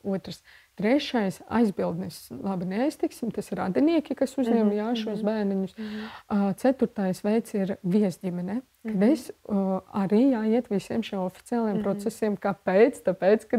[0.02, 0.42] Otrs.
[0.74, 4.78] Trešais aizbildnis, labi, neiztiksim, tas ir radinieki, kas uzņem mm -hmm.
[4.78, 5.74] jā, šos bērniņus.
[5.78, 6.48] Mm -hmm.
[6.48, 9.12] uh, ceturtais veids ir viesģimene, kad mm -hmm.
[9.12, 9.56] es uh,
[9.92, 11.82] arī jāiet visiem šiem oficiāliem mm -hmm.
[11.82, 12.36] procesiem.
[12.36, 13.02] Kāpēc?
[13.04, 13.56] Tāpēc, ka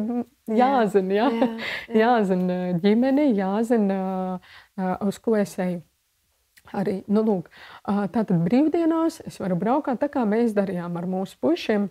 [0.47, 1.47] jāzina, jā, jā,
[1.87, 1.95] jā.
[1.95, 4.39] jāzina ģimene, jāzina,
[4.77, 5.81] uh, uz ko es eju
[6.71, 7.49] arī nu, lūk,
[7.85, 11.89] tātad brīvdienās es varu braukt tā, kā mēs darījām ar mūsu pušiem.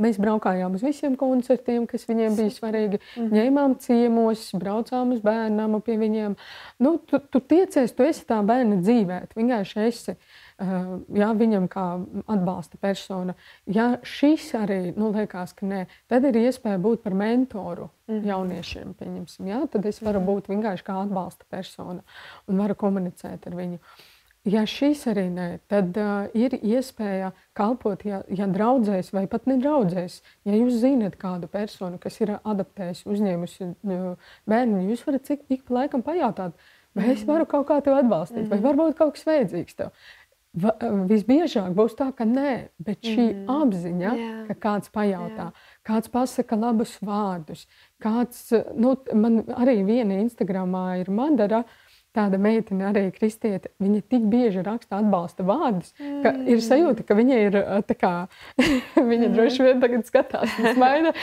[0.00, 2.98] Mēs braukājām uz visiem koncertiem, kas viņiem bija svarīgi.
[2.98, 3.32] Mm -hmm.
[3.36, 6.36] Ņēmām ciemos, braucām uz bērnām pie viņiem.
[6.78, 9.20] Nu, tu, tu tiecies, tu esi tā bērna dzīvē.
[9.36, 10.16] Vienkārši esi
[10.62, 11.86] jā, viņam kā
[12.30, 13.34] atbalsta persona.
[13.66, 18.26] Ja šis arī nu, liekas, ka nē, tad ir iespēja būt par mentoru mm -hmm.
[18.26, 18.94] jauniešiem.
[19.48, 22.02] Jā, tad es varu būt vienkārši kā atbalsta persona
[22.46, 23.78] un varu komunicēt ar viņu.
[24.42, 30.16] Ja šīs arī nē, tad uh, ir iespēja kalpot, ja, ja draudzēs vai pat nedraudzēs.
[30.44, 35.62] Ja jūs zinat kādu personu, kas ir adaptējusi, uzņēmusi uh, bērnu, jūs varat cik ik
[35.68, 36.58] pa laikam pajautāt,
[36.98, 38.50] vai es varu kaut kā tevi atbalstīt, mm -hmm.
[38.50, 39.94] vai varbūt kaut kas vajadzīgs tev.
[40.52, 40.74] Va,
[41.08, 43.46] visbiežāk būs tā, ka nē, bet šī mm.
[43.48, 44.40] apziņa, yeah.
[44.50, 45.70] ka kāds pajautā, yeah.
[45.88, 47.62] kāds pasaka labus vārdus,
[48.04, 51.81] kāds, nu, man arī viena Instagramā ir Madara, uh,
[52.16, 56.42] tāda meitene, arī kristiete, viņa tik bieži raksta atbalsta vārdus, ka mm.
[56.52, 57.58] ir sajūta, ka viņa ir
[57.88, 58.12] tā kā,
[59.12, 59.32] viņa mm.
[59.36, 61.14] droši vien tagad skatās, maina,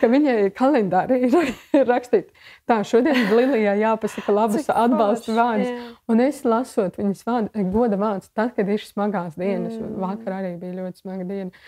[0.00, 2.30] ka viņai kalendārī ir rakstīt.
[2.66, 5.70] Tā, šodien Lilijai jāpasaka labas atbalsta vārdus.
[5.70, 5.90] Jā.
[6.10, 9.98] Un es lasot viņas vārdu, goda vārdus, tad, kad ir smagās dienas, mm.
[10.02, 11.66] vakar arī bija ļoti smaga diena.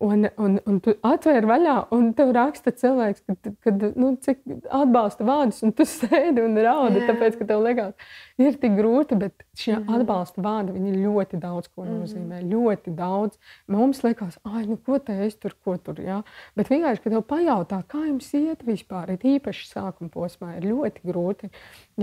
[0.00, 4.42] Un, un, un tu atvēri vaļā, un tev raksta cilvēks, ka, kad, nu, cik
[4.74, 7.06] atbalsta vārdus, un tu sēdi un raudi, Jā.
[7.12, 7.94] tāpēc, ka tev liekas,
[8.42, 12.00] ir tik grūti, bet šie mm atbalsta vārdi, viņi ļoti daudz ko mhm.
[12.00, 12.40] nozīmē.
[12.42, 12.50] Mm.
[12.52, 13.38] Ļoti daudz.
[13.72, 16.18] Mums liekas, ah, nu, ko te es tur, ko tur, jā.
[16.58, 21.06] Bet vienkārši, kad tev pajautā, kā jums iet vispār, ir īpaši sākuma posmā, ir ļoti
[21.06, 21.52] grūti.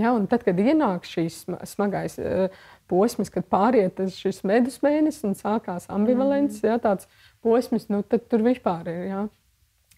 [0.00, 2.48] Jā, un tad, kad ienāk šīs smagais uh,
[2.90, 7.08] posms, kad pāriet šis medus mēnesis un sākās ambivalents, mm jā, tāds
[7.44, 9.02] posms, nu, tad tur vispār ir.
[9.12, 9.22] Jā.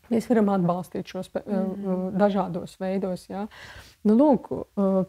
[0.06, 2.12] Mēs varam atbalstīt šos mm.
[2.18, 3.24] dažādos veidos.
[3.30, 3.46] Jā.
[4.06, 4.52] Nu, lūk,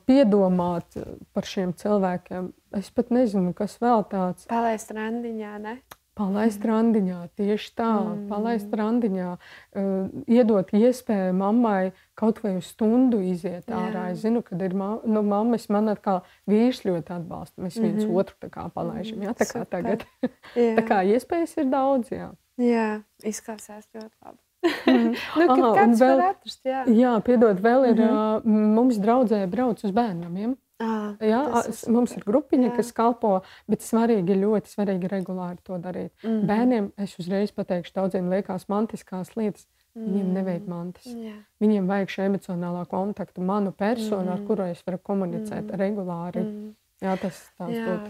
[0.09, 0.97] piedomāt
[1.37, 2.49] par šiem cilvēkiem.
[2.77, 4.47] Es pat nezinu, kas vēl tāds.
[4.49, 5.75] Palaist randiņā, ne?
[6.17, 8.23] Palaist randiņā, tieši tā, mm.
[8.31, 13.83] palaist randiņā, uh, iedot iespēju mammai kaut vai uz stundu iziet Jā.
[13.83, 14.07] ārā.
[14.15, 17.61] Es zinu, ka ir ma nu, mammas, man atkal vīrs ļoti atbalsta.
[17.61, 18.17] Mēs viens mm -hmm.
[18.17, 19.21] otru tā kā palaižam.
[19.21, 19.71] Jā, tā kā Super.
[19.77, 20.07] tagad.
[20.55, 22.11] tā kā iespējas ir daudz.
[22.11, 22.89] Jā, jā
[23.23, 24.46] izklausās ļoti labi.
[24.63, 25.11] Mm.
[25.39, 26.85] nu, Aha, vēl, atrast, jā.
[26.89, 28.71] jā, piedod, vēl ir, mm -hmm.
[28.77, 30.55] mums draudzē brauc uz bērniem.
[30.77, 32.75] À, jā, ir mums ir grupiņa, jā.
[32.75, 36.11] kas kalpo, bet svarīgi, ļoti svarīgi regulāri to darīt.
[36.23, 36.45] Mm -hmm.
[36.45, 39.67] Bērniem es uzreiz pateikšu, daudziem liekas mantiskās lietas.
[39.97, 40.69] Viņiem nevajag mm.
[40.69, 41.05] mantas.
[41.09, 41.33] Jā.
[41.63, 44.33] Viņiem vajag šo emocionālo kontaktu, manu personu, mm.
[44.35, 45.79] ar kuru es varu komunicēt mm.
[45.81, 46.43] regulāri.
[46.43, 46.75] Mm.
[46.97, 47.35] Jā, tas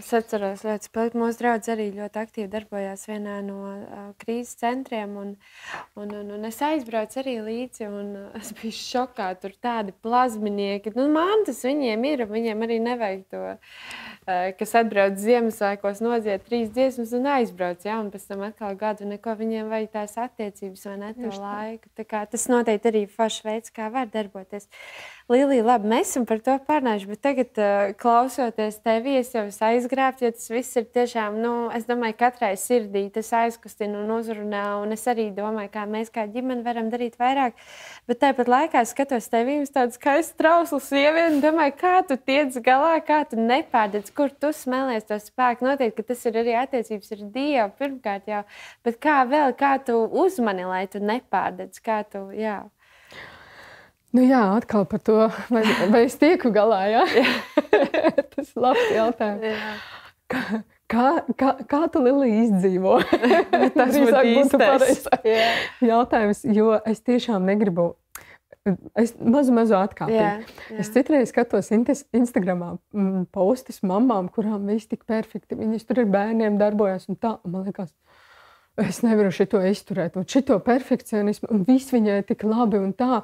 [0.00, 5.12] es atceros, ka mūsu draugs arī ļoti aktīvi darbojās vienā no uh, krīzes centriem.
[5.20, 5.34] Un,
[6.00, 9.26] un, un, un es aizbraucu arī līdzi, un uh, es biju šokā.
[9.42, 16.00] Tur tādi plazminieki, nu, mantas viņiem ir, viņiem arī nevajag to, uh, kas atbrauc Ziemassvētkos,
[16.08, 17.84] nodziet trīs dziesmas un aizbrauc.
[17.84, 21.92] Ja, un pēc tam atkal gadu neko viņiem vajag tās attiecības vai ne to laiku.
[22.08, 24.72] Tas noteikti arī foršs veids, kā var darboties.
[25.28, 30.22] Līlija, labi, mēs esam par to pārnājuši, bet tagad uh, klausoties pēc tevis jau aizgrābt,
[30.24, 34.62] jo tas viss ir tiešām, nu, es domāju, katrai sirdī tas aizkustina un uzrunā.
[34.80, 37.60] Un es arī domāju, kā mēs kā ģimene varam darīt vairāk.
[38.08, 42.56] Bet tāpat laikā skatos tevi uz tādu skaistu trauslu sievieti un domāju, kā tu tiec
[42.64, 45.68] galā, kā tu nepārdedz, kur tu smēlies to spēku.
[45.68, 48.40] Noteikti, ka tas ir arī attiecības ar Dievu pirmkārt jau,
[48.80, 52.62] bet kā vēl, kā tu uzmani, lai tu nepārdedz, kā tu, jā.
[54.16, 55.18] Nu jā, atkal par to,
[55.52, 55.62] vai,
[55.92, 56.80] vai es tieku galā.
[56.88, 57.04] Ja?
[58.32, 59.62] Tas ir labs jautājums.
[60.28, 60.42] Kā,
[60.88, 61.06] kā,
[61.40, 62.98] kā, kā tu Lilija izdzīvo?
[63.78, 65.08] Tas būtu pareizs
[65.84, 67.94] jautājums, jo es tiešām negribu
[68.98, 70.24] Es mazu, mazu atkāpju.
[70.76, 75.56] Es citreiz skatos Instagramā mm, postus mamām, kurām viss tik perfekti.
[75.56, 77.36] Viņas tur ar bērniem darbojas un tā.
[77.48, 77.94] Man liekas,
[78.84, 83.22] es nevaru šo izturēt, un šo perfekcionismu, un viss viņai tik labi un tā.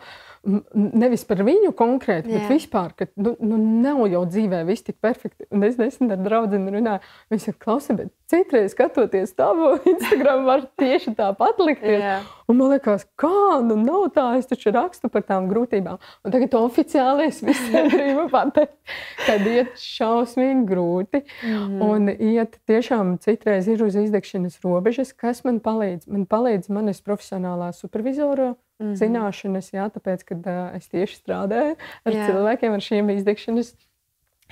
[0.75, 2.43] Nevis par viņu konkrēti, Jā.
[2.43, 5.49] bet vispār, ka nu, nu, nav jau dzīvē viss tik perfekti.
[5.55, 10.65] Un es nesen ar draugu runāju, viņš ir klausies, bet citreiz skatoties tavu Instagram, var
[10.81, 12.03] tieši tāpat likties.
[12.03, 12.17] Jā.
[12.51, 16.01] Un man liekas, kā, nu nav tā, es taču rakstu par tām grūtībām.
[16.27, 18.77] Un tagad oficiāli es visiem gribu pateikt,
[19.25, 21.23] ka iet šausmīgi grūti.
[21.47, 21.79] Mm.
[21.87, 26.11] Un iet tiešām citreiz ir uz izdegšanas robežas, kas man palīdz.
[26.13, 32.17] Man palīdz manas profesionālā supervizora mm zināšanas, jā, tāpēc, kad uh, es tieši strādāju ar
[32.17, 32.25] jā.
[32.27, 33.71] cilvēkiem ar šiem izdegšanas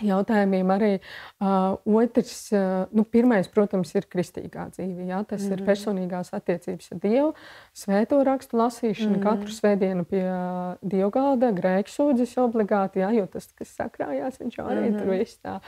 [0.06, 0.72] jautājumiem.
[0.74, 5.06] Arī uh, otrs, uh, nu, pirmais, protams, ir kristīgā dzīve.
[5.08, 5.52] Jā, tas mm -hmm.
[5.52, 5.68] ir mhm.
[5.70, 7.34] personīgās attiecības ar Dievu,
[7.74, 9.22] svēto rakstu lasīšana, mm -hmm.
[9.22, 14.94] katru svētdienu pie uh, dievgalda, grēksūdzes obligāti, jā, jo tas, kas sakrājās, viņš arī mm
[14.94, 14.98] -hmm.
[14.98, 15.60] tur viss tā.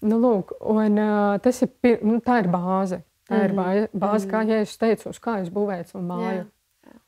[0.00, 3.02] Nu, lūk, un, uh, tas ir, pir, nu, tā ir bāze.
[3.28, 3.82] Tā mm -hmm.
[3.82, 6.34] ir bāze, kā ja es teicu, uz kā es būvēju savu māju.
[6.34, 6.53] Yeah.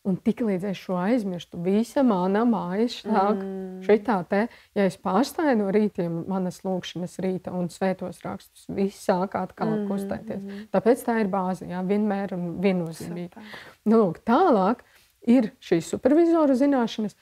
[0.06, 3.80] Un tik līdz es šo aizmirstu, visa mana māja sāk mm.
[3.86, 4.44] šitā te,
[4.78, 9.88] ja es pārstāju no rītiem, manas lūkšanas rīta un svētos rakstus, viss sāk atkal mm.
[9.90, 10.44] kustēties.
[10.74, 13.46] Tāpēc tā ir bāze, jā, vienmēr un viennozīmīgi.
[13.90, 14.86] Nu, lūk, tālāk
[15.26, 17.18] ir šīs supervizoru zināšanas,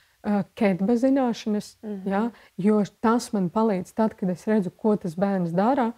[0.56, 1.98] kedba zināšanas, mm.
[2.12, 2.22] jā,
[2.68, 5.94] jo tas man palīdz tad, kad es redzu, ko tas bērns dara,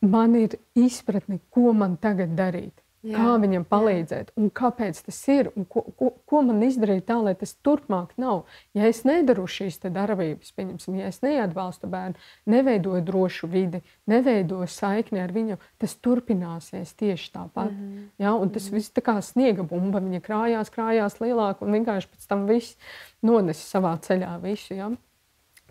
[0.00, 2.80] man ir izpratne, ko man tagad darīt.
[3.06, 7.20] Jā, kā viņam palīdzēt, un kāpēc tas ir, un ko, ko, ko man izdarīt tā,
[7.22, 8.40] lai tas turpmāk nav.
[8.74, 12.18] Ja es nedaru šīs darbības, pieņemsim, ja es neatbalstu bērnu,
[12.50, 17.70] neveidoju drošu vidi, neveidoju saikni ar viņu, tas turpināsies tieši tāpat.
[17.70, 18.08] Mm -hmm.
[18.18, 18.34] ja?
[18.34, 18.74] Un tas mm -hmm.
[18.74, 22.76] viss tā kā sniega bumba, viņa krājās, krājās lielāk, un vienkārši pēc tam viss
[23.22, 24.74] nonesa savā ceļā visu.
[24.74, 24.90] Ja?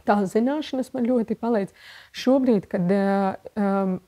[0.05, 1.73] Tās zināšanas man ļoti palīdz.
[2.11, 3.99] Šobrīd, kad um,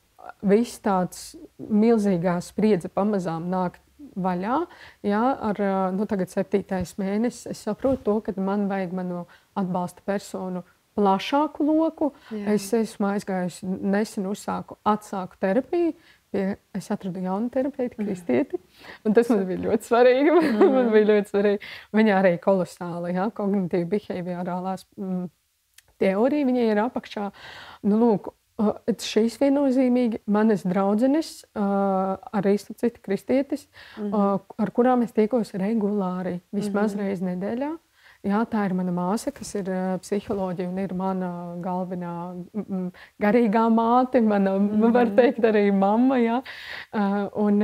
[0.42, 3.80] viss tāds milzīgā spriedze pamazām nāk
[4.20, 4.58] vaļā.
[5.06, 5.62] Jā, ar
[5.96, 9.26] nu, tagad septītais mēnesis es saprotu to, ka man vajag manu
[9.60, 10.64] atbalsta personu
[11.00, 12.14] plašāku loku.
[12.34, 12.56] Jā.
[12.56, 15.98] Es esmu aizgājusi nesen uzsāku atsāku terapiju.
[16.30, 16.44] Pie,
[16.78, 18.60] es atradu jaunu terapeitu, kristieti.
[19.16, 20.36] Tas man bija ļoti svarīgi.
[20.76, 21.70] Man bija ļoti svarīgi.
[21.98, 25.24] Viņa arī kolosāla, ja, kognitīva behaviorālās mm,
[25.98, 27.32] teorija, viņai ir apakšā.
[27.90, 28.30] Nu, lūk,
[28.60, 33.68] Šīs viennozīmīgi manas draudzenes, arī citas kristietis,
[33.98, 34.40] mm -hmm.
[34.58, 37.06] ar kurām es tiekos regulāri, vismaz mm -hmm.
[37.06, 37.78] reizi nedēļā.
[38.20, 39.70] Jā, tā ir mana māsa, kas ir
[40.04, 42.16] psiholoģija un ir mana galvenā
[43.24, 44.92] garīgā māte, mana, mm -hmm.
[44.92, 46.18] var teikt, arī mamma.
[46.18, 46.42] Jā.
[47.36, 47.62] Un,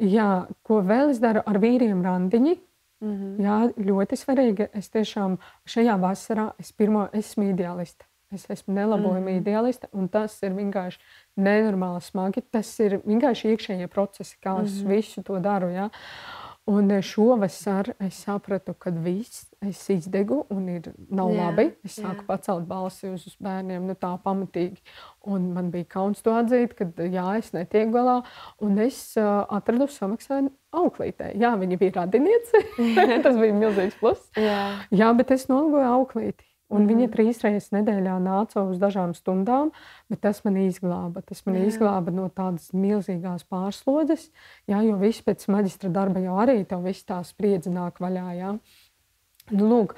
[0.00, 2.56] jā, ko vēl es daru ar vīriem randiņi?
[3.00, 3.42] Mm -hmm.
[3.44, 4.68] Jā, ļoti svarīgi.
[4.72, 8.04] Es tiešām šajā vasarā es pirmo esmu ideāliste.
[8.34, 9.42] Es esmu nelabojama mm.
[9.42, 10.98] ideāliste, un tas ir vienkārši
[11.40, 12.42] nenormāli smagi.
[12.54, 14.90] Tas ir vienkārši iekšējie procesi, kā es mm.
[14.90, 15.70] visu to daru.
[15.74, 15.90] Ja?
[16.64, 21.66] Un šovasar es sapratu, ka viss es izdegu un ir, nav jā, labi.
[21.84, 22.28] Es sāku jā.
[22.30, 24.80] pacelt balsi uz, uz bērniem nu, tā pamatīgi.
[25.28, 28.16] Un man bija kauns to atzīt, ka jā, es netieku galā.
[28.64, 31.34] Un es uh, atradu samaksājumu auklītē.
[31.36, 32.64] Jā, viņa bija radiniece.
[33.26, 34.32] Tas bija milzīgs pluss.
[34.40, 34.64] Jā.
[34.88, 36.48] jā, bet es nolgoju auklīti.
[36.68, 36.96] Un mm -hmm.
[36.96, 39.70] viņa trīs reizes nedēļā nāca uz dažām stundām,
[40.08, 41.22] bet tas man izglāba.
[41.22, 41.66] Tas man jā.
[41.66, 44.30] izglāba no tādas milzīgās pārslodzes,
[44.66, 48.32] jā, jo viss pēc maģistra darba jau arī tev viss tā spriedzi nāk vaļā.
[48.34, 48.58] Jā.
[49.52, 49.92] Nu, lūk,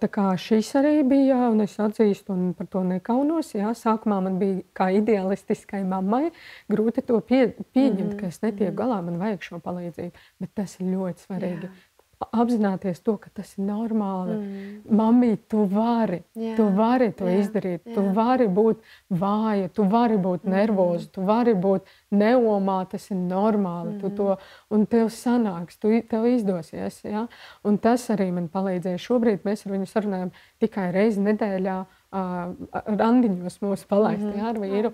[0.00, 3.52] tā kā šis arī bija, un es atzīstu, un par to nekaunos.
[3.54, 6.30] Jā, sākumā man bija kā ideālistiskai mammai
[6.72, 8.20] grūti to pie, pieņemt, mm -hmm.
[8.20, 8.80] ka es netieku mhm.
[8.80, 10.12] galā, man vajag šo palīdzību.
[10.40, 11.68] Bet tas ir ļoti svarīgi.
[11.68, 11.89] Jā
[12.20, 14.34] apzināties to, ka tas ir normāli.
[14.36, 14.96] Mm.
[14.96, 16.52] Mamī, tu vari, jā.
[16.58, 17.38] tu vari to jā.
[17.40, 17.84] izdarīt.
[17.86, 17.94] Jā.
[17.96, 18.82] Tu vari būt
[19.22, 20.52] vāja, tu vari būt mm.
[20.54, 22.80] nervoza, tu vari būt neomā.
[22.90, 23.94] Tas ir normāli.
[23.94, 24.02] Mm.
[24.02, 24.36] Tu to,
[24.74, 27.00] un tev sanāks, tu, tev izdosies.
[27.08, 27.24] Ja?
[27.64, 29.00] Un tas arī man palīdzēja.
[29.00, 31.80] Šobrīd mēs ar viņu sarunājam tikai reizi nedēļā.
[31.80, 34.38] Uh, randiņos mūsu palaist mm -hmm.
[34.38, 34.92] jā, ar vīru.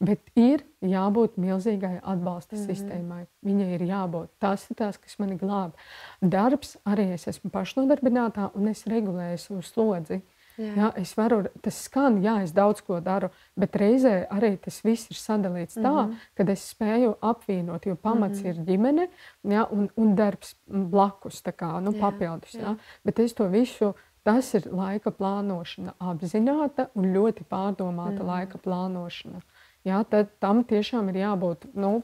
[0.00, 2.66] Bet ir jābūt milzīgai atbalsta mm -hmm.
[2.66, 3.26] sistēmai.
[3.44, 4.28] Viņai ir jābūt.
[4.38, 5.72] Tas ir tas, kas mani glāb.
[6.20, 10.20] Darbs arī es esmu pašnodarbinātā un es regulēju savu slodzi.
[10.60, 10.74] Jā.
[10.76, 15.10] Jā, es varu, tas skan, jā, es daudz ko daru, bet reizē arī tas viss
[15.10, 16.16] ir sadalīts tā, mm -hmm.
[16.34, 18.58] ka es spēju apvienot, jo pamats mm -hmm.
[18.58, 19.08] ir ģimene
[19.44, 22.54] jā, un, un darbs blakus, kā, nu, jā, papildus.
[22.54, 22.60] Jā.
[22.60, 22.76] Jā.
[23.04, 23.94] Bet es to visu
[24.26, 28.26] Tas ir laika plānošana, apzināta un ļoti pārdomāta mm.
[28.28, 29.40] laika plānošana.
[29.88, 31.70] Jā, tad tam tiešām ir jābūt.
[31.72, 32.02] Nu,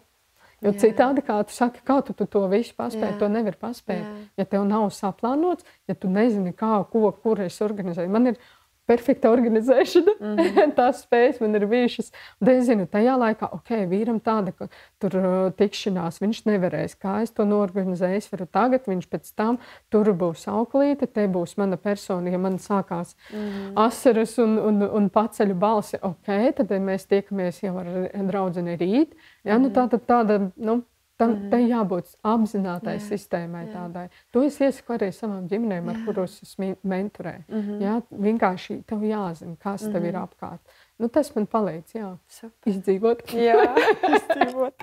[0.64, 0.78] Jo Jā.
[0.86, 4.01] citādi, kā tu saki, kā tu, tu to visu paspēji, to nevar paspēt.
[4.01, 4.12] Jā.
[4.40, 8.09] Ja tev nav saplānots, ja tu nezini, kā, ko, kur es organizēju.
[8.12, 8.38] Man ir
[8.87, 10.15] perfekta organizēšana.
[10.21, 10.73] Mm -hmm.
[10.79, 12.13] Tās spējas man ir bijušas.
[12.41, 14.69] Un es zinu, tajā laikā, ok, vīram tāda, ka
[15.03, 16.97] tur uh, tikšanās viņš nevarēs.
[17.03, 18.17] Kā es to norganizēju?
[18.17, 19.59] Es varu tagad, viņš pēc tam
[19.91, 22.31] tur būs auklīte, te būs mana persona.
[22.31, 23.73] Ja man sākās mm -hmm.
[23.77, 27.87] asaras un, un, un paceļu balsi, ok, tad mēs tiekamies jau ar
[28.27, 29.15] draugu rīt.
[29.45, 29.69] Ja, mm -hmm.
[29.69, 30.83] nu, tā, tā, tāda, nu,
[31.16, 31.51] Tam mm.
[31.51, 31.68] -hmm.
[31.70, 33.72] jābūt apzinātai jā, sistēmai jā.
[33.72, 34.09] tādai.
[34.32, 37.44] To es iesaku arī savām ģimenēm, ar kurām es mentorēju.
[37.48, 37.78] Mm -hmm.
[37.80, 39.93] jā, vienkārši tev jāzina, kas mm -hmm.
[39.93, 40.22] tev ir mhm.
[40.22, 40.60] apkārt.
[40.98, 42.72] Nu, tas man palīdz jā, Super.
[42.72, 43.22] izdzīvot.
[43.48, 43.56] jā,
[44.16, 44.74] izdzīvot.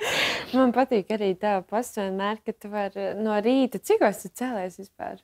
[0.53, 5.22] Man patīk arī tā pastāvēt, ka tu vari no rīta, cik es cēlēs vispār?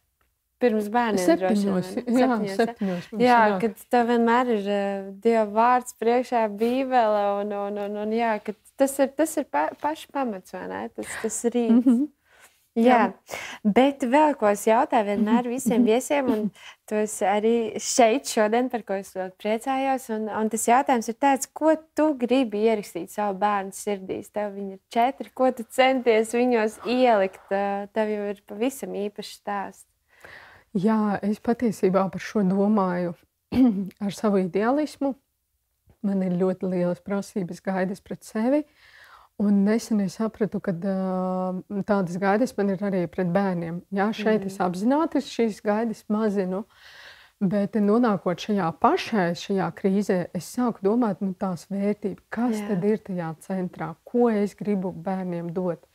[0.60, 5.46] Pirms bērniem septiņos, jā, septiņos, septiņos mums, jā, jā, kad tev vienmēr ir uh, Dieva
[5.56, 8.34] vārds priekšā, bībele un, un, un, un jā,
[8.80, 10.86] Tas ir, tas ir pa, pašs pamats, vai ne?
[10.96, 11.74] Tas, tas rīts.
[11.74, 12.08] Mm -hmm.
[12.80, 13.06] Jā, Jā,
[13.64, 16.52] bet vēl ko es jautāju vienmēr visiem viesiem, un
[16.88, 20.06] tas arī šeit šodien, par ko es ļoti priecājos.
[20.16, 24.30] Un, un tas jautājums ir tāds, ko tu gribi ierakstīt savu bērnu sirdīs?
[24.32, 27.46] Tev viņi ir četri, ko tu centies viņos ielikt?
[27.92, 29.89] Tev jau ir pavisam īpašs stāsts.
[30.78, 33.16] Jā, es patiesībā par šo domāju
[34.06, 35.16] ar savu ideālismu,
[36.06, 38.64] man ir ļoti lielas prasības, gaidas pret sevi.
[39.40, 43.80] Un nesen es sapratu, ka tādas gaidas man ir arī pret bērniem.
[43.96, 44.52] Jā, šeit mm.
[44.52, 46.66] es apzināti šīs gaidas mazinu.
[47.40, 52.66] Bet nonākot šajā pašā, šajā krīzē, es sāku domāt, nu, tās vērtības, kas Jā.
[52.68, 55.88] tad ir tajā centrā, ko es gribu bērniem dot.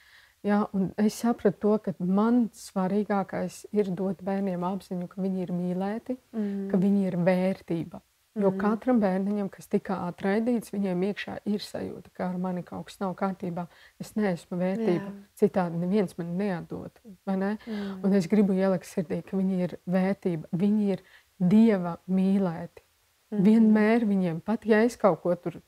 [0.45, 0.61] Jā,
[1.01, 6.67] es sapratu, to, ka man svarīgākais ir dot bērniem apziņu, ka viņi ir mīlēti, mm.
[6.69, 8.03] ka viņi ir vērtība.
[8.35, 8.59] Jo mm.
[8.59, 13.15] katram bērniņam, kas tika atraidīts, viņiem iekšā ir sajūta, ka ar mani kaut kas nav
[13.21, 13.69] kārtībā.
[14.03, 15.07] Es neesmu vērtība.
[15.07, 15.13] Jā.
[15.39, 16.99] Citādi neviens man neatdod.
[17.31, 17.55] Ne?
[17.55, 18.01] Mm.
[18.05, 20.51] Un es gribu ielikt sirdī, ka viņi ir vērtība.
[20.65, 21.05] Viņi ir
[21.39, 22.83] dieva mīlēti.
[23.31, 23.45] Mm.
[23.47, 25.61] Vienmēr viņiem, pat ja es kaut ko tur,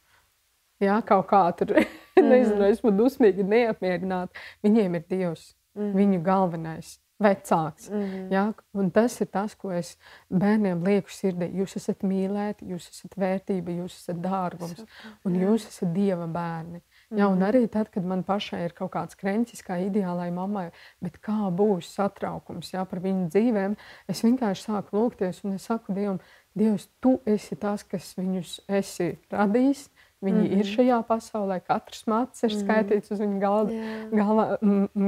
[0.83, 2.29] jā, kaut kā tur, mm.
[2.33, 5.51] nezinu, esmu dusmīgi, neapmierināta, viņiem ir dievs.
[5.77, 5.93] Mm.
[5.93, 7.89] Viņu galvenais vecāks.
[7.91, 8.45] Mm ja?
[8.77, 9.95] Un tas ir tas, ko es
[10.29, 11.49] bērniem lieku sirdī.
[11.57, 14.83] Jūs esat mīlēti, jūs esat vērtība, jūs esat dārgums,
[15.25, 16.83] un jūs esat dieva bērni.
[17.15, 17.47] Ja, un mhm.
[17.49, 20.71] arī tad, kad man pašai ir kaut kāds krņķis, kā ideālai mammai,
[21.01, 23.77] bet kā būs satraukums ja, par viņu dzīvēm,
[24.11, 26.21] es vienkārši sāku lūgties un es saku Dievam,
[26.57, 29.91] Dievs, tu esi tas, kas viņus esi radījis.
[30.25, 30.53] Viņi mm -hmm.
[30.53, 30.73] ir mhm.
[30.75, 34.11] šajā pasaulē, katrs macis ir mm skaitīts uz viņa galva, yeah.
[34.11, 34.59] galva,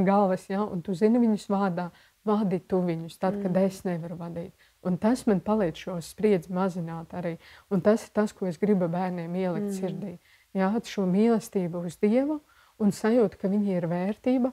[0.04, 0.62] galvas, ja?
[0.62, 1.90] un tu zini viņus vārdā.
[2.24, 3.64] Vadi tu viņus tad, kad mm.
[3.64, 4.52] es nevaru vadīt.
[4.84, 7.38] Un tas man palīdz šo spriedzi mazināt arī.
[7.70, 9.76] Un tas ir tas, ko es gribu bērniem ielikt mm.
[9.78, 10.18] sirdī.
[10.52, 12.40] Jā, šo mīlestību uz Dievu
[12.78, 14.52] un sajūtu, ka viņi ir vērtība.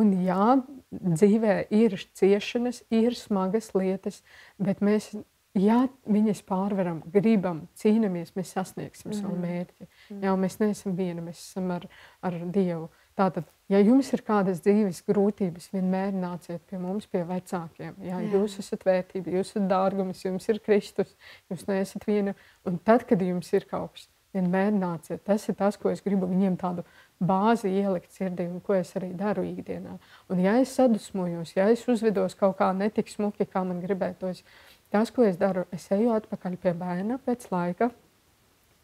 [0.00, 0.62] Un jā,
[0.92, 4.22] dzīvē ir ciešanas, ir smagas lietas,
[4.58, 5.10] bet mēs
[5.58, 9.18] ja viņas pārvaram, gribam, cīnāmies, mēs sasniegsim mm.
[9.18, 9.46] savu mhm.
[9.46, 9.88] mērķi.
[10.10, 10.24] Mm.
[10.26, 11.86] Jā, mēs neesam vieni, mēs esam ar,
[12.26, 12.88] ar Dievu.
[13.18, 17.98] Tātad, ja jums ir kādas dzīves grūtības, vienmēr nāciet pie mums, pie vecākiem.
[17.98, 18.30] Jā, Jā.
[18.36, 21.12] Jūs esat vērtība, jūs esat dārgums, jums ir Kristus,
[21.50, 22.36] jūs neesat viena.
[22.64, 24.06] Un tad, kad jums ir kaut kas,
[24.36, 25.24] vienmēr nāciet.
[25.26, 26.84] Tas ir tas, ko es gribu viņiem tādu
[27.20, 29.98] bāzi ielikt sirdī, un ko es arī daru ikdienā.
[30.30, 34.44] Un ja es sadusmojos, ja es uzvedos kaut kā netik smuki, kā man gribētos,
[34.90, 37.90] Tas, ko es daru, es eju atpakaļ pie bērna pēc laika,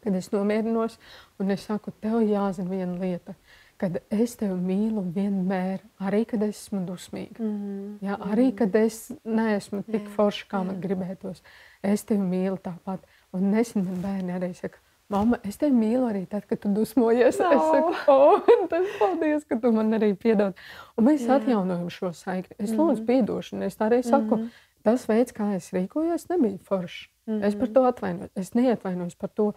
[0.03, 0.95] kad es nomierinos,
[1.39, 3.35] un es saku, tev jāzina viena lieta,
[3.77, 7.43] kad es tevi mīlu vienmēr, arī kad esmu dusmīga.
[7.43, 7.97] Mm -hmm.
[8.01, 10.65] ja, arī kad es neesmu tik jā, forša, kā jā.
[10.65, 11.43] man gribētos.
[11.83, 12.99] Es tevi mīlu tāpat.
[13.33, 17.37] Un nesen man bērni arī saka, Mama, es tevi mīlu arī tad, kad tu dusmojies.
[17.39, 17.51] No.
[17.51, 20.57] Es saku, oh, tas paldies, ka tu man arī piedod.
[20.97, 21.37] Un mēs Jā.
[21.37, 22.55] atjaunojam šo saikni.
[22.59, 23.63] Es lūdzu mm piedošanu.
[23.63, 24.49] Es tā arī saku, mm
[24.83, 27.07] tas veids, kā es rīkojos, nebija foršs.
[27.27, 27.47] Mm -hmm.
[27.47, 28.31] Es par to atvainojos.
[28.35, 29.53] Es neatvainojos par to,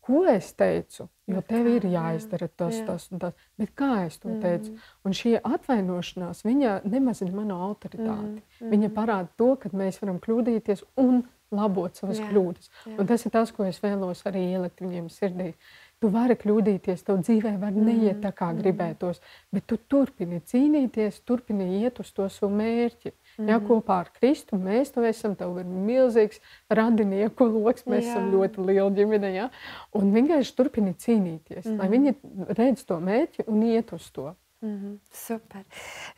[0.00, 1.08] ko es teicu.
[1.26, 2.86] Jo tev ir jāizdara tas, jā.
[2.86, 3.36] tas un tas.
[3.56, 4.74] Bet kā es to teicu?
[4.74, 4.78] Mm.
[5.04, 8.42] Un šī atvainošanās, viņa nemazina manu autoritāti.
[8.60, 8.74] Mm.
[8.74, 11.22] Viņa parāda to, ka mēs varam kļūdīties un
[11.54, 12.28] labot savas jā.
[12.28, 12.70] kļūdas.
[12.84, 12.98] Jā.
[12.98, 15.54] Un tas ir tas, ko es vēlos arī ielikt viņiem sirdī.
[16.00, 19.22] Tu vari kļūdīties, tev dzīvē var neiet tā, kā gribētos,
[19.54, 23.08] bet tu turpini cīnīties, turpini iet uz to savu mērķi.
[23.08, 23.48] Mm -hmm.
[23.48, 25.34] Ja, kopā ar Kristu mēs to esam.
[25.34, 26.40] Tev ir milzīgs
[26.70, 28.14] radinieku lokus, mēs Jā.
[28.14, 29.34] esam ļoti liela ģimene.
[29.34, 29.50] Ja?
[29.92, 31.78] Un vienkārši turpini cīnīties, mm -hmm.
[31.78, 32.14] lai viņi
[32.58, 34.34] redz to mērķi un iet uz to.
[34.64, 34.98] Mm -hmm.
[35.12, 35.62] Super.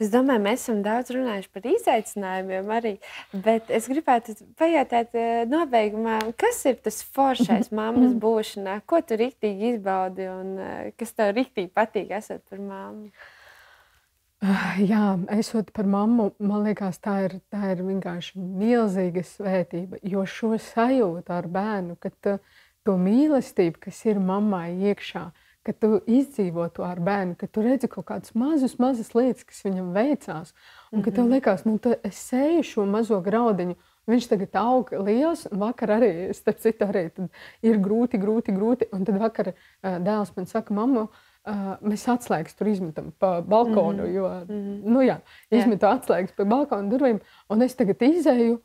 [0.00, 2.92] Es domāju, mēs esam daudz runājuši par izaicinājumiem arī,
[3.32, 9.74] bet es gribētu pajautāt eh, nobeigumā, kas ir tas foršais mammas būšanā, ko tu riktīgi
[9.74, 13.10] izbaudi un eh, kas tev riktīgi patīk esot par māmu?
[14.90, 20.00] Jā, esot par mammu, man liekas, tā ir, tā ir vienkārši milzīga svētība.
[20.06, 22.36] Jo šo sajūtu ar bērnu, ka tu,
[22.86, 25.24] to mīlestību, kas ir mammai iekšā,
[25.66, 29.64] ka tu izdzīvo to ar bērnu, ka tu redzi kaut kādas mazas, mazas lietas, kas
[29.66, 30.54] viņam veicās.
[30.92, 31.36] Un ka tev mhm.
[31.36, 36.60] liekas, nu, es eju šo mazo graudiņu, Viņš tagad aug liels, un vakar arī, starp
[36.62, 37.08] citu, arī
[37.66, 38.86] ir grūti, grūti, grūti.
[38.94, 39.48] Un tad vakar
[39.82, 44.14] dēls man saka, mamma, uh, mēs atslēgas tur izmetam pa balkonu, mm -hmm.
[44.14, 44.80] jo, mm -hmm.
[44.84, 45.18] nu jā,
[45.50, 45.98] izmetu yeah.
[45.98, 48.58] atslēgas pa balkonu durvīm, un es tagad izēju,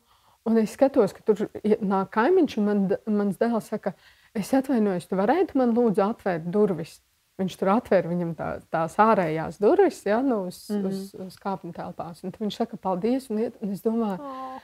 [0.44, 3.92] un es skatos, ka tur nāk kaimiņš, un man, mans dēls saka,
[4.34, 7.00] es atvainojos, tu varētu man lūdzu atvērt durvis.
[7.38, 10.86] Viņš tur atvēra viņam tā, tās ārējās durvis, ja, nu, uz, mm -hmm.
[10.86, 12.24] uz, uz kāpņu telpās.
[12.24, 14.60] Un viņš saka, paldies, un, iet, un es domāju, oh.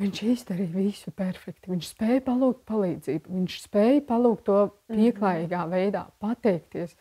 [0.00, 1.68] Viņš izdarīja visu perfekti.
[1.68, 4.96] Viņš spēja palūgt palīdzību, viņš spēja palūgt to mhm.
[4.96, 6.96] pieklājīgā veidā, pateikties.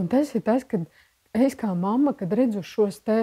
[0.00, 0.86] Un tas ir tas, kad
[1.36, 3.18] es kā mamma, kad redzu šos te,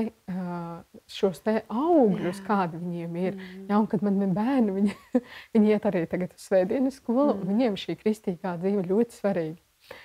[1.11, 2.47] šos te augļus, Jā.
[2.47, 3.67] kādi viņiem ir, mm.
[3.67, 4.97] ja, un kad man ir bērni, viņi,
[5.57, 7.39] viņi iet arī tagad uz svētdienas skolu, mm.
[7.41, 9.61] un viņiem šī kristīgā dzīve ļoti svarīga.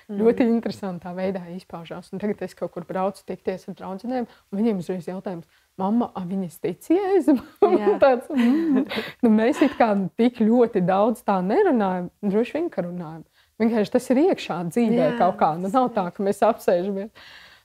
[0.07, 0.19] Mm.
[0.21, 2.07] Ļoti interesantā veidā izpaužās.
[2.15, 5.47] Un tagad es kaut kur braucu tikties ar draugiem, un viņiem uzreiz jautājums,
[5.81, 7.39] Mama, viņas tic jēzum.
[8.03, 8.83] tāds, mm.
[9.25, 9.89] nu, mēs it kā
[10.19, 13.23] tik ļoti daudz tā nerunājam, droši vien, ka runājam.
[13.61, 15.17] Vienkārši tas ir iekšā dzīvē Jā.
[15.19, 15.53] kaut kā.
[15.59, 17.11] Nu, nav tā, ka mēs apsēžamies.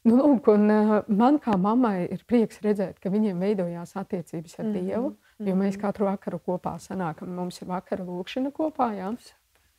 [0.09, 4.65] Nu, lūk, un, uh, man kā mammai ir prieks redzēt, ka viņiem veidojās attiecības ar
[4.65, 4.86] mm -hmm.
[4.86, 5.16] Dievu.
[5.39, 5.81] Jo mēs mhm.
[5.81, 7.31] katru vakaru kopā sanākam.
[7.35, 8.90] Mums ir vakara lūkšana kopā.
[8.97, 9.12] Jā.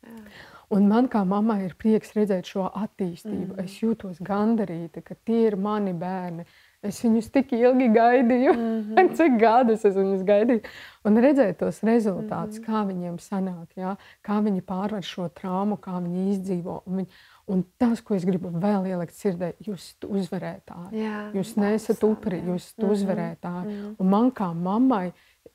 [0.06, 0.22] Jā.
[0.70, 3.56] Un man kā mammai ir prieks redzēt šo attīstību.
[3.56, 3.64] Mm.
[3.64, 6.46] Es jūtos gandarīta, ka tie ir mani bērni.
[6.80, 9.08] Es viņus tik ilgi gaidīju, mm -hmm.
[9.18, 10.62] cik gadus es viņus gaidīju.
[11.04, 12.68] Un redzēt tos rezultātus, mm -hmm.
[12.68, 16.82] kā viņiem sanāk, jā, kā viņi pārvar šo traumu, kā viņi izdzīvo.
[16.86, 17.08] Un, viņi,
[17.52, 21.04] un tas, ko es gribu vēl ielikt sirdī, jūs esat uzvarētāji.
[21.04, 22.92] Jā, jūs neesat upuri, jūs esat mm -hmm.
[22.92, 23.64] uzvarētāji.
[23.64, 23.94] Mm -hmm.
[23.98, 25.12] Un man kā mammai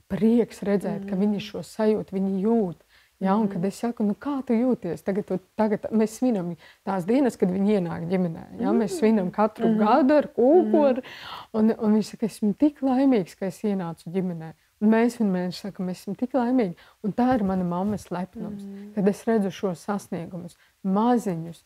[0.08, 1.10] prieks redzēt, mm -hmm.
[1.10, 2.85] ka viņi šo sajūtu, viņi jūt.
[3.26, 5.02] Ja, un kad es saku, nu, kā tu jūties?
[5.06, 6.52] Tagad, tu, tagad mēs svinam
[6.86, 8.44] tās dienas, kad viņi ienāk ģimenē.
[8.62, 8.74] Ja?
[8.76, 10.84] Mēs svinam katru mm gadu ar kūku.
[11.58, 14.52] Un, un viņš saka, esmu tik laimīgs, ka es ienācu ģimenē.
[14.84, 16.76] Un mēs vienmēr sakām, mēs esam tik laimīgi.
[17.06, 21.64] Un tā ir mana mammas lepnums, mm kad es redzu šos sasniegumus, maziņus,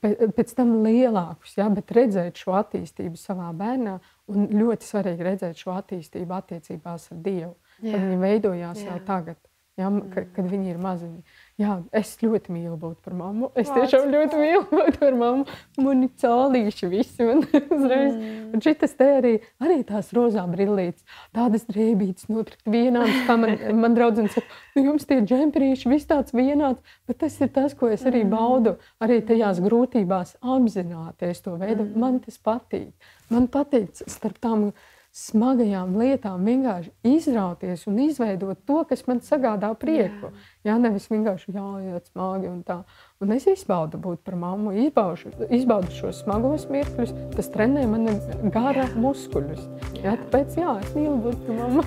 [0.00, 1.66] pēc tam lielākus, ja?
[1.72, 3.98] bet redzēt šo attīstību savā bērnā.
[4.30, 7.52] Un ļoti svarīgi redzēt šo attīstību attiecībās ar Dievu,
[7.82, 8.92] viņi veidojās jā.
[8.92, 9.42] jau tagad
[9.76, 11.20] ja, kad, kad viņi ir maziņi.
[11.60, 13.48] Jā, es ļoti mīlu būt par mammu.
[13.56, 15.46] Es tiešām ļoti mīlu būt par mammu.
[15.80, 17.24] Man ir cēlīši visi.
[17.24, 17.44] Man
[17.76, 18.16] uzreiz.
[18.16, 18.50] Mm.
[18.56, 19.32] Un šitas te arī,
[19.64, 21.04] arī tās rozā brillītes,
[21.36, 23.22] tādas drēbītes nopirkt vienādas.
[23.28, 27.52] Kā man, man draudzene saka, nu jums tie džemperīši viss tāds vienāds, bet tas ir
[27.56, 28.32] tas, ko es arī mm.
[28.36, 28.76] baudu.
[29.04, 31.86] Arī tajās grūtībās apzināties to veidu.
[31.86, 31.96] Mm.
[32.04, 32.92] Man tas patīk.
[33.32, 34.70] Man patīk starp tām
[35.16, 40.28] smagajām lietām vienkārši izrauties un izveidot to, kas man sagādā prieku.
[40.28, 40.55] Jā.
[40.66, 42.80] Jā, nevis vienkārši jāiet smagi un tā.
[43.22, 47.12] Un es izbaudu būt par mammu, izbaudu, izbaudu šos smagos mirkļus.
[47.36, 48.08] Tas trenē man
[48.52, 49.62] gara muskuļus.
[50.02, 51.84] Jā, tāpēc jā, es mīlu būt par mammu.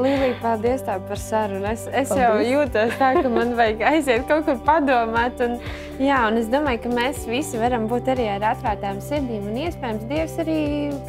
[0.00, 1.68] Līlija, paldies tā par sarunu.
[1.68, 2.24] Es, es paldies.
[2.24, 5.44] jau jūtos tā, ka man vajag aiziet kaut kur padomāt.
[5.44, 5.60] Un,
[6.00, 9.44] jā, un es domāju, ka mēs visi varam būt arī ar atvērtām sirdīm.
[9.52, 10.58] Un iespējams, Dievs arī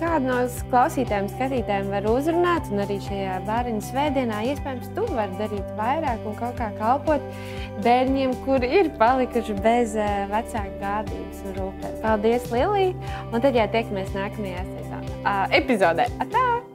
[0.03, 2.69] kādu no klausītājiem, skatītājiem var uzrunāt.
[2.69, 7.30] Un arī šajā bērniņa svētdienā iespējams tu vari darīt vairāk un kaut kā kalpot
[7.86, 11.95] bērniem, kuri ir palikuši bez uh, vecāku gādības un rūpēs.
[12.03, 13.16] Paldies, Lilija!
[13.32, 16.12] Un tad jau tiekamies nākamajā sezonā, uh, epizodē.
[16.22, 16.70] Atā!